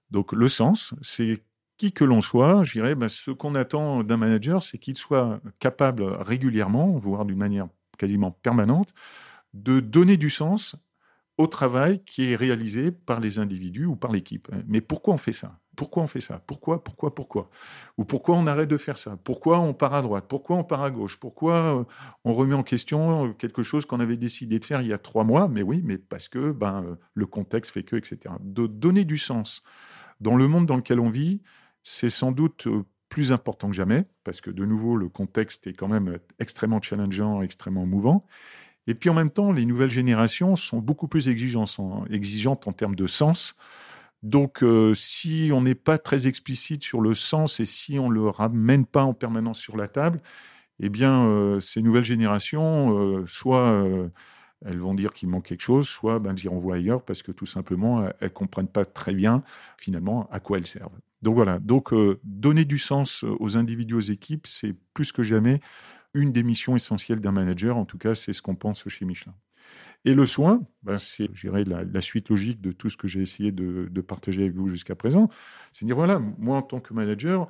Donc 0.10 0.34
le 0.34 0.50
sens, 0.50 0.94
c'est 1.02 1.44
qui 1.78 1.92
que 1.92 2.04
l'on 2.04 2.22
soit, 2.22 2.64
je 2.64 2.74
dirais, 2.74 2.96
ben, 2.96 3.08
ce 3.08 3.32
qu'on 3.32 3.56
attend 3.56 4.04
d'un 4.04 4.18
manager, 4.18 4.64
c'est 4.64 4.78
qu'il 4.78 4.98
soit 4.98 5.42
capable 5.60 6.04
régulièrement, 6.04 6.98
voire 6.98 7.26
d'une 7.26 7.38
manière 7.38 7.68
quasiment 7.98 8.32
permanente, 8.32 8.94
de 9.54 9.80
donner 9.80 10.18
du 10.18 10.30
sens 10.30 10.76
au 11.38 11.48
travail 11.48 12.04
qui 12.04 12.32
est 12.32 12.36
réalisé 12.36 12.92
par 12.92 13.20
les 13.20 13.40
individus 13.40 13.86
ou 13.86 13.96
par 13.96 14.12
l'équipe. 14.12 14.50
Mais 14.68 14.82
pourquoi 14.82 15.14
on 15.14 15.18
fait 15.18 15.34
ça? 15.34 15.60
Pourquoi 15.76 16.04
on 16.04 16.08
fait 16.08 16.20
ça? 16.20 16.42
Pourquoi 16.46 16.84
Pourquoi 16.84 17.16
Pourquoi? 17.16 17.50
Ou 17.98 18.06
pourquoi 18.06 18.36
on 18.36 18.46
arrête 18.46 18.68
de 18.70 18.78
faire 18.78 18.98
ça? 18.98 19.18
Pourquoi 19.24 19.60
on 19.60 19.74
part 19.74 19.94
à 19.94 20.02
droite? 20.02 20.26
Pourquoi 20.28 20.58
on 20.58 20.64
part 20.64 20.84
à 20.84 20.92
gauche? 20.92 21.18
Pourquoi 21.18 21.54
euh, 21.56 21.84
on 22.26 22.34
remet 22.34 22.54
en 22.54 22.64
question 22.64 23.34
quelque 23.34 23.64
chose 23.64 23.86
qu'on 23.86 24.00
avait 24.00 24.18
décidé 24.18 24.60
de 24.60 24.66
faire 24.66 24.82
il 24.82 24.90
y 24.90 24.94
a 24.94 24.98
trois 24.98 25.24
mois? 25.24 25.48
Mais 25.48 25.62
oui, 25.64 25.82
mais 25.84 25.98
parce 25.98 26.28
que 26.28 26.52
ben, 26.52 26.98
le 27.14 27.26
contexte 27.26 27.72
fait 27.72 27.84
que, 27.84 27.96
etc. 27.96 28.36
Donner 28.42 29.06
du 29.06 29.18
sens 29.18 29.64
dans 30.20 30.36
le 30.36 30.48
monde 30.48 30.66
dans 30.66 30.76
lequel 30.76 31.00
on 31.00 31.10
vit, 31.10 31.42
c'est 31.84 32.10
sans 32.10 32.32
doute 32.32 32.68
euh, 32.68 32.84
plus 33.10 33.32
important 33.32 33.68
que 33.70 33.76
jamais, 33.76 34.06
parce 34.24 34.40
que 34.40 34.50
de 34.50 34.66
nouveau, 34.66 34.96
le 34.96 35.10
contexte 35.10 35.68
est 35.68 35.74
quand 35.74 35.90
même 35.90 36.18
extrêmement 36.40 36.82
challengeant, 36.82 37.42
extrêmement 37.42 37.86
mouvant. 37.86 38.26
Et 38.88 38.96
puis 38.96 39.10
en 39.10 39.14
même 39.14 39.30
temps, 39.30 39.52
les 39.52 39.66
nouvelles 39.66 39.90
générations 39.90 40.56
sont 40.56 40.80
beaucoup 40.80 41.08
plus 41.08 41.28
exigeantes 41.30 41.76
en, 41.80 42.06
exigeantes 42.08 42.68
en 42.68 42.72
termes 42.72 42.96
de 42.96 43.08
sens. 43.08 43.56
Donc, 44.24 44.62
euh, 44.62 44.94
si 44.94 45.50
on 45.54 45.62
n'est 45.62 45.76
pas 45.76 45.98
très 45.98 46.28
explicite 46.28 46.84
sur 46.84 47.02
le 47.02 47.14
sens 47.14 47.60
et 47.60 47.66
si 47.66 47.98
on 47.98 48.10
ne 48.10 48.14
le 48.14 48.30
ramène 48.30 48.86
pas 48.86 49.04
en 49.04 49.14
permanence 49.14 49.60
sur 49.60 49.78
la 49.78 49.88
table, 49.88 50.22
eh 50.80 50.90
bien, 50.90 51.26
euh, 51.26 51.60
ces 51.60 51.82
nouvelles 51.82 52.04
générations, 52.04 52.98
euh, 53.00 53.24
soit 53.28 53.88
elles 54.64 54.78
vont 54.78 54.94
dire 54.94 55.12
qu'il 55.12 55.28
manque 55.28 55.46
quelque 55.46 55.62
chose, 55.62 55.88
soit 55.88 56.20
ben, 56.20 56.32
elles 56.32 56.46
iront 56.46 56.60
voir 56.60 56.78
ailleurs 56.78 57.04
parce 57.04 57.24
que 57.24 57.32
tout 57.32 57.48
simplement, 57.48 58.06
elles 58.06 58.16
ne 58.22 58.28
comprennent 58.30 58.68
pas 58.68 58.86
très 58.86 59.14
bien 59.14 59.44
finalement 59.78 60.28
à 60.32 60.40
quoi 60.40 60.60
elles 60.60 60.68
servent. 60.68 61.00
Donc 61.24 61.36
voilà, 61.36 61.60
donc 61.60 61.94
donner 62.24 62.66
du 62.66 62.80
sens 62.80 63.24
aux 63.40 63.58
individus, 63.58 63.94
aux 63.94 64.00
équipes, 64.00 64.48
c'est 64.48 64.76
plus 64.94 65.12
que 65.12 65.22
jamais 65.24 65.62
une 66.14 66.32
des 66.32 66.44
missions 66.44 66.76
essentielles 66.76 67.20
d'un 67.20 67.32
manager. 67.32 67.78
En 67.78 67.86
tout 67.86 67.98
cas, 67.98 68.16
c'est 68.16 68.34
ce 68.34 68.42
qu'on 68.42 68.56
pense 68.56 68.88
chez 68.88 69.06
Michelin. 69.06 69.34
Et 70.04 70.14
le 70.14 70.26
soin, 70.26 70.66
ben, 70.84 70.98
c'est, 70.98 71.30
la, 71.44 72.02
suite 72.02 72.30
logique 72.30 72.60
de 72.62 72.72
tout 72.72 72.90
ce 72.90 72.98
que 72.98 73.08
j'ai 73.08 73.22
essayé 73.22 73.52
de, 73.52 74.02
partager 74.02 74.42
avec 74.42 74.56
vous 74.56 74.68
jusqu'à 74.68 74.96
présent. 74.96 75.30
C'est 75.72 75.86
dire, 75.86 75.96
voilà, 75.96 76.20
moi, 76.20 76.58
en 76.58 76.62
tant 76.62 76.80
que 76.80 76.94
manager, 76.94 77.48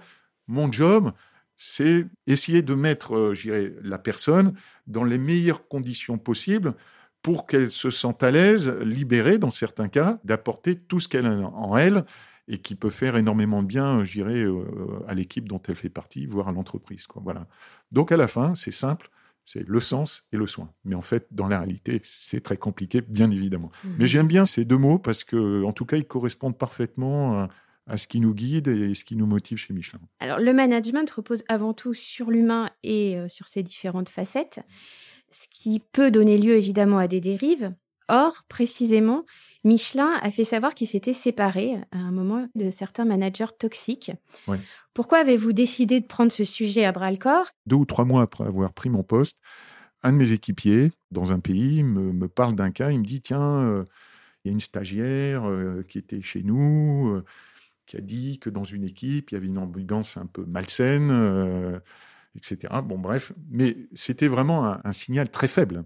mon 0.48 0.72
job, 0.72 1.14
c'est 1.56 2.08
essayer 2.28 2.62
de 2.62 2.74
mettre, 2.74 3.16
euh, 3.16 3.80
la 3.84 3.98
personne 3.98 4.54
dans 4.88 5.04
les 5.04 5.18
meilleures 5.18 5.68
conditions 5.68 6.18
possibles 6.18 6.74
pour 7.22 7.46
qu'elle 7.46 7.72
se 7.72 7.90
sente 7.90 8.24
à 8.24 8.32
l'aise, 8.32 8.70
libérée 8.82 9.38
dans 9.38 9.52
certains 9.52 9.88
cas, 9.88 10.20
d'apporter 10.24 10.76
tout 10.76 11.00
ce 11.00 11.08
qu'elle 11.08 11.28
a 11.28 11.32
en 11.32 11.78
elle 11.78 12.04
et 12.52 12.58
qui 12.58 12.76
peut 12.76 12.90
faire 12.90 13.16
énormément 13.16 13.64
de 13.64 13.68
bien, 13.68 14.04
je 14.04 14.12
dirais, 14.12 14.44
euh, 14.44 14.66
à 15.08 15.14
l'équipe 15.14 15.48
dont 15.48 15.62
elle 15.68 15.76
fait 15.76 15.90
partie, 15.90 16.26
voire 16.26 16.50
à 16.50 16.52
l'entreprise. 16.52 17.08
Voilà. 17.16 17.48
Donc 17.92 18.12
à 18.12 18.18
la 18.18 18.28
fin, 18.28 18.56
c'est 18.56 18.74
simple, 18.74 19.10
c'est 19.46 19.66
le 19.66 19.80
sens 19.80 20.26
et 20.34 20.38
le 20.38 20.46
soin. 20.48 20.70
Mais 20.84 20.94
en 20.94 21.02
fait, 21.02 21.28
dans 21.32 21.48
la 21.48 21.60
réalité, 21.60 22.02
c'est 22.04 22.42
très 22.42 22.58
compliqué, 22.58 23.02
bien 23.02 23.32
évidemment. 23.32 23.72
Mmh. 23.84 23.90
Mais 24.00 24.06
j'aime 24.06 24.28
bien 24.28 24.44
ces 24.44 24.66
deux 24.66 24.78
mots 24.78 25.00
parce 25.00 25.24
que, 25.24 25.64
en 25.64 25.72
tout 25.72 25.86
cas, 25.86 25.96
ils 25.96 26.06
correspondent 26.06 26.58
parfaitement 26.58 27.40
à, 27.40 27.50
à 27.88 27.96
ce 27.96 28.08
qui 28.08 28.20
nous 28.20 28.34
guide 28.34 28.68
et 28.68 28.94
ce 28.96 29.06
qui 29.06 29.16
nous 29.16 29.26
motive 29.26 29.58
chez 29.58 29.74
Michelin. 29.74 30.00
Alors, 30.20 30.40
le 30.40 30.54
management 30.54 31.10
repose 31.10 31.44
avant 31.48 31.74
tout 31.74 31.94
sur 31.94 32.32
l'humain 32.32 32.70
et 32.84 33.18
euh, 33.18 33.30
sur 33.30 33.48
ses 33.48 33.64
différentes 33.64 34.10
facettes, 34.10 34.60
ce 35.32 35.48
qui 35.50 35.82
peut 35.94 36.12
donner 36.12 36.38
lieu 36.38 36.56
évidemment 36.56 36.98
à 36.98 37.08
des 37.08 37.22
dérives. 37.22 37.74
Or, 38.10 38.44
précisément, 38.50 39.26
Michelin 39.64 40.20
a 40.22 40.32
fait 40.32 40.44
savoir 40.44 40.74
qu'il 40.74 40.88
s'était 40.88 41.14
séparé 41.14 41.76
à 41.92 41.98
un 41.98 42.12
moment 42.12 42.48
de 42.56 42.70
certains 42.70 43.06
managers 43.06 43.54
toxiques. 43.60 44.12
Oui. 44.48 44.58
Pourquoi 44.94 45.20
avez-vous 45.20 45.54
décidé 45.54 46.02
de 46.02 46.06
prendre 46.06 46.32
ce 46.32 46.44
sujet 46.44 46.84
à 46.84 46.92
bras 46.92 47.12
le 47.12 47.18
corps? 47.18 47.48
Deux 47.66 47.76
ou 47.76 47.86
trois 47.86 48.06
mois 48.06 48.24
après 48.24 48.46
avoir 48.46 48.74
pris 48.74 48.90
mon 48.90 49.04
poste, 49.04 49.38
un 50.04 50.12
de 50.14 50.18
mes 50.18 50.32
équipiers 50.32 50.92
dans 51.12 51.32
un 51.32 51.40
pays 51.40 51.84
me, 51.84 52.12
me 52.12 52.28
parle 52.28 52.56
d'un 52.56 52.72
cas. 52.72 52.92
Il 52.92 53.00
me 53.00 53.06
dit 53.06 53.22
Tiens, 53.22 53.60
euh, 53.60 53.86
il 54.44 54.50
y 54.50 54.52
a 54.52 54.54
une 54.54 54.60
stagiaire 54.60 55.48
euh, 55.48 55.84
qui 55.88 55.98
était 55.98 56.22
chez 56.22 56.44
nous, 56.44 57.10
euh, 57.10 57.26
qui 57.86 57.98
a 57.98 58.02
dit 58.02 58.40
que 58.40 58.50
dans 58.50 58.64
une 58.64 58.84
équipe, 58.84 59.32
il 59.32 59.36
y 59.36 59.38
avait 59.38 59.48
une 59.48 59.58
ambiance 59.58 60.18
un 60.18 60.26
peu 60.26 60.44
malsaine, 60.46 61.82
etc. 62.36 62.74
Bon, 62.84 62.98
bref. 62.98 63.34
Mais 63.50 63.78
c'était 63.94 64.28
vraiment 64.28 64.66
un, 64.66 64.82
un 64.84 64.92
signal 64.92 65.30
très 65.30 65.48
faible. 65.48 65.84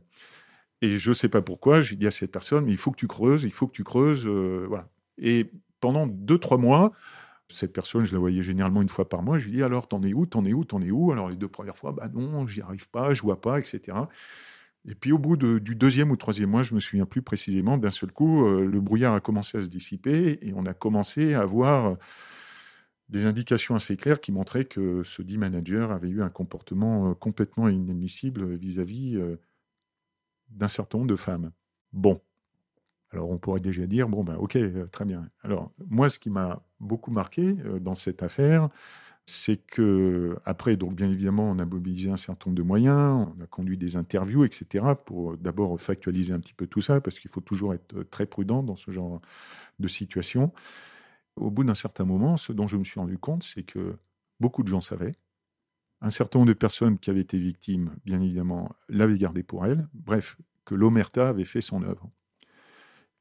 Et 0.82 0.98
je 0.98 1.10
ne 1.10 1.14
sais 1.14 1.30
pas 1.30 1.42
pourquoi, 1.42 1.82
j'ai 1.82 1.96
dit 1.96 2.08
à 2.08 2.12
cette 2.12 2.32
personne, 2.32 2.66
mais 2.66 2.72
il 2.72 2.78
faut 2.78 2.92
que 2.92 2.98
tu 2.98 3.08
creuses, 3.08 3.44
il 3.44 3.52
faut 3.52 3.68
que 3.68 3.74
tu 3.74 3.84
creuses. 3.84 4.28
Euh, 4.28 4.66
voilà. 4.68 4.90
Et 5.18 5.52
pendant 5.80 6.08
deux, 6.08 6.38
trois 6.38 6.58
mois, 6.58 6.92
cette 7.50 7.74
personne, 7.74 8.06
je 8.06 8.14
la 8.14 8.20
voyais 8.20 8.44
généralement 8.44 8.82
une 8.82 8.90
fois 8.90 9.08
par 9.08 9.22
mois, 9.24 9.38
je 9.38 9.46
lui 9.46 9.54
dis 9.54 9.64
alors, 9.64 9.88
t'en 9.88 10.02
es 10.04 10.14
où, 10.14 10.26
t'en 10.26 10.44
es 10.46 10.54
où, 10.54 10.66
t'en 10.66 10.82
es 10.82 10.92
où? 10.92 11.12
Alors 11.12 11.30
les 11.30 11.36
deux 11.36 11.48
premières 11.48 11.78
fois, 11.78 11.92
bah 11.92 12.10
non, 12.14 12.48
j'y 12.48 12.62
arrive 12.62 12.90
pas, 12.90 13.14
je 13.14 13.22
vois 13.22 13.40
pas, 13.40 13.60
etc. 13.60 13.98
Et 14.88 14.96
puis 14.96 15.12
au 15.12 15.18
bout 15.18 15.38
du 15.38 15.76
deuxième 15.76 16.12
ou 16.12 16.16
troisième 16.18 16.50
mois, 16.50 16.64
je 16.64 16.76
me 16.76 16.80
souviens 16.80 17.06
plus 17.06 17.22
précisément, 17.22 17.78
d'un 17.78 17.90
seul 17.90 18.12
coup, 18.12 18.46
euh, 18.46 18.66
le 18.66 18.82
brouillard 18.82 19.16
a 19.16 19.20
commencé 19.20 19.58
à 19.58 19.62
se 19.62 19.70
dissiper 19.70 20.40
et 20.42 20.54
on 20.56 20.66
a 20.66 20.74
commencé 20.74 21.34
à 21.34 21.42
avoir 21.42 21.98
des 23.10 23.26
indications 23.26 23.76
assez 23.76 23.98
claires 23.98 24.20
qui 24.20 24.32
montraient 24.32 24.66
que 24.66 25.04
ce 25.04 25.22
dit 25.22 25.38
manager 25.38 25.92
avait 25.92 26.10
eu 26.10 26.22
un 26.24 26.30
comportement 26.30 27.12
euh, 27.12 27.14
complètement 27.14 27.70
inadmissible 27.70 28.56
vis-à-vis 28.56 29.18
euh, 29.18 29.38
d'un 30.50 30.68
certain 30.68 31.00
nombre 31.00 31.10
de 31.10 31.16
femmes. 31.16 31.52
Bon. 31.94 32.22
Alors 33.12 33.30
on 33.30 33.38
pourrait 33.38 33.62
déjà 33.62 33.86
dire, 33.88 34.10
bon 34.10 34.24
ben 34.24 34.36
ok, 34.36 34.56
euh, 34.58 34.88
très 34.88 35.06
bien. 35.06 35.30
Alors 35.44 35.72
moi, 35.90 36.10
ce 36.10 36.20
qui 36.20 36.30
m'a 36.30 36.62
beaucoup 36.80 37.12
marqué 37.12 37.56
euh, 37.66 37.80
dans 37.80 37.96
cette 37.96 38.24
affaire, 38.24 38.70
c'est 39.26 39.58
que 39.58 40.38
après, 40.46 40.78
donc 40.78 40.96
bien 40.96 41.10
évidemment, 41.10 41.50
on 41.50 41.58
a 41.60 41.66
mobilisé 41.66 42.12
un 42.12 42.18
certain 42.18 42.50
nombre 42.50 42.58
de 42.58 42.64
moyens, 42.64 43.28
on 43.38 43.44
a 43.44 43.48
conduit 43.48 43.78
des 43.78 43.98
interviews, 43.98 44.46
etc., 44.46 44.86
pour 45.04 45.38
d'abord 45.38 45.80
factualiser 45.80 46.34
un 46.34 46.40
petit 46.40 46.54
peu 46.54 46.68
tout 46.68 46.82
ça, 46.82 47.02
parce 47.02 47.20
qu'il 47.20 47.32
faut 47.32 47.42
toujours 47.42 47.74
être 47.74 48.04
très 48.04 48.28
prudent 48.28 48.62
dans 48.62 48.76
ce 48.76 48.92
genre 48.92 49.22
de 49.80 49.88
situation. 49.88 50.54
Au 51.38 51.50
bout 51.50 51.64
d'un 51.64 51.74
certain 51.74 52.06
moment, 52.06 52.38
ce 52.38 52.54
dont 52.54 52.68
je 52.68 52.78
me 52.78 52.84
suis 52.84 53.00
rendu 53.00 53.18
compte, 53.18 53.44
c'est 53.44 53.64
que 53.64 53.98
beaucoup 54.40 54.64
de 54.64 54.68
gens 54.68 54.82
savaient, 54.82 55.16
un 56.02 56.10
certain 56.10 56.40
nombre 56.40 56.50
de 56.50 56.58
personnes 56.58 57.00
qui 57.00 57.10
avaient 57.10 57.22
été 57.22 57.40
victimes, 57.40 57.96
bien 58.06 58.22
évidemment, 58.22 58.76
l'avaient 58.90 59.18
gardé 59.18 59.44
pour 59.44 59.66
elles. 59.66 59.88
Bref, 59.94 60.38
que 60.66 60.76
l'Omerta 60.76 61.30
avait 61.30 61.46
fait 61.46 61.62
son 61.62 61.84
œuvre. 61.84 62.10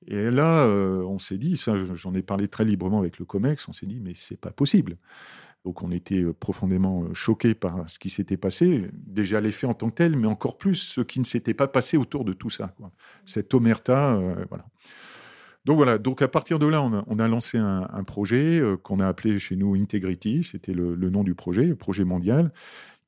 Et 0.06 0.30
là, 0.30 0.66
euh, 0.66 1.02
on 1.04 1.18
s'est 1.18 1.38
dit, 1.38 1.56
ça, 1.56 1.76
j'en 1.76 2.14
ai 2.14 2.22
parlé 2.22 2.48
très 2.48 2.64
librement 2.64 2.98
avec 2.98 3.18
le 3.18 3.24
COMEX, 3.24 3.68
on 3.68 3.72
s'est 3.72 3.86
dit, 3.86 4.00
mais 4.00 4.12
c'est 4.14 4.36
pas 4.36 4.50
possible. 4.50 4.96
Donc, 5.64 5.82
on 5.82 5.90
était 5.90 6.22
euh, 6.22 6.34
profondément 6.34 7.04
euh, 7.04 7.14
choqués 7.14 7.54
par 7.54 7.88
ce 7.88 7.98
qui 7.98 8.10
s'était 8.10 8.36
passé. 8.36 8.90
Déjà 8.92 9.40
les 9.40 9.52
faits 9.52 9.70
en 9.70 9.74
tant 9.74 9.88
que 9.88 9.94
tels, 9.94 10.16
mais 10.16 10.26
encore 10.26 10.58
plus 10.58 10.74
ce 10.74 11.00
qui 11.00 11.20
ne 11.20 11.24
s'était 11.24 11.54
pas 11.54 11.68
passé 11.68 11.96
autour 11.96 12.26
de 12.26 12.34
tout 12.34 12.50
ça. 12.50 12.74
Cette 13.24 13.54
omerta, 13.54 14.20
voilà. 14.50 14.66
Donc 15.64 15.76
voilà, 15.76 15.96
donc 15.96 16.20
à 16.20 16.28
partir 16.28 16.58
de 16.58 16.66
là, 16.66 16.82
on 16.82 17.18
a, 17.18 17.28
lancé 17.28 17.56
un, 17.56 18.04
projet 18.04 18.60
euh, 18.60 18.76
qu'on 18.76 19.00
a 19.00 19.08
appelé 19.08 19.38
chez 19.38 19.56
nous 19.56 19.74
Integrity, 19.74 20.44
c'était 20.44 20.74
le, 20.74 20.94
nom 20.96 21.24
du 21.24 21.34
projet, 21.34 21.64
le 21.64 21.76
projet 21.76 22.04
mondial, 22.04 22.52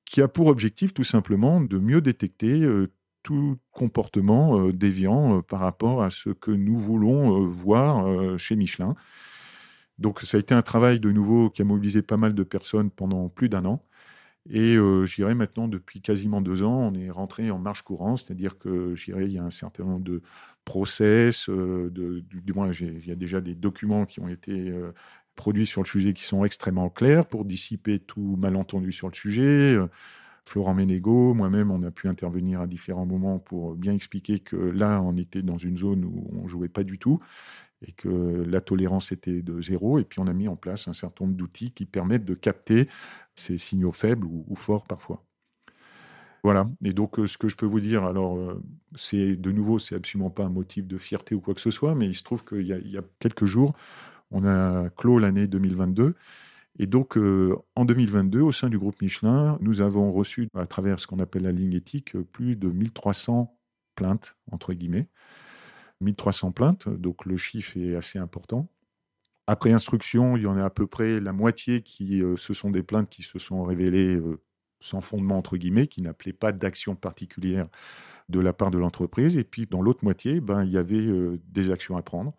qui 0.07 0.23
a 0.23 0.29
pour 0.29 0.47
objectif 0.47 0.95
tout 0.95 1.05
simplement 1.05 1.61
de 1.61 1.79
mieux 1.79 2.01
détecter 2.01 2.63
euh, 2.63 2.91
tout 3.23 3.59
comportement 3.73 4.59
euh, 4.59 4.73
déviant 4.73 5.43
par 5.43 5.61
rapport 5.61 6.03
à 6.03 6.09
ce 6.09 6.31
que 6.31 6.51
nous 6.51 6.79
voulons 6.79 7.47
voir 7.47 8.39
chez 8.39 8.57
Michelin. 8.57 8.95
Donc 9.99 10.21
ça 10.23 10.37
a 10.39 10.41
été 10.41 10.55
un 10.55 10.63
travail 10.63 11.01
de 11.01 11.11
nouveau 11.11 11.51
qui 11.51 11.63
a 11.63 11.65
mobilisé 11.65 12.03
pas 12.03 12.17
mal 12.17 12.35
de 12.35 12.43
personnes 12.43 12.91
pendant 12.91 13.29
plus 13.29 13.49
d'un 13.49 13.65
an. 13.67 13.83
Et 14.51 14.77
euh, 14.77 15.07
j'irai 15.07 15.35
maintenant, 15.35 15.67
depuis 15.69 16.01
quasiment 16.01 16.41
deux 16.41 16.63
ans, 16.63 16.93
on 16.93 16.95
est 16.95 17.11
rentré 17.11 17.51
en 17.51 17.59
marche 17.59 17.83
courante, 17.83 18.19
c'est-à-dire 18.19 18.59
que 18.59 18.95
j'irai, 18.95 19.27
y 19.29 19.39
a 19.39 19.43
un 19.43 19.51
certain 19.51 19.85
nombre 19.85 20.05
de 20.05 20.23
process, 20.67 21.49
euh, 21.49 21.91
de, 21.91 22.21
du, 22.21 22.53
moins, 22.53 22.71
il 22.73 23.07
y 23.07 23.13
a 23.13 23.15
déjà 23.15 23.41
des 23.41 23.55
documents 23.55 24.05
qui 24.05 24.21
ont 24.21 24.29
été 24.29 24.53
euh, 24.53 24.93
produits 25.35 25.67
sur 25.67 25.81
le 25.81 25.87
sujet 25.87 26.13
qui 26.13 26.25
sont 26.25 26.45
extrêmement 26.45 26.91
clairs 26.91 27.25
pour 27.25 27.47
dissiper 27.47 27.99
tout 27.99 28.37
malentendu 28.39 28.93
sur 28.93 29.09
le 29.09 29.15
sujet. 29.15 29.77
Florent 30.45 30.75
Ménégo, 30.75 31.35
moi-même, 31.35 31.71
on 31.71 31.83
a 31.83 31.91
pu 31.91 32.09
intervenir 32.09 32.61
à 32.61 32.67
différents 32.67 33.07
moments 33.07 33.39
pour 33.39 33.75
bien 33.75 33.95
expliquer 33.95 34.41
que 34.41 34.57
là, 34.57 35.01
on 35.03 35.17
était 35.17 35.43
dans 35.43 35.59
une 35.59 35.79
zone 35.79 36.05
où 36.05 36.31
on 36.35 36.47
jouait 36.47 36.69
pas 36.69 36.85
du 36.85 36.99
tout 36.99 37.19
et 37.87 37.93
que 37.93 38.09
la 38.09 38.61
tolérance 38.61 39.13
était 39.13 39.43
de 39.43 39.61
zéro. 39.61 39.99
Et 39.99 40.05
puis 40.05 40.21
on 40.21 40.27
a 40.27 40.33
mis 40.33 40.49
en 40.49 40.57
place 40.57 40.89
un 40.89 40.93
certain 40.93 41.25
nombre 41.25 41.37
d'outils 41.37 41.73
qui 41.73 41.85
permettent 41.85 42.25
de 42.25 42.35
capter 42.35 42.89
ces 43.35 43.59
signaux 43.59 43.93
faibles 43.93 44.27
ou, 44.27 44.55
forts 44.55 44.85
parfois. 44.85 45.23
Voilà. 46.43 46.69
Et 46.85 46.93
donc, 46.93 47.19
euh, 47.19 47.27
ce 47.27 47.39
que 47.39 47.49
je 47.49 47.57
peux 47.57 47.67
vous 47.67 47.81
dire, 47.81 48.05
alors, 48.05 48.37
euh, 48.37 48.63
c'est 48.95 49.37
de 49.37 49.51
nouveau, 49.51 49.79
c'est 49.79 49.95
absolument 49.95 50.31
pas 50.31 50.45
un 50.45 50.49
motif 50.49 50.87
de 50.87 50.99
fierté 50.99 51.35
ou 51.35 51.41
quoi 51.41 51.55
que 51.55 51.61
ce 51.61 51.71
soit, 51.71 51.95
mais 51.95 52.07
il 52.07 52.15
se 52.15 52.23
trouve 52.23 52.45
qu'il 52.45 52.67
y, 52.67 52.99
a 52.99 53.03
quelques 53.19 53.47
jours, 53.47 53.73
on 54.31 54.45
a 54.47 54.89
clos 54.91 55.19
l'année 55.19 55.47
2022. 55.47 56.15
Et 56.79 56.87
donc, 56.87 57.17
euh, 57.17 57.57
en 57.75 57.85
2022, 57.85 58.41
au 58.41 58.53
sein 58.53 58.69
du 58.69 58.79
groupe 58.79 59.01
Michelin, 59.03 59.59
nous 59.61 59.81
avons 59.81 60.13
reçu, 60.13 60.49
à 60.55 60.67
travers 60.67 61.01
ce 61.01 61.07
qu'on 61.07 61.19
appelle 61.19 61.45
la 61.45 61.53
ligne 61.53 61.73
éthique, 61.73 62.17
plus 62.33 62.57
de 62.57 62.69
1300 62.69 63.59
plaintes, 63.95 64.37
entre 64.53 64.73
guillemets. 64.75 65.09
1300 66.03 66.53
plaintes, 66.53 66.89
donc 66.89 67.25
le 67.25 67.37
chiffre 67.37 67.77
est 67.79 67.97
assez 67.97 68.19
important. 68.19 68.69
Après 69.47 69.73
instruction, 69.73 70.37
il 70.37 70.43
y 70.43 70.47
en 70.47 70.57
a 70.57 70.65
à 70.65 70.71
peu 70.71 70.87
près 70.87 71.21
la 71.21 71.33
moitié 71.33 71.83
qui 71.83 72.23
euh, 72.23 72.37
ce 72.37 72.53
sont 72.53 72.71
des 72.71 72.83
plaintes 72.83 73.09
qui 73.09 73.23
se 73.23 73.39
sont 73.39 73.65
révélées 73.65 74.21
sans 74.81 75.01
fondement 75.01 75.39
entre 75.39 75.57
guillemets, 75.57 75.87
qui 75.87 76.03
n'appelaient 76.03 76.33
pas 76.33 76.53
d'action 76.53 76.95
particulière 76.95 77.69
de 78.29 78.41
la 78.41 78.53
part 78.53 78.71
de 78.71 78.79
l'entreprise. 78.79 79.37
Et 79.37 79.45
puis 79.45 79.67
dans 79.67 79.83
l'autre 79.83 80.05
moitié, 80.05 80.41
ben 80.41 80.65
il 80.65 80.73
y 80.73 80.79
avait 80.79 81.07
euh, 81.07 81.41
des 81.49 81.71
actions 81.71 81.97
à 81.97 82.03
prendre, 82.03 82.35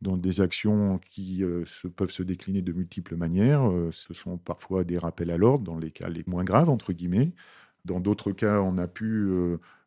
dans 0.00 0.16
des 0.16 0.40
actions 0.40 1.00
qui 1.10 1.42
se, 1.66 1.88
peuvent 1.88 2.10
se 2.10 2.22
décliner 2.22 2.62
de 2.62 2.72
multiples 2.72 3.16
manières. 3.16 3.68
ce 3.90 4.14
sont 4.14 4.38
parfois 4.38 4.84
des 4.84 4.96
rappels 4.96 5.30
à 5.30 5.36
l'ordre 5.36 5.64
dans 5.64 5.78
les 5.78 5.90
cas 5.90 6.08
les 6.08 6.22
moins 6.28 6.44
graves 6.44 6.70
entre 6.70 6.92
guillemets. 6.92 7.32
Dans 7.84 7.98
d'autres 7.98 8.30
cas, 8.30 8.60
on 8.60 8.78
a 8.78 8.86
pu 8.86 9.28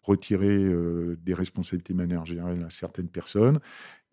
retirer 0.03 0.69
des 1.17 1.34
responsabilités 1.34 1.93
managériales 1.93 2.61
à 2.61 2.69
certaines 2.69 3.07
personnes. 3.07 3.61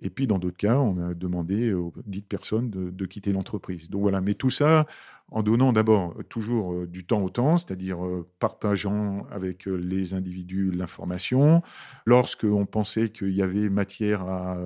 Et 0.01 0.11
puis, 0.11 0.26
dans 0.26 0.38
d'autres 0.38 0.57
cas, 0.57 0.76
on 0.78 0.99
a 0.99 1.14
demandé 1.14 1.72
aux 1.72 1.92
dites 2.07 2.28
personnes 2.28 2.70
de, 2.70 3.07
quitter 3.07 3.32
l'entreprise. 3.32 3.90
Donc 3.90 4.03
voilà, 4.03 4.20
mais 4.20 4.34
tout 4.34 4.51
ça 4.51 4.86
en 5.30 5.42
donnant 5.42 5.72
d'abord 5.72 6.14
toujours 6.28 6.86
du 6.86 7.05
temps 7.05 7.22
au 7.22 7.28
temps, 7.28 7.57
c'est-à-dire 7.57 7.99
partageant 8.38 9.26
avec 9.30 9.66
les 9.66 10.14
individus 10.14 10.70
l'information. 10.70 11.62
Lorsqu'on 12.07 12.64
pensait 12.64 13.09
qu'il 13.09 13.34
y 13.34 13.42
avait 13.42 13.68
matière 13.68 14.22
à 14.22 14.59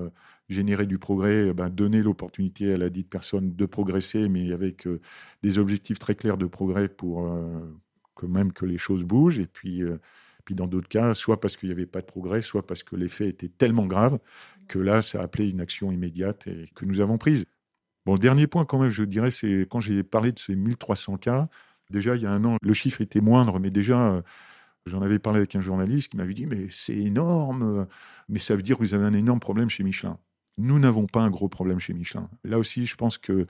générer 0.48 0.86
du 0.86 0.98
progrès, 0.98 1.48
eh 1.48 1.52
ben, 1.52 1.70
donner 1.70 2.02
l'opportunité 2.02 2.74
à 2.74 2.76
la 2.76 2.90
dite 2.90 3.08
personne 3.08 3.56
de 3.56 3.66
progresser, 3.66 4.28
mais 4.28 4.52
avec 4.52 4.86
des 5.42 5.58
objectifs 5.58 5.98
très 5.98 6.14
clairs 6.14 6.36
de 6.36 6.46
progrès 6.46 6.88
pour 6.88 7.28
que 8.14 8.26
même 8.26 8.52
que 8.52 8.66
les 8.66 8.78
choses 8.78 9.04
bougent. 9.04 9.38
Et 9.38 9.46
puis, 9.46 9.82
puis 10.44 10.54
dans 10.54 10.66
d'autres 10.66 10.88
cas, 10.88 11.14
soit 11.14 11.40
parce 11.40 11.56
qu'il 11.56 11.68
n'y 11.68 11.72
avait 11.72 11.86
pas 11.86 12.00
de 12.00 12.06
progrès, 12.06 12.42
soit 12.42 12.66
parce 12.66 12.82
que 12.82 12.96
les 12.96 13.08
faits 13.08 13.28
étaient 13.28 13.48
tellement 13.48 13.86
graves 13.86 14.18
que 14.68 14.78
là, 14.78 15.02
ça 15.02 15.22
appelait 15.22 15.48
une 15.48 15.60
action 15.60 15.92
immédiate 15.92 16.46
et 16.46 16.68
que 16.74 16.84
nous 16.84 17.00
avons 17.00 17.18
prise. 17.18 17.44
Bon, 18.06 18.16
dernier 18.16 18.46
point 18.46 18.64
quand 18.64 18.80
même, 18.80 18.90
je 18.90 19.04
dirais, 19.04 19.30
c'est 19.30 19.66
quand 19.70 19.80
j'ai 19.80 20.02
parlé 20.02 20.32
de 20.32 20.38
ces 20.38 20.56
1300 20.56 21.18
cas, 21.18 21.44
déjà 21.90 22.16
il 22.16 22.22
y 22.22 22.26
a 22.26 22.32
un 22.32 22.44
an, 22.44 22.56
le 22.60 22.74
chiffre 22.74 23.00
était 23.00 23.20
moindre, 23.20 23.60
mais 23.60 23.70
déjà, 23.70 24.12
euh, 24.12 24.22
j'en 24.86 25.02
avais 25.02 25.18
parlé 25.18 25.38
avec 25.38 25.54
un 25.54 25.60
journaliste 25.60 26.10
qui 26.10 26.16
m'avait 26.16 26.34
dit, 26.34 26.46
mais 26.46 26.66
c'est 26.70 26.96
énorme, 26.96 27.86
mais 28.28 28.38
ça 28.38 28.56
veut 28.56 28.62
dire 28.62 28.76
que 28.76 28.82
vous 28.82 28.94
avez 28.94 29.04
un 29.04 29.14
énorme 29.14 29.40
problème 29.40 29.68
chez 29.68 29.84
Michelin. 29.84 30.18
Nous 30.58 30.78
n'avons 30.78 31.06
pas 31.06 31.22
un 31.22 31.30
gros 31.30 31.48
problème 31.48 31.78
chez 31.78 31.94
Michelin. 31.94 32.28
Là 32.44 32.58
aussi, 32.58 32.86
je 32.86 32.96
pense 32.96 33.18
que 33.18 33.46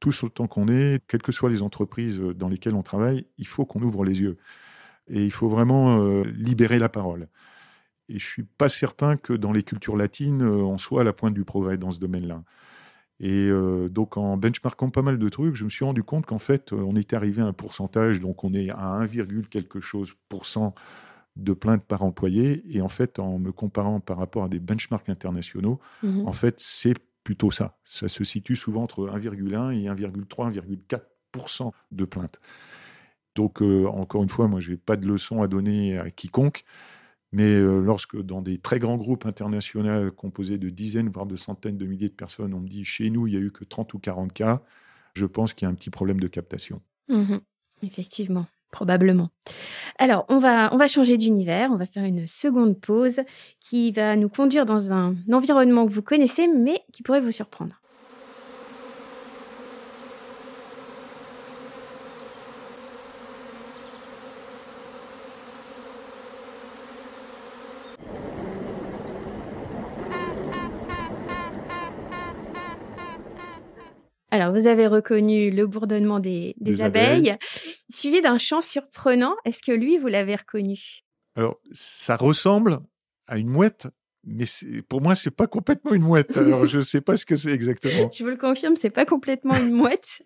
tous 0.00 0.22
autant 0.22 0.46
qu'on 0.46 0.68
est, 0.68 1.02
quelles 1.08 1.22
que 1.22 1.32
soient 1.32 1.50
les 1.50 1.62
entreprises 1.62 2.20
dans 2.20 2.48
lesquelles 2.48 2.74
on 2.74 2.82
travaille, 2.82 3.26
il 3.38 3.46
faut 3.46 3.64
qu'on 3.64 3.82
ouvre 3.82 4.04
les 4.04 4.20
yeux. 4.20 4.36
Et 5.08 5.24
il 5.24 5.30
faut 5.30 5.48
vraiment 5.48 6.00
euh, 6.02 6.24
libérer 6.24 6.78
la 6.78 6.88
parole. 6.88 7.28
Et 8.08 8.18
je 8.18 8.26
suis 8.26 8.42
pas 8.42 8.68
certain 8.68 9.16
que 9.16 9.32
dans 9.32 9.52
les 9.52 9.62
cultures 9.62 9.96
latines, 9.96 10.42
euh, 10.42 10.62
on 10.62 10.78
soit 10.78 11.02
à 11.02 11.04
la 11.04 11.12
pointe 11.12 11.34
du 11.34 11.44
progrès 11.44 11.78
dans 11.78 11.90
ce 11.90 11.98
domaine-là. 11.98 12.42
Et 13.20 13.48
euh, 13.48 13.88
donc, 13.88 14.16
en 14.16 14.36
benchmarkant 14.36 14.90
pas 14.90 15.02
mal 15.02 15.18
de 15.18 15.28
trucs, 15.28 15.54
je 15.54 15.64
me 15.64 15.70
suis 15.70 15.84
rendu 15.84 16.02
compte 16.02 16.26
qu'en 16.26 16.38
fait, 16.38 16.72
on 16.72 16.96
était 16.96 17.16
arrivé 17.16 17.42
à 17.42 17.46
un 17.46 17.52
pourcentage, 17.52 18.20
donc 18.20 18.44
on 18.44 18.52
est 18.52 18.70
à 18.70 18.96
1, 18.96 19.06
quelque 19.50 19.80
chose 19.80 20.14
pour 20.28 20.46
cent 20.46 20.74
de 21.36 21.52
plaintes 21.52 21.84
par 21.84 22.02
employé. 22.02 22.62
Et 22.68 22.80
en 22.80 22.88
fait, 22.88 23.18
en 23.18 23.38
me 23.38 23.52
comparant 23.52 24.00
par 24.00 24.18
rapport 24.18 24.44
à 24.44 24.48
des 24.48 24.60
benchmarks 24.60 25.08
internationaux, 25.08 25.80
mmh 26.02 26.26
en 26.26 26.32
fait, 26.32 26.56
c'est 26.58 26.94
plutôt 27.22 27.50
ça. 27.50 27.78
Ça 27.84 28.08
se 28.08 28.22
situe 28.24 28.56
souvent 28.56 28.82
entre 28.82 29.08
1,1 29.08 29.72
et 29.72 29.88
1,3, 29.88 30.52
1,4% 30.52 31.70
de 31.90 32.04
plaintes. 32.04 32.40
Donc, 33.34 33.62
euh, 33.62 33.86
encore 33.86 34.22
une 34.22 34.28
fois, 34.28 34.46
moi, 34.46 34.60
je 34.60 34.72
n'ai 34.72 34.76
pas 34.76 34.96
de 34.96 35.06
leçon 35.06 35.42
à 35.42 35.48
donner 35.48 35.98
à 35.98 36.10
quiconque. 36.10 36.64
Mais 37.34 37.52
euh, 37.52 37.80
lorsque 37.80 38.16
dans 38.16 38.42
des 38.42 38.58
très 38.58 38.78
grands 38.78 38.96
groupes 38.96 39.26
internationaux 39.26 40.12
composés 40.12 40.56
de 40.56 40.70
dizaines, 40.70 41.08
voire 41.08 41.26
de 41.26 41.34
centaines 41.34 41.76
de 41.76 41.84
milliers 41.84 42.08
de 42.08 42.14
personnes, 42.14 42.54
on 42.54 42.60
me 42.60 42.68
dit 42.68 42.84
chez 42.84 43.10
nous, 43.10 43.26
il 43.26 43.32
n'y 43.32 43.36
a 43.36 43.40
eu 43.40 43.50
que 43.50 43.64
30 43.64 43.92
ou 43.94 43.98
40 43.98 44.32
cas, 44.32 44.62
je 45.14 45.26
pense 45.26 45.52
qu'il 45.52 45.66
y 45.66 45.68
a 45.68 45.70
un 45.70 45.74
petit 45.74 45.90
problème 45.90 46.20
de 46.20 46.28
captation. 46.28 46.80
Mmh 47.08 47.38
Effectivement, 47.82 48.46
probablement. 48.70 49.30
Alors, 49.98 50.26
on 50.28 50.38
va, 50.38 50.72
on 50.72 50.76
va 50.76 50.86
changer 50.86 51.16
d'univers, 51.16 51.70
on 51.72 51.76
va 51.76 51.86
faire 51.86 52.04
une 52.04 52.28
seconde 52.28 52.80
pause 52.80 53.20
qui 53.58 53.90
va 53.90 54.14
nous 54.14 54.28
conduire 54.28 54.64
dans 54.64 54.92
un 54.92 55.16
environnement 55.32 55.86
que 55.86 55.92
vous 55.92 56.02
connaissez, 56.02 56.46
mais 56.46 56.82
qui 56.92 57.02
pourrait 57.02 57.20
vous 57.20 57.32
surprendre. 57.32 57.82
Vous 74.54 74.66
avez 74.66 74.86
reconnu 74.86 75.50
le 75.50 75.66
bourdonnement 75.66 76.20
des, 76.20 76.54
abeilles, 76.80 77.36
suivi 77.90 78.20
d'un 78.20 78.38
chant 78.38 78.60
surprenant. 78.60 79.36
Est-ce 79.44 79.62
que 79.62 79.72
lui, 79.72 79.98
vous 79.98 80.06
l'avez 80.06 80.36
reconnu? 80.36 81.02
Alors, 81.36 81.58
ça 81.72 82.16
ressemble 82.16 82.78
à 83.26 83.38
une 83.38 83.48
mouette, 83.48 83.88
mais 84.22 84.44
pour 84.88 85.00
moi, 85.00 85.14
c'est 85.14 85.30
pas 85.30 85.46
complètement 85.46 85.92
une 85.92 86.02
mouette. 86.02 86.36
Alors, 86.36 86.66
je 86.66 86.78
ne 86.78 86.82
sais 86.82 87.00
pas 87.00 87.16
ce 87.16 87.26
que 87.26 87.34
c'est 87.34 87.50
exactement. 87.50 88.10
Je 88.14 88.22
vous 88.22 88.30
le 88.30 88.36
confirme, 88.36 88.76
c'est 88.76 88.90
pas 88.90 89.04
complètement 89.04 89.56
une 89.56 89.72
mouette. 89.72 90.22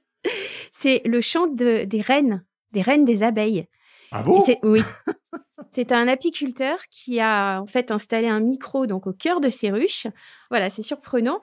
c'est 0.73 1.01
le 1.05 1.21
chant 1.21 1.47
des 1.47 1.87
reines, 2.01 2.45
des 2.73 2.83
reines 2.83 3.05
des 3.05 3.23
abeilles. 3.23 3.67
Ah 4.11 4.23
bon? 4.23 4.43
Oui. 4.63 4.83
C'est 5.73 5.93
un 5.93 6.09
apiculteur 6.09 6.79
qui 6.91 7.21
a 7.21 7.61
en 7.61 7.67
fait 7.67 7.91
installé 7.91 8.27
un 8.27 8.41
micro 8.41 8.87
donc 8.87 9.07
au 9.07 9.13
cœur 9.13 9.41
de 9.41 9.49
ses 9.49 9.71
ruches. 9.71 10.07
Voilà, 10.51 10.71
c'est 10.71 10.83
surprenant. 10.83 11.41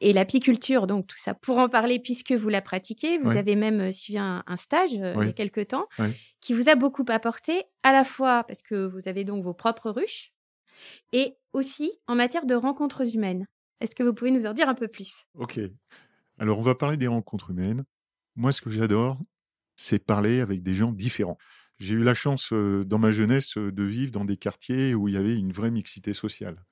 Et 0.00 0.12
l'apiculture, 0.12 0.86
donc 0.86 1.06
tout 1.06 1.16
ça 1.18 1.34
pour 1.34 1.58
en 1.58 1.68
parler 1.68 1.98
puisque 1.98 2.32
vous 2.32 2.48
la 2.48 2.62
pratiquez. 2.62 3.18
Vous 3.18 3.30
Oui. 3.30 3.38
avez 3.38 3.56
même 3.56 3.80
euh, 3.80 3.92
suivi 3.92 4.18
un, 4.18 4.42
un 4.46 4.56
stage 4.56 4.94
euh, 4.94 5.14
il 5.20 5.26
y 5.26 5.30
a 5.30 5.32
quelques 5.32 5.68
temps 5.68 5.86
Oui. 5.98 6.08
qui 6.40 6.54
vous 6.54 6.68
a 6.68 6.74
beaucoup 6.76 7.04
apporté, 7.08 7.64
à 7.82 7.92
la 7.92 8.04
fois 8.04 8.44
parce 8.44 8.62
que 8.62 8.86
vous 8.86 9.08
avez 9.08 9.24
donc 9.24 9.42
vos 9.42 9.54
propres 9.54 9.90
ruches 9.90 10.32
et 11.12 11.34
aussi 11.52 11.92
en 12.06 12.14
matière 12.14 12.46
de 12.46 12.54
rencontres 12.54 13.14
humaines. 13.14 13.46
Est-ce 13.80 13.94
que 13.94 14.02
vous 14.02 14.14
pouvez 14.14 14.30
nous 14.30 14.46
en 14.46 14.52
dire 14.52 14.68
un 14.68 14.74
peu 14.74 14.88
plus? 14.88 15.24
Ok. 15.34 15.60
Alors, 16.38 16.58
on 16.58 16.62
va 16.62 16.74
parler 16.74 16.96
des 16.96 17.06
rencontres 17.06 17.50
humaines. 17.50 17.84
Moi, 18.36 18.52
ce 18.52 18.60
que 18.60 18.70
j'adore, 18.70 19.18
c'est 19.76 19.98
parler 19.98 20.40
avec 20.40 20.62
des 20.62 20.74
gens 20.74 20.92
différents. 20.92 21.38
J'ai 21.78 21.94
eu 21.94 22.02
la 22.02 22.14
chance, 22.14 22.52
euh, 22.52 22.84
dans 22.84 22.98
ma 22.98 23.10
jeunesse, 23.12 23.56
de 23.56 23.82
vivre 23.84 24.10
dans 24.12 24.24
des 24.24 24.36
quartiers 24.36 24.94
où 24.94 25.08
il 25.08 25.14
y 25.14 25.16
avait 25.16 25.36
une 25.36 25.52
vraie 25.52 25.70
mixité 25.70 26.12
sociale. 26.12 26.64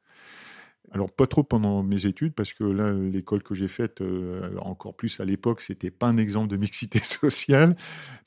Alors, 0.93 1.11
pas 1.11 1.27
trop 1.27 1.43
pendant 1.43 1.83
mes 1.83 2.07
études, 2.07 2.33
parce 2.35 2.53
que 2.53 2.65
là, 2.65 2.93
l'école 2.93 3.43
que 3.43 3.55
j'ai 3.55 3.69
faite, 3.69 4.01
euh, 4.01 4.57
encore 4.61 4.95
plus 4.95 5.19
à 5.21 5.25
l'époque, 5.25 5.61
c'était 5.61 5.91
pas 5.91 6.07
un 6.07 6.17
exemple 6.17 6.49
de 6.49 6.57
mixité 6.57 7.01
sociale. 7.03 7.77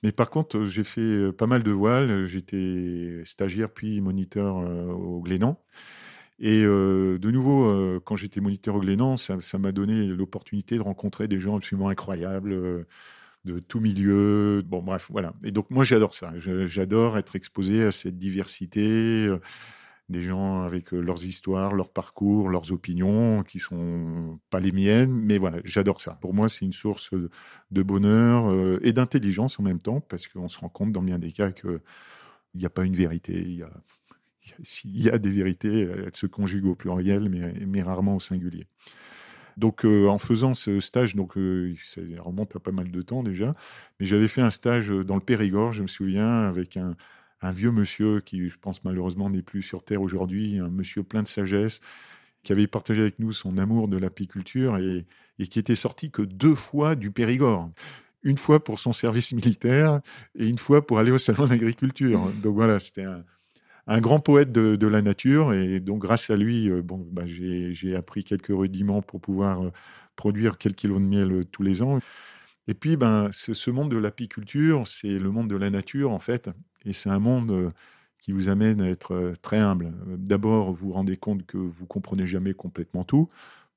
Mais 0.04 0.12
par 0.12 0.30
contre, 0.30 0.66
j'ai 0.66 0.84
fait 0.84 1.02
euh, 1.02 1.32
pas 1.32 1.48
mal 1.48 1.64
de 1.64 1.72
voiles. 1.72 2.26
J'étais 2.26 3.22
stagiaire 3.24 3.70
puis 3.70 4.02
moniteur 4.02 4.58
euh, 4.58 4.88
au 4.88 5.22
Glénan. 5.22 5.60
Et 6.42 6.62
de 6.64 7.32
nouveau, 7.32 8.00
quand 8.06 8.16
j'étais 8.16 8.40
moniteur 8.40 8.76
au 8.76 8.80
Glénan, 8.80 9.18
ça 9.18 9.58
m'a 9.58 9.74
donné 9.74 10.08
l'opportunité 10.08 10.78
de 10.78 10.82
rencontrer 10.82 11.28
des 11.28 11.38
gens 11.38 11.58
absolument 11.58 11.90
incroyables, 11.90 12.86
de 13.44 13.60
tout 13.60 13.82
milieu. 13.82 14.64
Bon, 14.66 14.82
bref, 14.82 15.08
voilà. 15.12 15.34
Et 15.44 15.52
donc, 15.52 15.70
moi, 15.70 15.84
j'adore 15.84 16.16
ça. 16.16 16.32
J'adore 16.38 17.18
être 17.18 17.36
exposé 17.36 17.84
à 17.84 17.92
cette 17.92 18.18
diversité, 18.18 19.30
des 20.10 20.22
gens 20.22 20.64
avec 20.64 20.94
euh, 20.94 21.00
leurs 21.00 21.26
histoires, 21.26 21.74
leurs 21.74 21.90
parcours, 21.90 22.50
leurs 22.50 22.72
opinions, 22.72 23.44
qui 23.44 23.60
sont 23.60 24.40
pas 24.50 24.60
les 24.60 24.72
miennes, 24.72 25.14
mais 25.14 25.38
voilà, 25.38 25.60
j'adore 25.64 26.02
ça. 26.02 26.18
Pour 26.22 26.34
moi, 26.34 26.50
c'est 26.50 26.66
une 26.66 26.74
source 26.74 27.14
euh, 27.14 27.30
de 27.72 27.84
bonheur 27.84 28.50
euh, 28.50 28.80
et 28.82 28.92
d'intelligence 28.92 29.60
en 29.60 29.64
même 29.64 29.80
temps, 29.80 30.02
parce 30.02 30.28
qu'on 30.28 30.48
se 30.48 30.60
rend 30.60 30.70
compte 30.70 30.92
dans 30.92 31.04
bien 31.04 31.20
des 31.20 31.32
cas 31.32 31.52
qu'il 31.52 31.80
n'y 32.56 32.66
a 32.66 32.70
pas 32.70 32.84
une 32.84 32.96
vérité, 32.96 33.34
il 33.40 33.66
y 34.86 35.10
a, 35.10 35.18
des 35.20 35.32
vérités, 35.32 35.82
elles 35.82 36.16
se 36.16 36.26
conjuguent 36.26 36.66
au 36.66 36.76
pluriel, 36.76 37.30
mais, 37.30 37.82
rarement 37.84 38.16
au 38.16 38.20
singulier. 38.20 38.66
Donc, 39.58 39.86
euh, 39.86 40.08
en 40.08 40.18
faisant 40.18 40.54
ce 40.54 40.80
stage, 40.80 41.16
donc 41.16 41.38
euh, 41.38 41.76
ça 41.84 42.02
remonte 42.20 42.56
à 42.56 42.60
pas 42.60 42.72
mal 42.72 42.90
de 42.90 43.02
temps 43.02 43.24
déjà, 43.24 43.52
mais 44.00 44.06
j'avais 44.06 44.30
fait 44.30 44.42
un 44.42 44.50
stage 44.50 44.88
dans 44.90 45.16
le 45.16 45.22
Périgord, 45.22 45.74
je 45.74 45.82
me 45.82 45.88
souviens, 45.88 46.40
avec 46.48 46.78
un, 46.78 46.96
un 47.42 47.52
vieux 47.52 47.72
monsieur 47.72 48.22
qui, 48.22 48.50
je 48.50 48.58
pense 48.58 48.84
malheureusement, 48.84 49.30
n'est 49.30 49.42
plus 49.42 49.62
sur 49.62 49.84
Terre 49.84 50.02
aujourd'hui, 50.02 50.60
un 50.60 50.70
monsieur 50.70 51.04
plein 51.04 51.24
de 51.24 51.28
sagesse, 51.28 51.80
qui 52.44 52.52
avait 52.52 52.68
partagé 52.68 53.02
avec 53.02 53.20
nous 53.20 53.34
son 53.34 53.58
amour 53.58 53.88
de 53.88 53.98
l'apiculture 53.98 54.78
et, 54.78 55.06
et 55.40 55.48
qui 55.48 55.60
était 55.60 55.76
sorti 55.76 56.12
que 56.12 56.22
deux 56.22 56.56
fois 56.56 56.96
du 56.96 57.12
Périgord. 57.12 57.70
Une 58.24 58.38
fois 58.38 58.64
pour 58.64 58.80
son 58.80 58.92
service 58.92 59.32
militaire 59.34 60.02
et 60.36 60.48
une 60.48 60.58
fois 60.58 60.86
pour 60.86 61.00
aller 61.00 61.12
au 61.12 61.18
salon 61.18 61.46
de 61.46 61.52
l'agriculture. 61.52 62.32
Donc 62.44 62.56
voilà, 62.56 62.80
c'était 62.80 63.04
un, 63.04 63.24
un 63.88 64.02
grand 64.02 64.20
poète 64.20 64.52
de, 64.52 64.76
de 64.76 64.88
la 64.88 65.02
nature. 65.02 65.54
Et 65.54 65.80
donc, 65.80 66.00
grâce 66.00 66.30
à 66.30 66.38
lui, 66.38 66.70
euh, 66.70 66.82
bon, 66.82 67.06
bah, 67.12 67.24
j'ai 67.26 67.96
appris 67.96 68.24
quelques 68.24 68.52
rudiments 68.52 69.02
pour 69.02 69.20
pouvoir 69.20 69.64
euh, 69.64 69.72
produire 70.16 70.58
quelques 70.58 70.78
kilos 70.78 71.02
de 71.02 71.06
miel 71.06 71.46
tous 71.52 71.64
les 71.64 71.82
ans. 71.82 72.00
Et 72.70 72.76
puis, 72.76 72.98
ben, 72.98 73.30
ce, 73.32 73.72
monde 73.72 73.90
de 73.90 73.98
l'apiculture, 73.98 74.88
c'est 74.88 75.18
le 75.18 75.32
monde 75.32 75.50
de 75.50 75.56
la 75.56 75.72
nature, 75.72 76.12
en 76.12 76.20
fait. 76.20 76.52
Et 76.86 76.94
c'est 76.94 77.10
un 77.10 77.18
monde 77.18 77.50
euh, 77.50 77.72
qui 78.22 78.32
vous 78.32 78.48
amène 78.48 78.80
à 78.80 78.88
être 78.88 79.16
euh, 79.16 79.34
très 79.42 79.58
humble. 79.58 79.92
Euh, 80.08 80.18
D'abord, 80.18 80.72
vous 80.72 80.90
vous 80.90 80.94
rendez 80.94 81.18
compte 81.18 81.48
que 81.48 81.58
vous 81.58 81.88
comprenez 81.88 82.28
jamais 82.28 82.54
complètement 82.54 83.04
tout. 83.04 83.28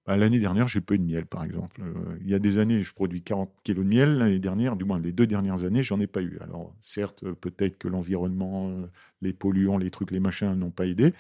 Bah, 0.05 0.19
L'année 0.19 0.41
dernière, 0.41 0.69
j'ai 0.69 0.83
peu 0.83 0.99
de 0.99 1.03
miel, 1.03 1.25
par 1.25 1.43
exemple. 1.43 1.81
Il 2.21 2.29
y 2.29 2.35
a 2.35 2.39
des 2.39 2.59
années, 2.59 2.83
je 2.83 2.93
produis 2.93 3.23
40 3.23 3.51
kilos 3.65 3.83
de 3.83 3.89
miel. 3.89 4.19
L'année 4.19 4.39
dernière, 4.39 4.77
du 4.77 4.85
moins 4.85 5.01
les 5.01 5.13
deux 5.13 5.27
dernières 5.27 5.65
années, 5.65 5.83
j'en 5.83 5.99
ai 5.99 6.07
pas 6.07 6.21
eu. 6.21 6.37
Alors, 6.43 6.75
certes, 6.79 7.25
peut-être 7.41 7.79
que 7.79 7.89
l'environnement, 7.89 8.77
les 9.23 9.33
polluants, 9.33 9.79
les 9.79 9.91
trucs, 9.91 10.11
les 10.11 10.21
machins 10.21 10.53
n'ont 10.53 10.71
pas 10.71 10.85
aidé. 10.85 11.15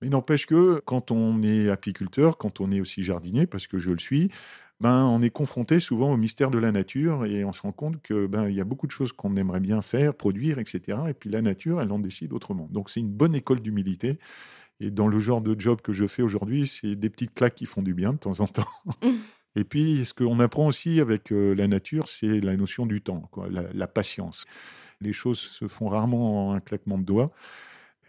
Mais 0.00 0.08
n'empêche 0.08 0.46
que 0.46 0.80
quand 0.84 1.10
on 1.10 1.42
est 1.42 1.68
apiculteur, 1.68 2.38
quand 2.38 2.60
on 2.60 2.72
est 2.72 2.80
aussi 2.80 3.02
jardinier, 3.02 3.46
parce 3.46 3.66
que 3.66 3.78
je 3.78 3.90
le 3.90 3.98
suis, 3.98 4.30
ben, 4.82 5.04
on 5.04 5.22
est 5.22 5.30
confronté 5.30 5.78
souvent 5.78 6.12
au 6.12 6.16
mystère 6.16 6.50
de 6.50 6.58
la 6.58 6.72
nature 6.72 7.24
et 7.24 7.44
on 7.44 7.52
se 7.52 7.62
rend 7.62 7.70
compte 7.70 8.02
que 8.02 8.26
ben, 8.26 8.48
il 8.48 8.56
y 8.56 8.60
a 8.60 8.64
beaucoup 8.64 8.88
de 8.88 8.90
choses 8.90 9.12
qu'on 9.12 9.36
aimerait 9.36 9.60
bien 9.60 9.80
faire, 9.80 10.12
produire, 10.12 10.58
etc. 10.58 10.98
Et 11.08 11.14
puis 11.14 11.30
la 11.30 11.40
nature, 11.40 11.80
elle 11.80 11.92
en 11.92 12.00
décide 12.00 12.32
autrement. 12.32 12.66
Donc 12.68 12.90
c'est 12.90 12.98
une 12.98 13.12
bonne 13.12 13.36
école 13.36 13.60
d'humilité. 13.60 14.18
Et 14.80 14.90
dans 14.90 15.06
le 15.06 15.20
genre 15.20 15.40
de 15.40 15.54
job 15.56 15.80
que 15.82 15.92
je 15.92 16.04
fais 16.08 16.22
aujourd'hui, 16.22 16.66
c'est 16.66 16.96
des 16.96 17.10
petites 17.10 17.32
claques 17.32 17.54
qui 17.54 17.66
font 17.66 17.80
du 17.80 17.94
bien 17.94 18.12
de 18.12 18.18
temps 18.18 18.40
en 18.40 18.48
temps. 18.48 18.66
Et 19.54 19.62
puis, 19.62 20.04
ce 20.04 20.14
qu'on 20.14 20.40
apprend 20.40 20.66
aussi 20.66 20.98
avec 20.98 21.30
euh, 21.30 21.54
la 21.54 21.68
nature, 21.68 22.08
c'est 22.08 22.40
la 22.40 22.56
notion 22.56 22.84
du 22.86 23.02
temps, 23.02 23.28
quoi, 23.30 23.48
la, 23.50 23.64
la 23.72 23.86
patience. 23.86 24.46
Les 25.00 25.12
choses 25.12 25.38
se 25.38 25.68
font 25.68 25.88
rarement 25.88 26.48
en 26.48 26.54
un 26.54 26.60
claquement 26.60 26.98
de 26.98 27.04
doigts. 27.04 27.30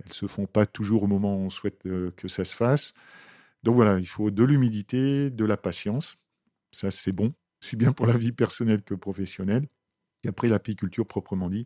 Elles 0.03 0.13
se 0.13 0.25
font 0.25 0.47
pas 0.47 0.65
toujours 0.65 1.03
au 1.03 1.07
moment 1.07 1.35
où 1.35 1.41
on 1.41 1.49
souhaite 1.49 1.85
euh, 1.85 2.11
que 2.15 2.29
ça 2.29 2.45
se 2.45 2.55
fasse. 2.55 2.93
Donc 3.63 3.75
voilà, 3.75 3.99
il 3.99 4.07
faut 4.07 4.31
de 4.31 4.43
l'humilité, 4.43 5.29
de 5.29 5.45
la 5.45 5.57
patience. 5.57 6.17
Ça, 6.73 6.91
c'est 6.91 7.11
bon, 7.13 7.33
aussi 7.61 7.75
bien 7.77 7.91
pour 7.93 8.05
la 8.07 8.17
vie 8.17 8.31
personnelle 8.33 8.81
que 8.81 8.93
professionnelle. 8.95 9.67
Et 10.25 10.27
après, 10.27 10.47
l'apiculture 10.49 11.05
proprement 11.05 11.49
dit, 11.49 11.65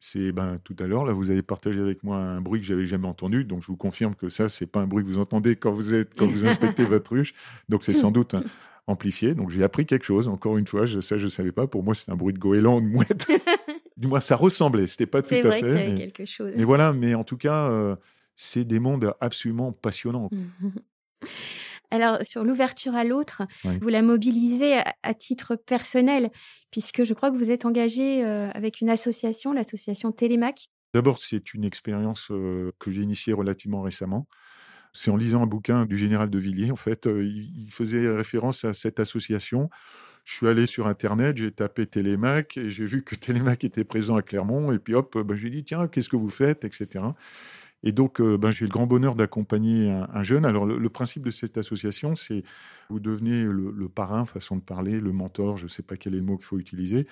c'est 0.00 0.32
ben, 0.32 0.58
tout 0.64 0.76
à 0.80 0.86
l'heure, 0.86 1.04
là, 1.06 1.12
vous 1.14 1.30
avez 1.30 1.42
partagé 1.42 1.80
avec 1.80 2.02
moi 2.02 2.18
un 2.18 2.40
bruit 2.42 2.60
que 2.60 2.66
j'avais 2.66 2.84
jamais 2.84 3.06
entendu. 3.08 3.44
Donc, 3.44 3.62
je 3.62 3.68
vous 3.68 3.76
confirme 3.76 4.14
que 4.14 4.28
ça, 4.28 4.50
c'est 4.50 4.66
pas 4.66 4.80
un 4.80 4.86
bruit 4.86 5.02
que 5.02 5.08
vous 5.08 5.18
entendez 5.18 5.56
quand 5.56 5.72
vous, 5.72 5.94
êtes, 5.94 6.14
quand 6.14 6.26
vous 6.26 6.44
inspectez 6.46 6.84
votre 6.84 7.12
ruche. 7.12 7.32
Donc, 7.70 7.84
c'est 7.84 7.94
sans 7.94 8.10
doute 8.10 8.34
un- 8.34 8.42
amplifié. 8.86 9.34
Donc, 9.34 9.48
j'ai 9.48 9.62
appris 9.62 9.86
quelque 9.86 10.04
chose. 10.04 10.28
Encore 10.28 10.58
une 10.58 10.66
fois, 10.66 10.84
je, 10.84 11.00
ça, 11.00 11.16
je 11.16 11.26
savais 11.28 11.52
pas. 11.52 11.66
Pour 11.66 11.82
moi, 11.82 11.94
c'est 11.94 12.10
un 12.10 12.16
bruit 12.16 12.34
de 12.34 12.38
goéland, 12.38 12.82
de 12.82 12.86
mouette. 12.86 13.26
du 13.96 14.06
moins, 14.08 14.20
ça 14.20 14.36
ressemblait. 14.36 14.86
C'était 14.86 15.06
pas 15.06 15.22
tout 15.22 15.28
C'est 15.30 15.40
à 15.40 15.48
vrai 15.48 15.60
fait. 15.60 15.66
qu'il 15.66 15.68
y 15.68 15.78
avait 15.80 15.88
mais- 15.92 15.98
quelque 15.98 16.24
chose. 16.26 16.52
mais 16.56 16.64
voilà, 16.64 16.92
mais 16.92 17.14
en 17.14 17.24
tout 17.24 17.38
cas, 17.38 17.70
euh, 17.70 17.96
c'est 18.36 18.64
des 18.64 18.80
mondes 18.80 19.14
absolument 19.20 19.72
passionnants. 19.72 20.28
Alors, 21.90 22.18
sur 22.22 22.44
l'ouverture 22.44 22.94
à 22.94 23.04
l'autre, 23.04 23.42
Oui. 23.64 23.78
vous 23.80 23.88
la 23.88 24.02
mobilisez 24.02 24.78
à, 24.78 24.94
à 25.02 25.14
titre 25.14 25.56
personnel, 25.56 26.30
puisque 26.70 27.04
je 27.04 27.14
crois 27.14 27.30
que 27.30 27.36
vous 27.36 27.50
êtes 27.50 27.64
engagé 27.64 28.24
euh, 28.24 28.50
avec 28.52 28.80
une 28.80 28.90
association, 28.90 29.52
l'association 29.52 30.10
Télémac. 30.12 30.64
D'abord, 30.92 31.18
c'est 31.18 31.54
une 31.54 31.64
expérience 31.64 32.28
euh, 32.30 32.72
que 32.78 32.90
j'ai 32.90 33.02
initiée 33.02 33.32
relativement 33.32 33.82
récemment. 33.82 34.26
C'est 34.92 35.10
en 35.10 35.16
lisant 35.16 35.42
un 35.42 35.46
bouquin 35.46 35.86
du 35.86 35.96
général 35.96 36.30
de 36.30 36.38
Villiers, 36.38 36.70
en 36.70 36.76
fait, 36.76 37.08
euh, 37.08 37.24
il, 37.24 37.68
faisait 37.70 38.08
référence 38.08 38.64
à 38.64 38.72
cette 38.72 39.00
association. 39.00 39.68
Je 40.24 40.34
suis 40.34 40.48
allé 40.48 40.66
sur 40.66 40.86
Internet, 40.86 41.36
j'ai 41.36 41.50
tapé 41.50 41.84
Télémac 41.86 42.56
et 42.56 42.70
j'ai 42.70 42.86
vu 42.86 43.02
que 43.02 43.14
Télémac 43.16 43.64
était 43.64 43.84
présent 43.84 44.16
à 44.16 44.22
Clermont. 44.22 44.72
Et 44.72 44.78
puis 44.78 44.94
hop, 44.94 45.18
ben, 45.18 45.34
j'ai 45.36 45.50
dit, 45.50 45.64
tiens, 45.64 45.88
qu'est-ce 45.88 46.08
que 46.08 46.16
vous 46.16 46.30
faites, 46.30 46.64
etc. 46.64 47.04
Et 47.84 47.92
donc, 47.92 48.20
euh, 48.20 48.38
ben, 48.38 48.50
j'ai 48.50 48.64
le 48.66 48.70
grand 48.70 48.86
bonheur 48.88 49.14
d'accompagner 49.14 49.90
un, 49.90 50.08
un 50.12 50.22
jeune. 50.24 50.44
Alors, 50.46 50.66
le, 50.66 50.78
le 50.78 50.88
principe 50.90 51.22
de 51.24 51.30
cette 51.30 51.58
association, 51.58 52.16
c'est 52.16 52.42
vous 52.90 53.00
devenez 53.00 53.44
le, 53.44 53.70
le 53.70 53.88
parrain, 53.90 54.24
façon 54.26 54.56
de 54.56 54.62
parler, 54.62 55.00
le 55.00 55.12
mentor, 55.12 55.56
je 55.58 55.64
ne 55.64 55.68
sais 55.68 55.82
pas 55.82 55.96
quel 55.96 56.14
est 56.14 56.18
le 56.18 56.24
mot 56.24 56.36
qu'il 56.36 56.46
faut 56.46 56.58
utiliser, 56.58 57.06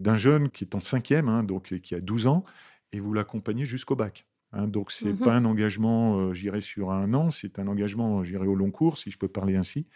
d'un 0.00 0.16
jeune 0.16 0.50
qui 0.50 0.64
est 0.64 0.74
en 0.74 0.80
cinquième, 0.80 1.28
hein, 1.28 1.44
donc 1.44 1.78
qui 1.80 1.94
a 1.94 2.00
12 2.00 2.26
ans, 2.26 2.44
et 2.92 3.00
vous 3.00 3.12
l'accompagnez 3.12 3.64
jusqu'au 3.66 3.96
bac. 3.96 4.26
hein. 4.52 4.68
donc, 4.68 4.92
c'est 4.92 5.12
Mhm. 5.12 5.18
pas 5.20 5.34
un 5.34 5.44
engagement, 5.46 6.18
euh, 6.18 6.34
j'irai 6.34 6.60
sur 6.62 6.92
un 6.92 7.12
an, 7.14 7.30
c'est 7.30 7.58
un 7.58 7.66
engagement, 7.68 8.24
j'irai 8.24 8.46
au 8.46 8.54
long 8.56 8.70
cours, 8.70 8.98
si 8.98 9.10
je 9.10 9.18
peux 9.18 9.28
parler 9.28 9.56
ainsi. 9.56 9.88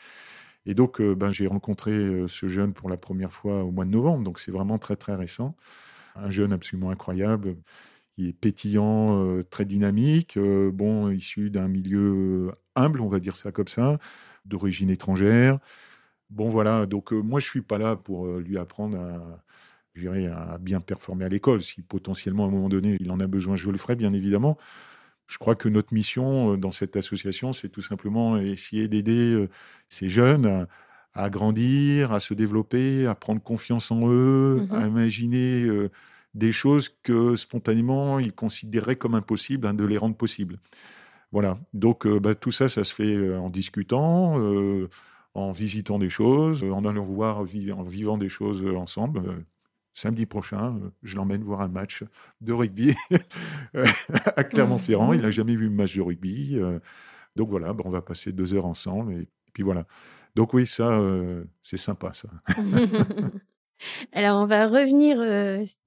Et 0.66 0.74
donc, 0.74 1.00
euh, 1.00 1.14
ben, 1.14 1.30
j'ai 1.30 1.46
rencontré 1.46 1.92
euh, 1.92 2.28
ce 2.28 2.48
jeune 2.48 2.74
pour 2.74 2.90
la 2.90 2.96
première 2.96 3.32
fois 3.32 3.64
au 3.64 3.70
mois 3.70 3.84
de 3.84 3.90
novembre, 3.90 4.24
donc 4.24 4.38
c'est 4.38 4.52
vraiment 4.52 4.78
très, 4.78 4.96
très 4.96 5.14
récent. 5.14 5.56
Un 6.16 6.30
jeune 6.30 6.52
absolument 6.52 6.90
incroyable. 6.90 7.56
Il 8.18 8.28
est 8.28 8.32
pétillant, 8.34 9.24
euh, 9.24 9.42
très 9.42 9.64
dynamique, 9.64 10.36
euh, 10.36 10.70
bon, 10.72 11.10
issu 11.10 11.50
d'un 11.50 11.68
milieu 11.68 12.48
euh, 12.48 12.52
humble, 12.76 13.00
on 13.00 13.08
va 13.08 13.20
dire 13.20 13.36
ça 13.36 13.52
comme 13.52 13.68
ça, 13.68 13.96
d'origine 14.44 14.90
étrangère. 14.90 15.58
Bon, 16.30 16.50
voilà, 16.50 16.86
donc 16.86 17.12
moi, 17.12 17.40
je 17.40 17.46
suis 17.48 17.62
pas 17.62 17.78
là 17.78 17.96
pour 17.96 18.26
lui 18.38 18.58
apprendre 18.58 18.98
à, 18.98 19.44
à 20.54 20.58
bien 20.58 20.80
performer 20.80 21.24
à 21.24 21.28
l'école. 21.28 21.62
Si 21.62 21.82
potentiellement, 21.82 22.44
à 22.44 22.48
un 22.48 22.50
moment 22.50 22.68
donné, 22.68 22.96
il 23.00 23.10
en 23.10 23.20
a 23.20 23.26
besoin, 23.26 23.56
je 23.56 23.70
le 23.70 23.78
ferai, 23.78 23.96
bien 23.96 24.12
évidemment. 24.12 24.58
Je 25.26 25.38
crois 25.38 25.54
que 25.56 25.68
notre 25.68 25.94
mission 25.94 26.56
dans 26.56 26.72
cette 26.72 26.96
association, 26.96 27.52
c'est 27.52 27.68
tout 27.68 27.82
simplement 27.82 28.38
essayer 28.38 28.88
d'aider 28.88 29.46
ces 29.88 30.08
jeunes 30.08 30.66
à, 31.14 31.30
grandir, 31.30 32.12
à 32.12 32.20
se 32.20 32.34
développer, 32.34 33.06
à 33.06 33.14
prendre 33.14 33.42
confiance 33.42 33.90
en 33.90 34.08
eux, 34.10 34.66
Mhm. 34.70 34.74
à 34.74 34.86
imaginer 34.86 35.68
des 36.38 36.52
choses 36.52 36.90
que 37.02 37.36
spontanément 37.36 38.18
ils 38.18 38.32
considéraient 38.32 38.96
comme 38.96 39.14
impossibles, 39.14 39.66
hein, 39.66 39.74
de 39.74 39.84
les 39.84 39.98
rendre 39.98 40.16
possibles. 40.16 40.58
Voilà. 41.32 41.58
Donc 41.74 42.06
euh, 42.06 42.20
bah, 42.20 42.34
tout 42.34 42.50
ça, 42.50 42.68
ça 42.68 42.84
se 42.84 42.94
fait 42.94 43.14
euh, 43.14 43.38
en 43.38 43.50
discutant, 43.50 44.40
euh, 44.40 44.88
en 45.34 45.52
visitant 45.52 45.98
des 45.98 46.08
choses, 46.08 46.64
en 46.64 46.84
allant 46.84 47.04
voir, 47.04 47.38
en 47.40 47.44
vivant 47.44 48.18
des 48.18 48.28
choses 48.28 48.64
ensemble. 48.76 49.44
Samedi 49.92 50.26
prochain, 50.26 50.78
je 51.02 51.16
l'emmène 51.16 51.42
voir 51.42 51.60
un 51.60 51.68
match 51.68 52.04
de 52.40 52.52
rugby 52.52 52.94
à 54.36 54.44
Clermont-Ferrand. 54.44 55.12
Il 55.12 55.22
n'a 55.22 55.30
jamais 55.30 55.56
vu 55.56 55.66
un 55.66 55.72
match 55.72 55.96
de 55.96 56.02
rugby. 56.02 56.58
donc 57.34 57.48
voilà, 57.48 57.72
bah, 57.72 57.82
on 57.84 57.90
va 57.90 58.00
passer 58.00 58.32
deux 58.32 58.54
heures 58.54 58.66
ensemble. 58.66 59.14
Et 59.14 59.28
puis 59.52 59.64
voilà. 59.64 59.86
Donc 60.36 60.54
oui, 60.54 60.66
ça, 60.66 61.00
c'est 61.62 61.78
sympa, 61.78 62.12
ça. 62.14 62.28
Alors, 64.12 64.40
on 64.42 64.46
va 64.46 64.66
revenir 64.66 65.18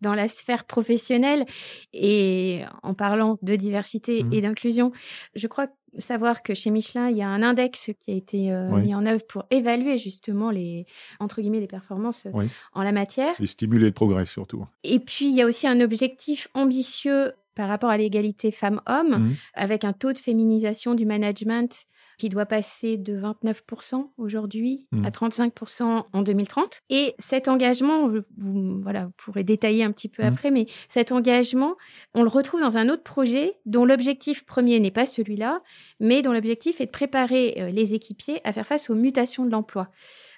dans 0.01 0.13
la 0.13 0.27
sphère 0.27 0.65
professionnelle 0.65 1.45
et 1.93 2.61
en 2.83 2.93
parlant 2.93 3.37
de 3.41 3.55
diversité 3.55 4.23
Mmh. 4.23 4.33
et 4.33 4.41
d'inclusion, 4.41 4.91
je 5.35 5.47
crois 5.47 5.67
savoir 5.97 6.41
que 6.41 6.53
chez 6.53 6.69
Michelin, 6.69 7.09
il 7.09 7.17
y 7.17 7.21
a 7.21 7.27
un 7.27 7.43
index 7.43 7.91
qui 8.01 8.11
a 8.11 8.15
été 8.15 8.53
Oui. 8.71 8.83
mis 8.83 8.95
en 8.95 9.05
œuvre 9.05 9.25
pour 9.27 9.43
évaluer 9.51 9.97
justement 9.97 10.49
les, 10.49 10.85
entre 11.19 11.41
guillemets, 11.41 11.59
les 11.59 11.67
performances 11.67 12.27
Oui. 12.33 12.45
en 12.73 12.83
la 12.83 12.91
matière. 12.93 13.33
Et 13.39 13.45
stimuler 13.45 13.87
le 13.87 13.91
progrès, 13.91 14.25
surtout. 14.25 14.65
Et 14.83 14.99
puis, 14.99 15.27
il 15.29 15.35
y 15.35 15.41
a 15.41 15.45
aussi 15.45 15.67
un 15.67 15.81
objectif 15.81 16.47
ambitieux 16.53 17.33
par 17.55 17.67
rapport 17.67 17.89
à 17.89 17.97
l'égalité 17.97 18.51
femmes-hommes, 18.51 19.17
Mmh. 19.17 19.35
avec 19.55 19.83
un 19.83 19.91
taux 19.93 20.13
de 20.13 20.17
féminisation 20.17 20.93
du 20.95 21.05
management 21.05 21.83
qui 22.22 22.30
doit 22.30 22.45
passer 22.45 22.97
de 22.97 23.19
29% 23.19 24.11
aujourd'hui 24.17 24.86
Mmh. 24.91 25.05
à 25.05 25.09
35% 25.09 26.05
en 26.13 26.22
2030. 26.22 26.82
Et 26.91 27.15
cet 27.17 27.47
engagement, 27.47 28.07
vous, 28.07 28.80
voilà, 28.84 29.05
vous 29.05 29.11
pourrez 29.17 29.43
détailler 29.43 29.84
un 29.84 29.91
petit 29.91 30.07
peu 30.07 30.22
Mmh. 30.22 30.28
après, 30.28 30.51
mais 30.51 30.67
cet 30.88 31.11
engagement, 31.11 31.78
on 32.13 32.22
le 32.22 32.30
retrouve 32.30 32.61
dans 32.61 32.78
un 32.78 32.89
autre 32.89 33.01
projet 33.01 33.57
dont 33.65 33.86
l'objectif 33.86 34.45
premier 34.45 34.80
n'est 34.80 34.91
pas 34.91 35.07
celui-là, 35.07 35.63
mais 35.99 36.22
dont 36.22 36.32
l'objectif 36.32 36.80
est 36.80 36.86
de 36.86 36.91
préparer 36.91 37.55
euh, 37.57 37.72
les 37.72 37.95
équipiers 37.95 38.39
à 38.43 38.53
faire 38.53 38.67
face 38.67 38.91
aux 38.91 38.95
mutations 38.95 39.43
de 39.43 39.49
l'emploi. 39.49 39.88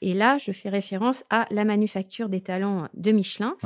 Et 0.02 0.14
là, 0.14 0.38
je 0.38 0.54
fais 0.54 0.70
référence 0.70 1.26
à 1.30 1.48
la 1.52 1.66
manufacture 1.66 2.30
des 2.30 2.40
talents 2.40 2.88
de 2.94 3.12
Michelin, 3.12 3.58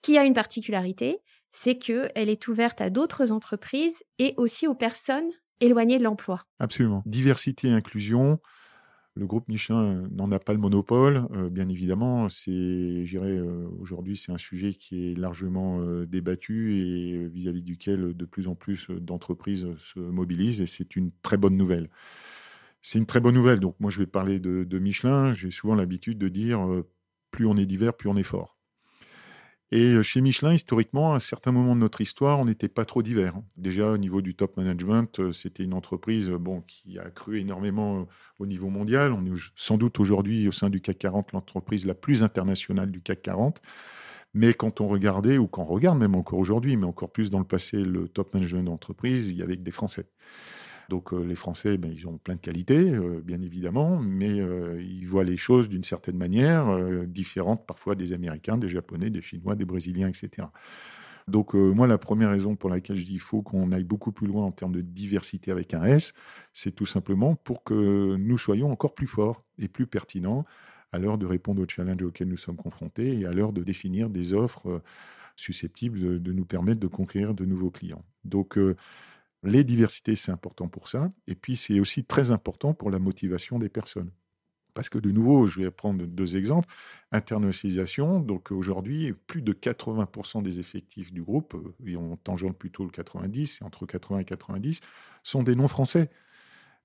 qui 0.00 0.16
a 0.16 0.24
une 0.24 0.34
particularité, 0.34 1.18
c'est 1.50 1.74
qu'elle 1.76 2.28
est 2.28 2.46
ouverte 2.46 2.80
à 2.80 2.88
d'autres 2.88 3.32
entreprises 3.32 4.04
et 4.20 4.32
aussi 4.36 4.68
aux 4.68 4.74
personnes 4.74 5.30
éloignées 5.64 5.98
de 5.98 6.04
l'emploi. 6.04 6.44
Absolument. 6.58 7.02
Diversité 7.06 7.68
et 7.68 7.72
inclusion. 7.72 8.40
Le 9.14 9.26
groupe 9.26 9.46
Michelin 9.48 9.82
euh, 9.82 10.08
n'en 10.10 10.32
a 10.32 10.38
pas 10.38 10.54
le 10.54 10.58
monopole, 10.58 11.26
euh, 11.32 11.50
bien 11.50 11.68
évidemment. 11.68 12.28
Euh, 12.48 13.68
aujourd'hui, 13.78 14.16
c'est 14.16 14.32
un 14.32 14.38
sujet 14.38 14.72
qui 14.72 15.10
est 15.10 15.14
largement 15.14 15.82
débattu 16.04 16.74
et 16.74 17.28
vis-à-vis 17.28 17.62
duquel 17.62 18.14
de 18.14 18.24
plus 18.24 18.48
en 18.48 18.54
plus 18.54 18.88
d'entreprises 18.90 19.68
se 19.78 20.00
mobilisent 20.00 20.60
et 20.60 20.66
c'est 20.66 20.96
une 20.96 21.10
très 21.22 21.36
bonne 21.36 21.56
nouvelle. 21.56 21.90
C'est 22.80 22.98
une 22.98 23.06
très 23.06 23.20
bonne 23.20 23.34
nouvelle. 23.34 23.60
Donc, 23.60 23.76
moi, 23.80 23.90
je 23.90 23.98
vais 23.98 24.06
parler 24.06 24.40
de, 24.40 24.78
Michelin. 24.78 25.34
J'ai 25.34 25.50
souvent 25.50 25.74
l'habitude 25.74 26.18
de 26.18 26.28
dire 26.28 26.66
plus 27.30 27.46
on 27.46 27.56
est 27.56 27.66
divers, 27.66 27.94
plus 27.94 28.08
on 28.08 28.16
est 28.16 28.22
fort. 28.22 28.58
Et 29.74 29.94
euh, 29.94 30.02
chez 30.02 30.20
Michelin, 30.20 30.52
historiquement, 30.52 31.14
à 31.14 31.16
un 31.16 31.18
certain 31.18 31.50
moment 31.50 31.74
de 31.74 31.80
notre 31.80 32.02
histoire, 32.02 32.38
on 32.38 32.44
n'était 32.44 32.68
pas 32.68 32.84
trop 32.84 33.02
divers. 33.02 33.32
Déjà, 33.56 33.90
au 33.90 33.96
niveau 33.96 34.20
du 34.20 34.34
top 34.34 34.58
management, 34.58 35.18
euh, 35.18 35.32
c'était 35.32 35.64
une 35.64 35.72
entreprise 35.72 36.28
euh, 36.28 36.36
bon, 36.36 36.60
qui 36.60 36.98
a 36.98 37.08
cru 37.08 37.40
énormément 37.40 38.06
au 38.38 38.44
niveau 38.44 38.68
mondial. 38.68 39.12
On 39.12 39.24
est 39.24 39.32
sans 39.56 39.78
doute 39.78 39.98
aujourd'hui, 39.98 40.46
au 40.46 40.52
sein 40.52 40.68
du 40.68 40.82
CAC 40.82 40.98
40, 40.98 41.32
l'entreprise 41.32 41.86
la 41.86 41.94
plus 41.94 42.22
internationale 42.22 42.90
du 42.90 43.00
CAC 43.00 43.22
40. 43.22 43.62
Mais 44.34 44.52
quand 44.52 44.82
on 44.82 44.88
regardait, 44.88 45.38
ou 45.38 45.46
quand 45.46 45.62
on 45.62 45.66
regarde 45.66 45.98
même 45.98 46.16
encore 46.16 46.38
aujourd'hui, 46.38 46.76
mais 46.76 46.86
encore 46.86 47.10
plus 47.10 47.30
dans 47.30 47.38
le 47.38 47.46
passé, 47.46 47.78
le 47.78 48.08
top 48.08 48.34
management 48.34 48.64
d'entreprise, 48.64 49.28
il 49.28 49.36
y 49.36 49.42
avait 49.42 49.56
que 49.56 49.62
des 49.62 49.70
Français. 49.70 50.06
Donc 50.88 51.12
euh, 51.12 51.22
les 51.22 51.34
Français, 51.34 51.78
ben, 51.78 51.92
ils 51.92 52.06
ont 52.06 52.18
plein 52.18 52.34
de 52.34 52.40
qualités, 52.40 52.90
euh, 52.90 53.20
bien 53.24 53.40
évidemment, 53.40 53.98
mais 53.98 54.40
euh, 54.40 54.82
ils 54.82 55.06
voient 55.06 55.24
les 55.24 55.36
choses 55.36 55.68
d'une 55.68 55.84
certaine 55.84 56.16
manière, 56.16 56.78
différente 57.06 57.66
parfois 57.66 57.94
des 57.94 58.12
Américains, 58.12 58.58
des 58.58 58.68
Japonais, 58.68 59.10
des 59.10 59.22
Chinois, 59.22 59.54
des 59.54 59.64
Brésiliens, 59.64 60.08
etc. 60.08 60.48
Donc 61.28 61.54
moi, 61.54 61.86
la 61.86 61.98
première 61.98 62.30
raison 62.30 62.56
pour 62.56 62.68
laquelle 62.68 62.96
je 62.96 63.04
dis 63.04 63.12
qu'il 63.12 63.20
faut 63.20 63.42
qu'on 63.42 63.70
aille 63.70 63.84
beaucoup 63.84 64.10
plus 64.10 64.26
loin 64.26 64.44
en 64.44 64.50
termes 64.50 64.72
de 64.72 64.80
diversité 64.80 65.52
avec 65.52 65.72
un 65.72 65.84
S, 65.84 66.14
c'est 66.52 66.74
tout 66.74 66.86
simplement 66.86 67.36
pour 67.36 67.62
que 67.62 68.16
nous 68.16 68.38
soyons 68.38 68.70
encore 68.70 68.94
plus 68.94 69.06
forts 69.06 69.44
et 69.58 69.68
plus 69.68 69.86
pertinents 69.86 70.44
à 70.90 70.98
l'heure 70.98 71.18
de 71.18 71.26
répondre 71.26 71.62
aux 71.62 71.68
challenges 71.68 72.02
auxquels 72.02 72.28
nous 72.28 72.36
sommes 72.36 72.56
confrontés 72.56 73.20
et 73.20 73.24
à 73.24 73.32
l'heure 73.32 73.52
de 73.52 73.62
définir 73.62 74.10
des 74.10 74.34
offres 74.34 74.82
susceptibles 75.36 76.20
de, 76.20 76.32
nous 76.32 76.44
permettre 76.44 76.80
de 76.80 76.88
conquérir 76.88 77.34
de 77.34 77.44
nouveaux 77.44 77.70
clients. 77.70 78.04
Donc 78.24 78.58
les 79.42 79.64
diversités, 79.64 80.16
c'est 80.16 80.32
important 80.32 80.68
pour 80.68 80.88
ça. 80.88 81.10
Et 81.26 81.34
puis, 81.34 81.56
c'est 81.56 81.80
aussi 81.80 82.04
très 82.04 82.30
important 82.30 82.74
pour 82.74 82.90
la 82.90 82.98
motivation 82.98 83.58
des 83.58 83.68
personnes. 83.68 84.10
Parce 84.74 84.88
que 84.88 84.98
de 84.98 85.10
nouveau, 85.10 85.46
je 85.46 85.60
vais 85.60 85.70
prendre 85.70 86.04
deux 86.06 86.36
exemples. 86.36 86.68
Internationalisation, 87.10 88.20
donc 88.20 88.52
aujourd'hui, 88.52 89.12
plus 89.26 89.42
de 89.42 89.52
80% 89.52 90.42
des 90.42 90.60
effectifs 90.60 91.12
du 91.12 91.22
groupe, 91.22 91.54
euh, 91.54 91.74
et 91.86 91.96
on 91.96 92.16
tangente 92.16 92.56
plutôt 92.56 92.84
le 92.84 92.90
90, 92.90 93.60
et 93.60 93.64
entre 93.64 93.84
80 93.84 94.20
et 94.20 94.24
90, 94.24 94.80
sont 95.22 95.42
des 95.42 95.54
non-français. 95.54 96.10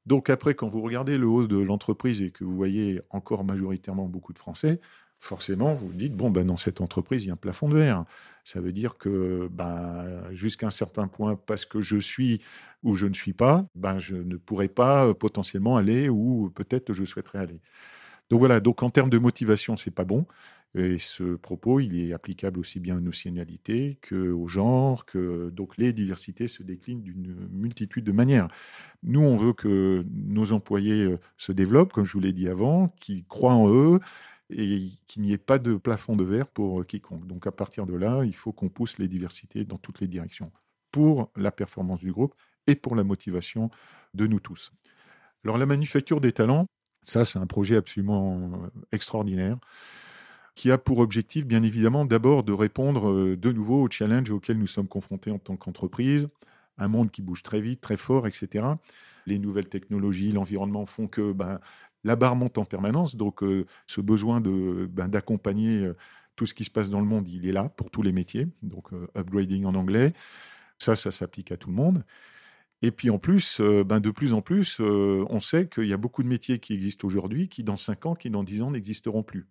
Donc 0.06 0.30
après, 0.30 0.56
quand 0.56 0.70
vous 0.70 0.82
regardez 0.82 1.18
le 1.18 1.28
haut 1.28 1.48
de 1.48 1.58
l'entreprise 1.58 2.22
et 2.22 2.32
que 2.32 2.44
vous 2.44 2.56
voyez 2.56 3.02
encore 3.10 3.44
majoritairement 3.44 4.08
beaucoup 4.08 4.34
de 4.34 4.40
Français, 4.40 4.80
forcément, 5.20 5.74
vous 5.74 5.88
vous 5.88 5.94
dites, 5.94 6.16
bon, 6.16 6.30
ben, 6.30 6.46
dans 6.46 6.58
cette 6.58 6.82
entreprise, 6.82 7.24
il 7.24 7.28
y 7.28 7.30
a 7.30 7.34
un 7.34 7.38
plafond 7.38 7.70
de 7.70 7.76
verre. 7.76 8.06
Ça 8.44 8.62
veut 8.62 8.72
dire 8.72 8.98
que 8.98 9.50
ben, 9.52 10.06
jusqu'à 10.32 10.68
un 10.68 10.72
certain 10.72 11.08
point, 11.08 11.36
parce 11.36 11.66
que 11.66 11.82
je 11.82 11.98
suis 11.98 12.42
ou 12.84 12.96
je 12.96 13.08
ne 13.08 13.14
suis 13.14 13.34
pas, 13.34 13.66
ben, 13.76 14.00
je 14.00 14.16
ne 14.16 14.38
pourrai 14.38 14.68
pas 14.68 15.08
euh, 15.08 15.14
potentiellement 15.14 15.78
aller 15.78 16.10
où 16.10 16.52
peut-être 16.56 16.94
je 16.94 17.04
souhaiterais 17.04 17.40
aller. 17.40 17.60
Donc 18.30 18.40
voilà, 18.40 18.60
donc 18.60 18.84
en 18.84 18.90
termes 18.90 19.10
de 19.10 19.18
motivation, 19.18 19.78
c'est 19.78 19.92
pas 19.92 20.04
bon. 20.04 20.26
Et 20.76 21.00
ce 21.00 21.36
propos, 21.36 21.80
il 21.80 22.00
est 22.00 22.14
applicable 22.14 22.60
aussi 22.60 22.80
bien 22.80 22.98
aux 22.98 23.02
nationalités 23.02 23.98
qu'au 24.08 24.48
genre, 24.48 25.06
que 25.06 25.50
donc 25.50 25.78
les 25.78 25.94
diversités 25.94 26.48
se 26.48 26.62
déclinent 26.62 27.02
d'une 27.02 27.48
multitude 27.52 28.04
de 28.04 28.12
manières. 28.12 28.48
Nous, 29.02 29.22
on 29.22 29.38
veut 29.38 29.54
que 29.54 30.06
nos 30.14 30.52
employés 30.52 31.06
euh, 31.06 31.20
se 31.38 31.52
développent, 31.52 31.94
comme 31.94 32.06
je 32.06 32.14
vous 32.14 32.20
l'ai 32.20 32.34
dit 32.34 32.48
avant, 32.48 32.90
qu'ils 33.00 33.26
croient 33.26 33.54
en 33.54 33.74
eux, 33.74 34.00
et 34.50 34.90
qu'il 35.08 35.22
n'y 35.22 35.34
ait 35.34 35.38
pas 35.38 35.60
de 35.60 35.76
plafond 35.76 36.16
de 36.16 36.24
verre 36.24 36.48
pour 36.48 36.82
euh, 36.82 36.84
quiconque. 36.84 37.28
Donc 37.28 37.48
à 37.48 37.52
partir 37.52 37.86
de 37.86 37.96
là, 37.96 38.24
il 38.24 38.36
faut 38.36 38.54
qu'on 38.54 38.70
pousse 38.70 38.98
les 38.98 39.08
diversités 39.08 39.66
dans 39.66 39.78
toutes 39.78 40.00
les 40.00 40.08
directions 40.08 40.52
pour 40.92 41.32
la 41.36 41.52
performance 41.52 42.00
du 42.00 42.12
groupe 42.12 42.34
et 42.66 42.76
pour 42.76 42.96
la 42.96 43.04
motivation 43.04 43.70
de 44.14 44.28
nous 44.28 44.40
tous. 44.40 44.72
Alors 45.44 45.58
la 45.58 45.66
manufacture 45.66 46.22
des 46.22 46.32
talents, 46.32 46.68
ça 47.02 47.26
c'est 47.26 47.40
un 47.40 47.48
projet 47.48 47.76
absolument 47.76 48.52
euh, 48.54 48.70
extraordinaire 48.92 49.58
qui 50.58 50.72
a 50.72 50.80
pour 50.80 50.98
objectif 50.98 51.46
bien 51.46 51.62
évidemment 51.62 52.04
d'abord 52.04 52.44
de 52.44 52.52
répondre 52.52 53.12
euh, 53.12 53.38
de 53.38 53.52
nouveau 53.52 53.84
aux 53.84 53.92
challenges 53.92 54.32
auxquels 54.32 54.58
nous 54.58 54.68
sommes 54.68 54.88
confrontés 54.88 55.30
en 55.30 55.38
tant 55.38 55.56
qu'entreprise, 55.56 56.28
un 56.80 56.88
monde 56.88 57.12
qui 57.12 57.22
bouge 57.22 57.44
très 57.44 57.62
vite, 57.62 57.80
très 57.80 57.96
fort, 57.96 58.28
etc. 58.28 58.66
Les 59.28 59.40
nouvelles 59.40 59.70
technologies, 59.70 60.32
l'environnement 60.32 60.86
font 60.86 61.08
que 61.08 61.32
ben, 61.32 61.60
la 62.04 62.16
barre 62.16 62.36
monte 62.36 62.58
en 62.58 62.66
permanence. 62.66 63.16
Donc, 63.16 63.44
euh, 63.44 63.66
ce 63.86 64.02
besoin 64.02 64.42
de, 64.42 64.88
ben, 64.92 65.08
d'accompagner 65.08 65.84
euh, 65.84 65.96
tout 66.36 66.46
ce 66.46 66.54
qui 66.54 66.64
se 66.64 66.70
passe 66.70 66.90
dans 66.90 67.00
le 67.00 67.06
monde, 67.06 67.28
il 67.28 67.48
est 67.48 67.52
là 67.52 67.70
pour 67.76 67.90
tous 67.90 68.02
les 68.02 68.12
métiers. 68.12 68.48
Donc, 68.64 68.94
euh, 68.94 69.08
upgrading 69.18 69.66
en 69.66 69.76
anglais, 69.76 70.14
ça, 70.78 70.96
ça 70.96 71.12
s'applique 71.12 71.52
à 71.52 71.58
tout 71.58 71.70
le 71.70 71.76
monde. 71.76 72.04
Et 72.84 72.92
puis 72.92 73.10
en 73.10 73.18
plus, 73.18 73.60
ben, 73.60 74.00
de 74.00 74.12
plus 74.12 74.34
en 74.34 74.44
plus, 74.44 74.80
on 74.80 75.40
sait 75.40 75.68
qu'il 75.68 75.88
y 75.88 75.94
a 75.94 75.98
beaucoup 75.98 76.22
de 76.22 76.28
métiers 76.28 76.60
qui 76.60 76.76
existent 76.76 77.08
aujourd'hui 77.08 77.50
qui, 77.50 77.64
dans 77.64 77.76
5 77.76 78.06
ans, 78.06 78.14
qui 78.14 78.30
dans 78.30 78.44
10 78.44 78.62
ans, 78.62 78.70
n'existeront 78.70 79.24
plus. 79.24 79.48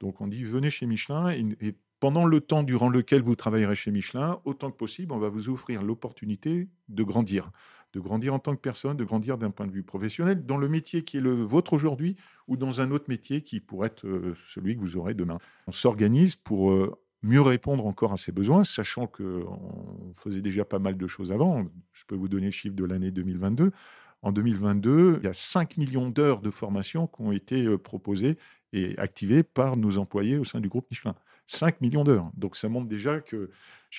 Donc, 0.00 0.20
on 0.20 0.26
dit 0.26 0.42
venez 0.42 0.68
chez 0.68 0.86
Michelin 0.86 1.30
et 1.30 1.76
pendant 2.00 2.24
le 2.24 2.40
temps 2.40 2.62
durant 2.62 2.88
lequel 2.88 3.22
vous 3.22 3.36
travaillerez 3.36 3.74
chez 3.74 3.90
Michelin, 3.90 4.40
autant 4.44 4.70
que 4.70 4.76
possible, 4.76 5.12
on 5.12 5.18
va 5.18 5.28
vous 5.28 5.48
offrir 5.48 5.82
l'opportunité 5.82 6.68
de 6.88 7.02
grandir 7.02 7.50
de 7.94 8.00
grandir 8.00 8.34
en 8.34 8.38
tant 8.38 8.54
que 8.54 8.60
personne, 8.60 8.96
de 8.96 9.04
grandir 9.04 9.38
d'un 9.38 9.50
point 9.50 9.66
de 9.66 9.72
vue 9.72 9.82
professionnel, 9.82 10.44
dans 10.44 10.56
le 10.56 10.68
métier 10.68 11.02
qui 11.02 11.16
est 11.16 11.20
le 11.20 11.42
vôtre 11.42 11.72
aujourd'hui 11.72 12.16
ou 12.46 12.56
dans 12.56 12.80
un 12.80 12.90
autre 12.90 13.06
métier 13.08 13.42
qui 13.42 13.60
pourrait 13.60 13.88
être 13.88 14.06
euh, 14.06 14.34
celui 14.46 14.76
que 14.76 14.80
vous 14.80 14.96
aurez 14.96 15.14
demain. 15.14 15.38
On 15.66 15.72
s'organise 15.72 16.36
pour 16.36 16.70
euh, 16.70 16.94
mieux 17.22 17.40
répondre 17.40 17.86
encore 17.86 18.12
à 18.12 18.16
ces 18.16 18.32
besoins, 18.32 18.64
sachant 18.64 19.06
qu'on 19.06 20.12
faisait 20.14 20.42
déjà 20.42 20.64
pas 20.64 20.78
mal 20.78 20.96
de 20.96 21.06
choses 21.06 21.32
avant. 21.32 21.66
Je 21.92 22.04
peux 22.04 22.14
vous 22.14 22.28
donner 22.28 22.46
le 22.46 22.52
chiffre 22.52 22.76
de 22.76 22.84
l'année 22.84 23.10
2022. 23.10 23.72
En 24.20 24.32
2022, 24.32 25.18
il 25.20 25.24
y 25.24 25.28
a 25.28 25.32
5 25.32 25.76
millions 25.76 26.10
d'heures 26.10 26.40
de 26.40 26.50
formation 26.50 27.06
qui 27.06 27.22
ont 27.22 27.32
été 27.32 27.64
euh, 27.64 27.78
proposées 27.78 28.36
et 28.72 28.98
activées 28.98 29.42
par 29.42 29.76
nos 29.76 29.96
employés 29.96 30.36
au 30.36 30.44
sein 30.44 30.60
du 30.60 30.68
groupe 30.68 30.86
Michelin. 30.90 31.14
5 31.48 31.80
millions 31.80 32.04
d'heures. 32.04 32.30
Donc 32.36 32.56
ça 32.56 32.68
montre 32.68 32.88
déjà 32.88 33.20
que 33.20 33.50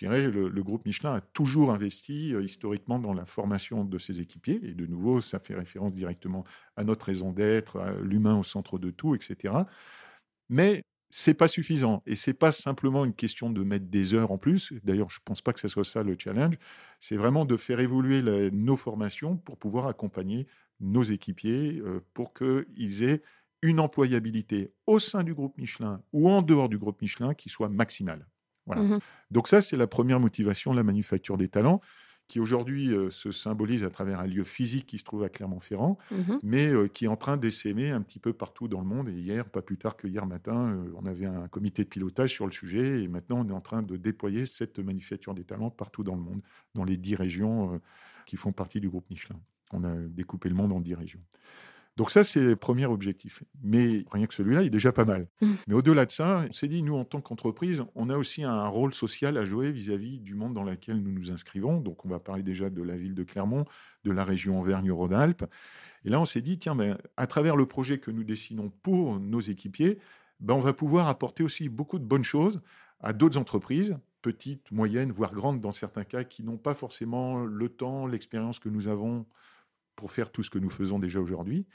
le, 0.02 0.48
le, 0.48 0.64
groupe 0.64 0.86
Michelin 0.86 1.16
a 1.16 1.22
toujours 1.22 1.72
investi 1.72 2.34
euh, 2.34 2.44
historiquement 2.44 3.00
dans 3.00 3.14
la 3.14 3.26
formation 3.26 3.84
de 3.84 3.98
ses 3.98 4.22
équipiers. 4.22 4.60
Et 4.64 4.74
de 4.74 4.86
nouveau, 4.86 5.20
ça 5.20 5.40
fait 5.40 5.56
référence 5.56 5.94
directement 5.94 6.46
à 6.76 6.84
notre 6.84 7.08
raison 7.08 7.32
d'être, 7.32 7.78
à 7.78 7.92
l'humain 8.02 8.38
au 8.38 8.44
centre 8.44 8.78
de 8.78 8.92
tout, 8.92 9.16
etc. 9.16 9.54
Mais 10.50 10.84
c'est 11.10 11.34
pas 11.34 11.48
suffisant. 11.48 12.04
Et 12.06 12.16
c'est 12.16 12.34
pas 12.34 12.52
simplement 12.52 13.04
une 13.04 13.16
question 13.16 13.50
de 13.50 13.64
mettre 13.64 13.86
des 13.86 14.14
heures 14.14 14.32
en 14.32 14.38
plus. 14.38 14.74
D'ailleurs, 14.84 15.10
je 15.10 15.20
pense 15.26 15.42
pas 15.42 15.54
que 15.54 15.60
ce 15.60 15.68
soit 15.68 15.84
ça 15.84 16.04
le 16.04 16.16
challenge. 16.18 16.56
C'est 17.00 17.18
vraiment 17.18 17.46
de 17.46 17.58
faire 17.58 17.80
évoluer 17.80 18.22
nos 18.52 18.76
formations 18.76 19.38
pour 19.38 19.58
pouvoir 19.58 19.88
accompagner 19.88 20.48
nos 20.80 21.04
équipiers 21.04 21.82
euh, 21.84 22.00
pour 22.14 22.34
qu'ils 22.34 23.04
aient 23.04 23.22
une 23.62 23.80
employabilité 23.80 24.74
au 24.88 25.00
sein 25.00 25.24
du 25.24 25.34
groupe 25.34 25.58
Michelin 25.58 26.02
ou 26.14 26.30
en 26.30 26.42
dehors 26.42 26.70
du 26.70 26.78
groupe 26.78 27.02
Michelin 27.02 27.34
qui 27.34 27.50
soit 27.50 27.70
maximale. 27.70 28.28
Voilà. 28.66 28.84
Mmh. 28.84 29.00
Donc 29.32 29.48
ça, 29.48 29.62
c'est 29.62 29.78
la 29.78 29.88
première 29.88 30.20
motivation 30.20 30.72
de 30.72 30.78
la 30.78 30.84
manufacture 30.84 31.38
des 31.38 31.50
talents, 31.50 31.82
qui 32.28 32.40
aujourd'hui 32.40 32.94
euh, 32.94 33.10
se 33.10 33.32
symbolise 33.32 33.84
à 33.84 33.90
travers 33.90 34.20
un 34.20 34.28
lieu 34.28 34.44
physique 34.44 34.86
qui 34.86 35.00
se 35.00 35.04
trouve 35.04 35.24
à 35.24 35.30
Clermont-Ferrand, 35.30 35.98
Mhm. 36.12 36.40
mais 36.44 36.68
euh, 36.72 36.88
qui 36.88 37.06
est 37.06 37.08
en 37.08 37.16
train 37.16 37.38
d'essaimer 37.38 37.90
un 37.90 38.02
petit 38.04 38.20
peu 38.20 38.34
partout 38.34 38.68
dans 38.68 38.82
le 38.82 38.86
monde. 38.86 39.10
Et 39.10 39.14
hier, 39.14 39.50
pas 39.50 39.64
plus 39.64 39.78
tard 39.80 39.98
que 39.98 40.08
hier 40.08 40.28
matin, 40.28 40.70
euh, 40.70 40.94
on 40.96 41.08
avait 41.08 41.26
un 41.26 41.48
comité 41.48 41.84
de 41.84 41.90
pilotage 41.90 42.32
sur 42.32 42.46
le 42.46 42.52
sujet, 42.52 43.02
et 43.02 43.08
maintenant 43.08 43.44
on 43.44 43.50
est 43.50 43.54
en 43.54 43.62
train 43.62 43.82
de 43.82 43.98
déployer 43.98 44.46
cette 44.46 44.78
manufacture 44.78 45.34
des 45.34 45.44
talents 45.44 45.72
partout 45.72 46.04
dans 46.04 46.16
le 46.16 46.22
monde, 46.22 46.44
dans 46.76 46.84
les 46.84 46.98
dix 46.98 47.16
régions 47.16 47.82
qui 48.28 48.38
font 48.38 48.52
partie 48.52 48.80
du 48.80 48.90
groupe 48.90 49.10
Michelin. 49.10 49.40
On 49.74 49.84
a 49.84 49.96
découpé 49.96 50.50
le 50.50 50.56
monde 50.56 50.72
en 50.72 50.82
dix 50.82 50.94
régions. 50.94 51.22
Donc 52.00 52.12
ça, 52.12 52.24
c'est 52.24 52.40
le 52.40 52.56
premier 52.56 52.86
objectif. 52.86 53.44
Mais 53.62 54.06
rien 54.10 54.26
que 54.26 54.34
celui-là, 54.34 54.62
il 54.62 54.68
est 54.68 54.70
déjà 54.70 54.94
pas 54.94 55.04
mal. 55.04 55.28
Mm. 55.42 55.52
Mais 55.68 55.74
au-delà 55.74 56.06
de 56.06 56.12
ça, 56.12 56.46
on 56.48 56.52
s'est 56.54 56.70
dit, 56.70 56.82
nous, 56.82 56.96
en 56.96 57.04
tant 57.04 57.20
qu'entreprise, 57.20 57.84
on 57.94 58.10
a 58.10 58.16
aussi 58.16 58.46
un 58.46 58.68
rôle 58.68 58.94
social 58.94 59.38
à 59.38 59.44
jouer 59.44 59.74
vis-à-vis 59.74 60.18
du 60.18 60.34
monde 60.34 60.54
dans 60.54 60.64
lequel 60.64 61.04
nous 61.04 61.12
nous 61.12 61.30
inscrivons. 61.30 61.82
Donc 61.82 62.06
on 62.06 62.08
va 62.08 62.20
parler 62.20 62.42
déjà 62.42 62.70
de 62.70 62.82
la 62.82 62.96
ville 62.96 63.16
de 63.16 63.24
Clermont, 63.24 63.66
de 64.06 64.12
la 64.12 64.24
région 64.24 64.62
Auvergne-Rhône-Alpes. 64.62 65.44
Et 66.06 66.10
là, 66.10 66.22
on 66.22 66.26
s'est 66.26 66.40
dit, 66.40 66.58
tiens, 66.58 66.74
ben, 66.74 66.98
à 67.18 67.28
travers 67.28 67.58
le 67.58 67.66
projet 67.66 67.98
que 67.98 68.12
nous 68.12 68.24
dessinons 68.24 68.72
pour 68.82 69.20
nos 69.20 69.42
équipiers, 69.42 70.00
ben, 70.40 70.54
on 70.54 70.62
va 70.62 70.72
pouvoir 70.72 71.10
apporter 71.10 71.44
aussi 71.44 71.68
beaucoup 71.68 72.00
de 72.00 72.06
bonnes 72.06 72.24
choses 72.24 72.62
à 73.02 73.12
d'autres 73.12 73.38
entreprises, 73.38 73.98
petites, 74.22 74.72
moyennes, 74.72 75.12
voire 75.12 75.34
grandes 75.34 75.60
dans 75.60 75.74
certains 75.74 76.06
cas, 76.06 76.24
qui 76.24 76.44
n'ont 76.44 76.58
pas 76.58 76.76
forcément 76.76 77.44
le 77.44 77.68
temps, 77.68 78.08
l'expérience 78.08 78.58
que 78.60 78.70
nous 78.70 78.88
avons 78.88 79.26
pour 80.00 80.12
faire 80.14 80.32
tout 80.32 80.44
ce 80.44 80.50
que 80.50 80.60
nous 80.60 80.70
faisons 80.70 80.98
déjà 80.98 81.20
aujourd'hui. 81.20 81.68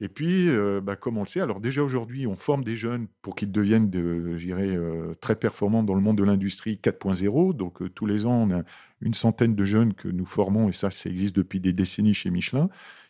Et 0.00 0.08
puis, 0.08 0.48
euh, 0.48 0.80
bah, 0.82 0.96
comme 0.96 1.18
on 1.18 1.22
le 1.22 1.28
sait, 1.28 1.40
alors 1.40 1.60
déjà 1.60 1.84
aujourd'hui, 1.84 2.26
on 2.26 2.34
forme 2.34 2.64
des 2.64 2.74
jeunes 2.74 3.06
pour 3.22 3.36
qu'ils 3.36 3.52
deviennent, 3.52 3.90
de, 3.90 4.36
euh, 4.36 5.14
très 5.20 5.36
performants 5.36 5.84
dans 5.84 5.94
le 5.94 6.00
monde 6.00 6.18
de 6.18 6.24
l'industrie 6.24 6.80
4.0. 6.82 7.52
Donc, 7.52 7.80
euh, 7.80 7.88
tous 7.88 8.06
les 8.06 8.26
ans, 8.26 8.48
on 8.48 8.50
a 8.50 8.62
une 9.02 9.14
centaine 9.14 9.54
de 9.54 9.64
jeunes 9.64 9.94
que 9.94 10.08
nous 10.08 10.24
formons, 10.26 10.68
et 10.68 10.72
ça, 10.72 10.90
ça 10.90 11.08
existe 11.08 11.36
depuis 11.36 11.60
des 11.60 11.72
décennies 11.72 12.14
chez 12.14 12.30
Michelin. 12.30 12.68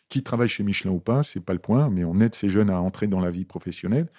Qui 0.09 0.21
travaillent 0.21 0.49
chez 0.49 0.63
Michelin 0.63 0.91
ou 0.91 0.99
pas, 0.99 1.23
c'est 1.23 1.39
pas 1.39 1.53
le 1.53 1.59
point, 1.59 1.89
mais 1.89 2.03
on 2.03 2.19
aide 2.19 2.35
ces 2.35 2.49
jeunes 2.49 2.69
à 2.69 2.79
entrer 2.81 3.07
dans 3.07 3.21
la 3.21 3.31
vie 3.31 3.45
professionnelle. 3.45 4.09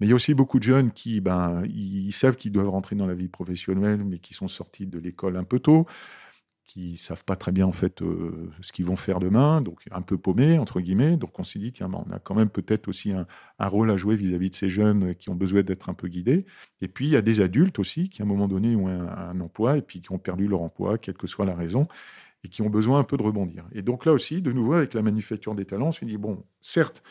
Mais 0.00 0.06
il 0.06 0.08
y 0.10 0.12
a 0.12 0.16
aussi 0.16 0.34
beaucoup 0.34 0.58
de 0.58 0.64
jeunes 0.64 0.90
qui, 0.90 1.20
ben, 1.20 1.62
ils 1.66 2.12
savent 2.12 2.34
qu'ils 2.34 2.50
doivent 2.50 2.70
rentrer 2.70 2.96
dans 2.96 3.06
la 3.06 3.14
vie 3.14 3.28
professionnelle, 3.28 4.02
mais 4.02 4.18
qui 4.18 4.34
sont 4.34 4.48
sortis 4.48 4.86
de 4.86 4.98
l'école 4.98 5.36
un 5.36 5.44
peu 5.44 5.60
tôt 5.60 5.86
qui 6.64 6.96
savent 6.96 7.24
pas 7.24 7.36
très 7.36 7.52
bien 7.52 7.66
en 7.66 7.72
fait 7.72 8.02
euh, 8.02 8.50
ce 8.60 8.72
qu'ils 8.72 8.84
vont 8.86 8.96
faire 8.96 9.20
demain, 9.20 9.60
donc 9.60 9.84
un 9.90 10.02
peu 10.02 10.16
paumés 10.16 10.58
entre 10.58 10.80
guillemets. 10.80 11.16
Donc 11.16 11.38
on 11.38 11.44
s'est 11.44 11.58
dit 11.58 11.72
tiens, 11.72 11.88
ben, 11.88 12.04
on 12.06 12.12
a 12.12 12.18
quand 12.18 12.34
même 12.34 12.48
peut-être 12.48 12.88
aussi 12.88 13.12
un, 13.12 13.26
rôle 13.60 13.90
à 13.90 13.96
jouer 13.96 14.16
vis-à-vis 14.16 14.50
de 14.50 14.54
ces 14.54 14.70
jeunes 14.70 15.14
qui 15.14 15.30
ont 15.30 15.34
besoin 15.34 15.62
d'être 15.62 15.90
un 15.90 15.94
peu 15.94 16.08
guidés. 16.08 16.46
Et 16.80 16.88
puis 16.88 17.06
il 17.06 17.10
y 17.10 17.16
a 17.16 17.22
des 17.22 17.40
adultes 17.40 17.78
aussi 17.78 18.08
qui 18.08 18.22
à 18.22 18.24
un 18.24 18.28
moment 18.28 18.48
donné 18.48 18.76
ont 18.76 18.88
un, 18.88 19.06
un 19.06 19.40
emploi 19.40 19.76
et 19.76 19.82
puis 19.82 20.00
qui 20.00 20.10
ont 20.12 20.18
perdu 20.18 20.48
leur 20.48 20.62
emploi, 20.62 20.98
quelle 20.98 21.16
que 21.16 21.26
soit 21.26 21.44
la 21.44 21.54
raison, 21.54 21.86
et 22.44 22.48
qui 22.48 22.62
ont 22.62 22.70
besoin 22.70 22.98
un 22.98 23.04
peu 23.04 23.16
de 23.16 23.22
rebondir. 23.22 23.64
Et 23.72 23.82
donc 23.82 24.04
là 24.06 24.12
aussi, 24.12 24.42
de 24.42 24.52
nouveau 24.52 24.74
avec 24.74 24.94
la 24.94 25.02
manufacture 25.02 25.54
des 25.54 25.64
talents, 25.64 25.88
on 25.88 25.92
s'est 25.92 26.06
dit 26.06 26.18
bon, 26.18 26.44
certes. 26.60 27.02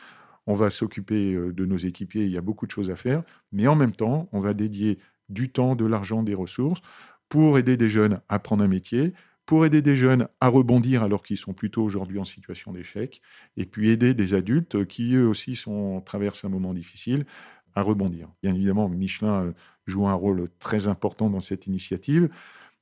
On 0.46 0.56
va 0.56 0.70
s'occuper 0.70 1.34
euh, 1.34 1.54
de 1.54 1.66
nos 1.66 1.78
équipiers, 1.78 2.26
il 2.26 2.32
y 2.32 2.38
a 2.38 2.42
beaucoup 2.42 2.66
de 2.66 2.72
choses 2.72 2.92
à 2.92 2.98
faire, 2.98 3.24
mais 3.54 3.66
en 3.68 3.76
même 3.76 3.94
temps, 3.94 4.28
on 4.34 4.42
va 4.42 4.54
dédier 4.54 5.00
du 5.30 5.50
temps, 5.50 5.76
de 5.76 5.86
l'argent, 5.86 6.22
des 6.22 6.34
ressources 6.34 6.82
pour 7.30 7.58
aider 7.58 7.78
des 7.78 7.90
jeunes 7.90 8.20
à 8.30 8.40
prendre 8.40 8.64
un 8.64 8.68
métier, 8.68 9.14
pour 9.46 9.66
aider 9.66 9.82
des 9.82 9.96
jeunes 9.98 10.28
à 10.42 10.48
rebondir 10.48 11.04
alors 11.04 11.24
qu'ils 11.24 11.38
sont 11.38 11.54
plutôt 11.54 11.84
aujourd'hui 11.84 12.20
en 12.20 12.26
situation 12.26 12.72
d'échec, 12.72 13.22
et 13.58 13.66
puis 13.66 13.90
aider 13.90 14.14
des 14.14 14.34
adultes 14.34 14.86
qui 14.86 15.16
eux 15.16 15.28
aussi 15.28 15.56
sont, 15.56 16.02
traversent 16.02 16.46
un 16.46 16.50
moment 16.50 16.74
difficile 16.74 17.26
à 17.76 17.82
rebondir. 17.82 18.30
Bien 18.44 18.54
évidemment, 18.54 18.88
Michelin 18.88 19.46
euh, 19.46 19.52
joue 19.88 20.08
un 20.08 20.14
rôle 20.14 20.50
très 20.60 20.88
important 20.88 21.30
dans 21.30 21.40
cette 21.40 21.68
initiative, 21.68 22.30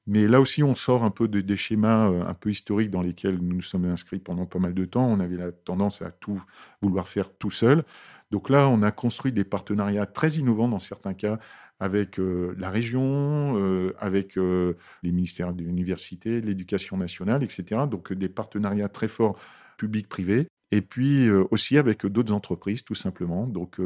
mais 0.07 0.27
là 0.27 0.41
aussi, 0.41 0.63
on 0.63 0.75
sort 0.75 1.03
un 1.03 1.11
peu 1.11 1.27
de- 1.27 1.41
des 1.41 1.57
schémas 1.57 2.09
euh, 2.11 2.25
un 2.25 2.33
peu 2.33 2.49
historiques 2.49 2.89
dans 2.89 3.01
lesquels 3.01 3.37
nous 3.37 3.55
nous 3.55 3.61
sommes 3.61 3.85
inscrits 3.85 4.19
pendant 4.19 4.45
pas 4.45 4.59
mal 4.59 4.73
de 4.73 4.85
temps. 4.85 5.05
On 5.05 5.19
avait 5.19 5.37
la 5.37 5.51
tendance 5.51 6.01
à 6.01 6.11
tout 6.11 6.41
vouloir 6.81 7.07
faire 7.07 7.31
tout 7.37 7.51
seul. 7.51 7.83
Donc 8.31 8.49
là, 8.49 8.67
on 8.67 8.81
a 8.81 8.91
construit 8.91 9.31
des 9.31 9.43
partenariats 9.43 10.05
très 10.05 10.31
innovants 10.33 10.67
dans 10.69 10.79
certains 10.79 11.13
cas 11.13 11.39
avec 11.81 12.19
euh, 12.19 12.53
la 12.59 12.69
région, 12.69 13.55
euh, 13.57 13.95
avec 13.97 14.37
euh, 14.37 14.77
les 15.01 15.11
ministères 15.11 15.51
de 15.51 15.63
l'université, 15.63 16.39
de 16.39 16.45
l'éducation 16.45 16.95
nationale, 16.95 17.43
etc. 17.43 17.81
Donc 17.89 18.13
des 18.13 18.29
partenariats 18.29 18.87
très 18.87 19.07
forts 19.07 19.37
public-privé. 19.77 20.47
Et 20.71 20.81
puis 20.81 21.29
aussi 21.29 21.77
avec 21.77 22.05
d'autres 22.05 22.31
entreprises, 22.31 22.85
tout 22.85 22.95
simplement. 22.95 23.45
Donc 23.45 23.81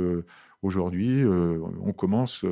aujourd'hui, 0.61 1.23
on 1.25 1.93
commence 1.93 2.45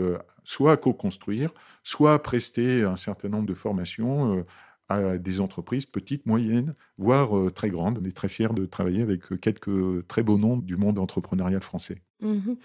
soit 0.43 0.71
à 0.71 0.77
co-construire, 0.77 1.51
soit 1.83 2.15
à 2.15 2.19
prester 2.19 2.81
un 2.81 2.95
certain 2.95 3.29
nombre 3.29 3.45
de 3.45 3.53
formations 3.53 4.43
à 4.89 5.19
des 5.19 5.39
entreprises 5.39 5.85
petites, 5.85 6.25
moyennes, 6.25 6.73
voire 6.97 7.53
très 7.53 7.69
grandes. 7.69 7.99
On 8.01 8.05
est 8.05 8.15
très 8.15 8.27
fiers 8.27 8.55
de 8.55 8.65
travailler 8.65 9.03
avec 9.03 9.39
quelques 9.39 10.07
très 10.07 10.23
beaux 10.23 10.39
noms 10.39 10.57
du 10.57 10.77
monde 10.77 10.97
entrepreneurial 10.97 11.61
français. 11.61 12.01
Mhm. 12.23 12.57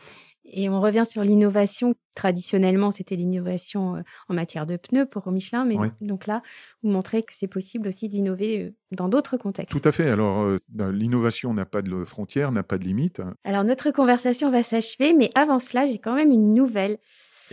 Et 0.50 0.68
on 0.68 0.80
revient 0.80 1.04
sur 1.08 1.22
l'innovation. 1.22 1.94
Traditionnellement, 2.16 2.90
c'était 2.90 3.16
l'innovation 3.16 3.96
euh, 3.96 4.00
en 4.28 4.34
matière 4.34 4.66
de 4.66 4.76
pneus 4.76 5.06
pour 5.06 5.30
Michelin, 5.30 5.64
mais 5.64 5.76
Oui. 5.76 5.88
donc 6.00 6.26
là, 6.26 6.42
vous 6.82 6.90
montrez 6.90 7.22
que 7.22 7.32
c'est 7.32 7.46
possible 7.48 7.88
aussi 7.88 8.08
d'innover 8.08 8.64
euh, 8.64 8.70
dans 8.90 9.08
d'autres 9.08 9.36
contextes. 9.36 9.78
Tout 9.80 9.88
à 9.88 9.92
fait. 9.92 10.08
Alors, 10.10 10.40
euh, 10.42 10.58
l'innovation 10.90 11.54
n'a 11.54 11.64
pas 11.64 11.82
de 11.82 12.04
frontières, 12.04 12.50
n'a 12.50 12.62
pas 12.62 12.78
de 12.78 12.84
limite. 12.84 13.20
Alors, 13.44 13.62
notre 13.64 13.90
conversation 13.90 14.50
va 14.50 14.62
s'achever, 14.62 15.12
mais 15.14 15.30
avant 15.34 15.58
cela, 15.58 15.86
j'ai 15.86 15.98
quand 15.98 16.14
même 16.14 16.30
une 16.32 16.54
nouvelle 16.54 16.98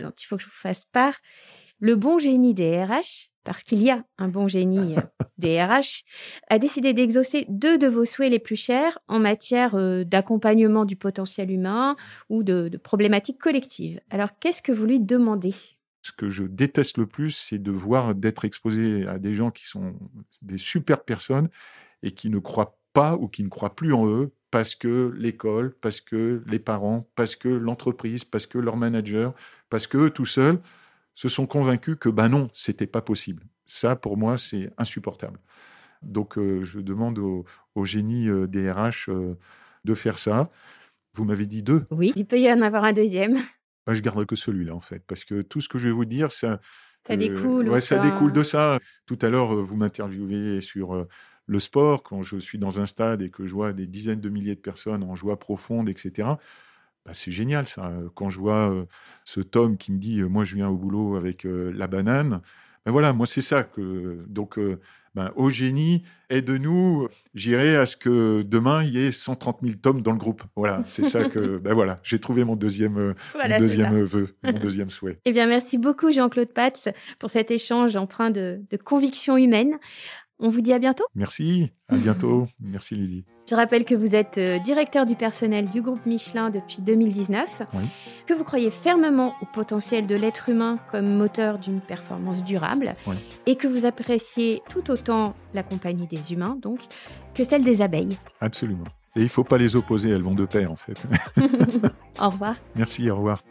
dont 0.00 0.10
il 0.10 0.24
faut 0.26 0.36
que 0.36 0.42
je 0.42 0.48
vous 0.48 0.52
fasse 0.52 0.84
part. 0.84 1.14
Le 1.78 1.94
bon 1.94 2.18
génie 2.18 2.54
des 2.54 2.82
RH, 2.82 3.30
parce 3.46 3.62
qu'il 3.62 3.80
y 3.80 3.90
a 3.90 4.04
un 4.18 4.28
bon 4.28 4.48
génie 4.48 4.96
euh, 4.96 5.00
des 5.38 5.62
RH, 5.62 6.04
a 6.50 6.58
décidé 6.58 6.92
d'exaucer 6.92 7.46
deux 7.48 7.78
de 7.78 7.86
vos 7.86 8.04
souhaits 8.04 8.30
les 8.30 8.40
plus 8.40 8.56
chers 8.56 8.98
en 9.06 9.20
matière 9.20 9.76
euh, 9.76 10.04
d'accompagnement 10.04 10.84
du 10.84 10.96
potentiel 10.96 11.50
humain 11.50 11.96
ou 12.28 12.42
de, 12.42 12.68
de 12.68 12.76
problématiques 12.76 13.38
collectives. 13.38 14.00
Alors, 14.10 14.38
qu'est-ce 14.38 14.60
que 14.60 14.72
vous 14.72 14.84
lui 14.84 15.00
demandez? 15.00 15.54
Ce 16.02 16.12
que 16.12 16.28
je 16.28 16.44
déteste 16.44 16.98
le 16.98 17.06
plus, 17.06 17.30
c'est 17.30 17.58
de 17.58 17.70
voir 17.70 18.14
d'être 18.14 18.44
exposé 18.44 19.06
à 19.06 19.18
des 19.18 19.32
gens 19.32 19.50
qui 19.50 19.64
sont 19.64 19.94
des 20.42 20.58
super 20.58 21.04
personnes 21.04 21.48
et 22.02 22.10
qui 22.10 22.28
ne 22.28 22.38
croient 22.38 22.78
pas 22.92 23.14
ou 23.14 23.28
qui 23.28 23.44
ne 23.44 23.48
croient 23.48 23.74
plus 23.74 23.92
en 23.92 24.08
eux 24.08 24.32
parce 24.50 24.74
que 24.74 25.12
l'école, 25.16 25.74
parce 25.80 26.00
que 26.00 26.42
les 26.46 26.58
parents, 26.58 27.08
parce 27.14 27.36
que 27.36 27.48
l'entreprise, 27.48 28.24
parce 28.24 28.46
que 28.46 28.58
leur 28.58 28.76
manager, 28.76 29.34
parce 29.70 29.86
que 29.86 29.98
eux 29.98 30.10
tout 30.10 30.26
seuls 30.26 30.60
se 31.16 31.28
sont 31.28 31.46
convaincus 31.46 31.96
que 31.98 32.08
ben 32.08 32.28
non, 32.28 32.48
c'était 32.54 32.86
pas 32.86 33.02
possible. 33.02 33.42
Ça, 33.64 33.96
pour 33.96 34.16
moi, 34.16 34.36
c'est 34.36 34.70
insupportable. 34.78 35.40
Donc, 36.02 36.38
euh, 36.38 36.62
je 36.62 36.78
demande 36.78 37.18
au, 37.18 37.44
au 37.74 37.84
génie 37.84 38.28
euh, 38.28 38.46
des 38.46 38.70
RH 38.70 39.08
euh, 39.08 39.34
de 39.84 39.94
faire 39.94 40.18
ça. 40.20 40.50
Vous 41.14 41.24
m'avez 41.24 41.46
dit 41.46 41.62
deux. 41.62 41.84
Oui, 41.90 42.12
il 42.14 42.26
peut 42.26 42.38
y 42.38 42.52
en 42.52 42.60
avoir 42.60 42.84
un 42.84 42.92
deuxième. 42.92 43.38
Bah, 43.86 43.94
je 43.94 44.02
garde 44.02 44.24
que 44.26 44.36
celui-là, 44.36 44.74
en 44.74 44.80
fait, 44.80 45.02
parce 45.06 45.24
que 45.24 45.40
tout 45.40 45.60
ce 45.62 45.68
que 45.68 45.78
je 45.78 45.88
vais 45.88 45.94
vous 45.94 46.04
dire, 46.04 46.30
ça, 46.30 46.60
Ça 47.06 47.16
découle. 47.16 47.70
ouais, 47.70 47.80
ça 47.80 47.98
découle 47.98 48.32
de 48.32 48.42
ça. 48.42 48.78
Tout 49.06 49.18
à 49.22 49.30
l'heure, 49.30 49.54
vous 49.54 49.76
m'interviewez 49.76 50.60
sur 50.60 51.06
le 51.46 51.60
sport, 51.60 52.02
quand 52.02 52.20
je 52.22 52.38
suis 52.38 52.58
dans 52.58 52.80
un 52.80 52.86
stade 52.86 53.22
et 53.22 53.30
que 53.30 53.46
je 53.46 53.54
vois 53.54 53.72
des 53.72 53.86
dizaines 53.86 54.20
de 54.20 54.28
milliers 54.28 54.54
de 54.54 54.60
personnes 54.60 55.02
en 55.02 55.14
joie 55.14 55.38
profonde, 55.38 55.88
etc. 55.88 56.28
Bah, 57.06 57.12
c'est 57.14 57.30
génial, 57.30 57.68
ça. 57.68 57.92
Quand 58.14 58.30
je 58.30 58.38
vois 58.38 58.72
euh, 58.72 58.84
ce 59.24 59.40
Tom 59.40 59.76
qui 59.76 59.92
me 59.92 59.98
dit, 59.98 60.20
euh, 60.20 60.26
moi, 60.26 60.44
je 60.44 60.56
viens 60.56 60.68
au 60.68 60.76
boulot 60.76 61.14
avec 61.14 61.46
euh, 61.46 61.72
la 61.74 61.86
banane. 61.86 62.40
Ben 62.84 62.92
voilà, 62.92 63.12
moi, 63.12 63.26
c'est 63.26 63.40
ça 63.40 63.62
que. 63.62 64.24
Donc, 64.26 64.60
ben, 65.14 65.32
au 65.34 65.50
génie, 65.50 66.04
aide-nous, 66.30 67.08
j'irai 67.34 67.76
à 67.76 67.86
ce 67.86 67.96
que 67.96 68.42
demain, 68.42 68.82
il 68.84 68.90
y 68.90 68.98
ait 68.98 69.12
130 69.12 69.58
000 69.62 69.74
tomes 69.80 70.02
dans 70.02 70.12
le 70.12 70.18
groupe. 70.18 70.42
Voilà, 70.56 70.82
c'est 70.86 71.04
ça 71.04 71.28
que. 71.28 71.58
Ben 71.62 71.74
voilà, 71.74 72.00
j'ai 72.02 72.18
trouvé 72.18 72.44
mon 72.44 72.54
deuxième, 72.54 73.14
Voilà, 73.32 73.56
mon 73.56 73.60
deuxième 73.60 74.02
vœu, 74.02 74.34
mon 74.44 74.52
deuxième 74.60 74.90
souhait. 74.90 75.18
Eh 75.24 75.32
bien, 75.32 75.46
merci 75.46 75.78
beaucoup, 75.78 76.12
Jean-Claude 76.12 76.52
Patz, 76.52 76.88
pour 77.18 77.30
cet 77.30 77.50
échange 77.50 77.96
empreint 77.96 78.30
de, 78.30 78.60
de 78.70 78.76
conviction 78.76 79.36
humaine. 79.36 79.78
On 80.38 80.48
vous 80.50 80.60
dit 80.60 80.72
à 80.72 80.78
bientôt. 80.78 81.04
Merci, 81.14 81.70
à 81.88 81.96
bientôt. 81.96 82.46
Merci 82.60 82.94
Lydie. 82.94 83.24
Je 83.48 83.54
rappelle 83.54 83.84
que 83.84 83.94
vous 83.94 84.14
êtes 84.16 84.38
euh, 84.38 84.58
directeur 84.58 85.06
du 85.06 85.14
personnel 85.14 85.68
du 85.68 85.80
groupe 85.80 86.04
Michelin 86.04 86.50
depuis 86.50 86.78
2019, 86.82 87.62
Oui. 87.74 87.84
que 88.26 88.34
vous 88.34 88.42
croyez 88.44 88.70
fermement 88.70 89.34
au 89.40 89.46
potentiel 89.46 90.06
de 90.06 90.14
l'être 90.16 90.48
humain 90.48 90.78
comme 90.90 91.16
moteur 91.16 91.58
d'une 91.58 91.80
performance 91.80 92.42
durable 92.44 92.94
Oui. 93.06 93.14
et 93.46 93.54
que 93.56 93.68
vous 93.68 93.84
appréciez 93.86 94.62
tout 94.68 94.90
autant 94.90 95.34
la 95.54 95.62
compagnie 95.62 96.06
des 96.08 96.32
humains, 96.32 96.58
donc, 96.60 96.80
que 97.34 97.44
celle 97.44 97.62
des 97.62 97.82
abeilles. 97.82 98.18
Absolument. 98.40 98.84
Et 99.14 99.20
il 99.20 99.24
ne 99.24 99.28
faut 99.28 99.44
pas 99.44 99.58
les 99.58 99.76
opposer, 99.76 100.10
elles 100.10 100.22
vont 100.22 100.34
de 100.34 100.44
pair 100.44 100.70
en 100.72 100.76
fait. 100.76 101.06
Au 102.20 102.28
revoir. 102.28 102.56
Merci, 102.74 103.08
au 103.10 103.16
revoir. 103.16 103.42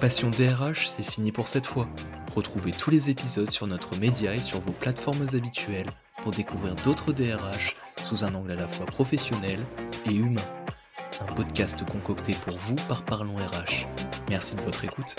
Passion 0.00 0.30
DRH, 0.30 0.88
c'est 0.88 1.02
fini 1.02 1.30
pour 1.30 1.46
cette 1.46 1.66
fois. 1.66 1.86
Retrouvez 2.34 2.70
tous 2.70 2.88
les 2.90 3.10
épisodes 3.10 3.50
sur 3.50 3.66
notre 3.66 3.98
média 3.98 4.34
et 4.34 4.38
sur 4.38 4.58
vos 4.60 4.72
plateformes 4.72 5.26
habituelles 5.34 5.90
pour 6.22 6.32
découvrir 6.32 6.74
d'autres 6.76 7.12
DRH 7.12 7.76
sous 8.08 8.24
un 8.24 8.34
angle 8.34 8.52
à 8.52 8.54
la 8.54 8.66
fois 8.66 8.86
professionnel 8.86 9.60
et 10.06 10.14
humain. 10.14 10.40
un 11.20 11.32
podcast 11.34 11.84
concocté 11.90 12.32
pour 12.32 12.56
vous 12.56 12.76
par 12.88 13.04
Parlons 13.04 13.34
RH. 13.34 13.86
Merci 14.30 14.56
de 14.56 14.62
votre 14.62 14.86
écoute. 14.86 15.16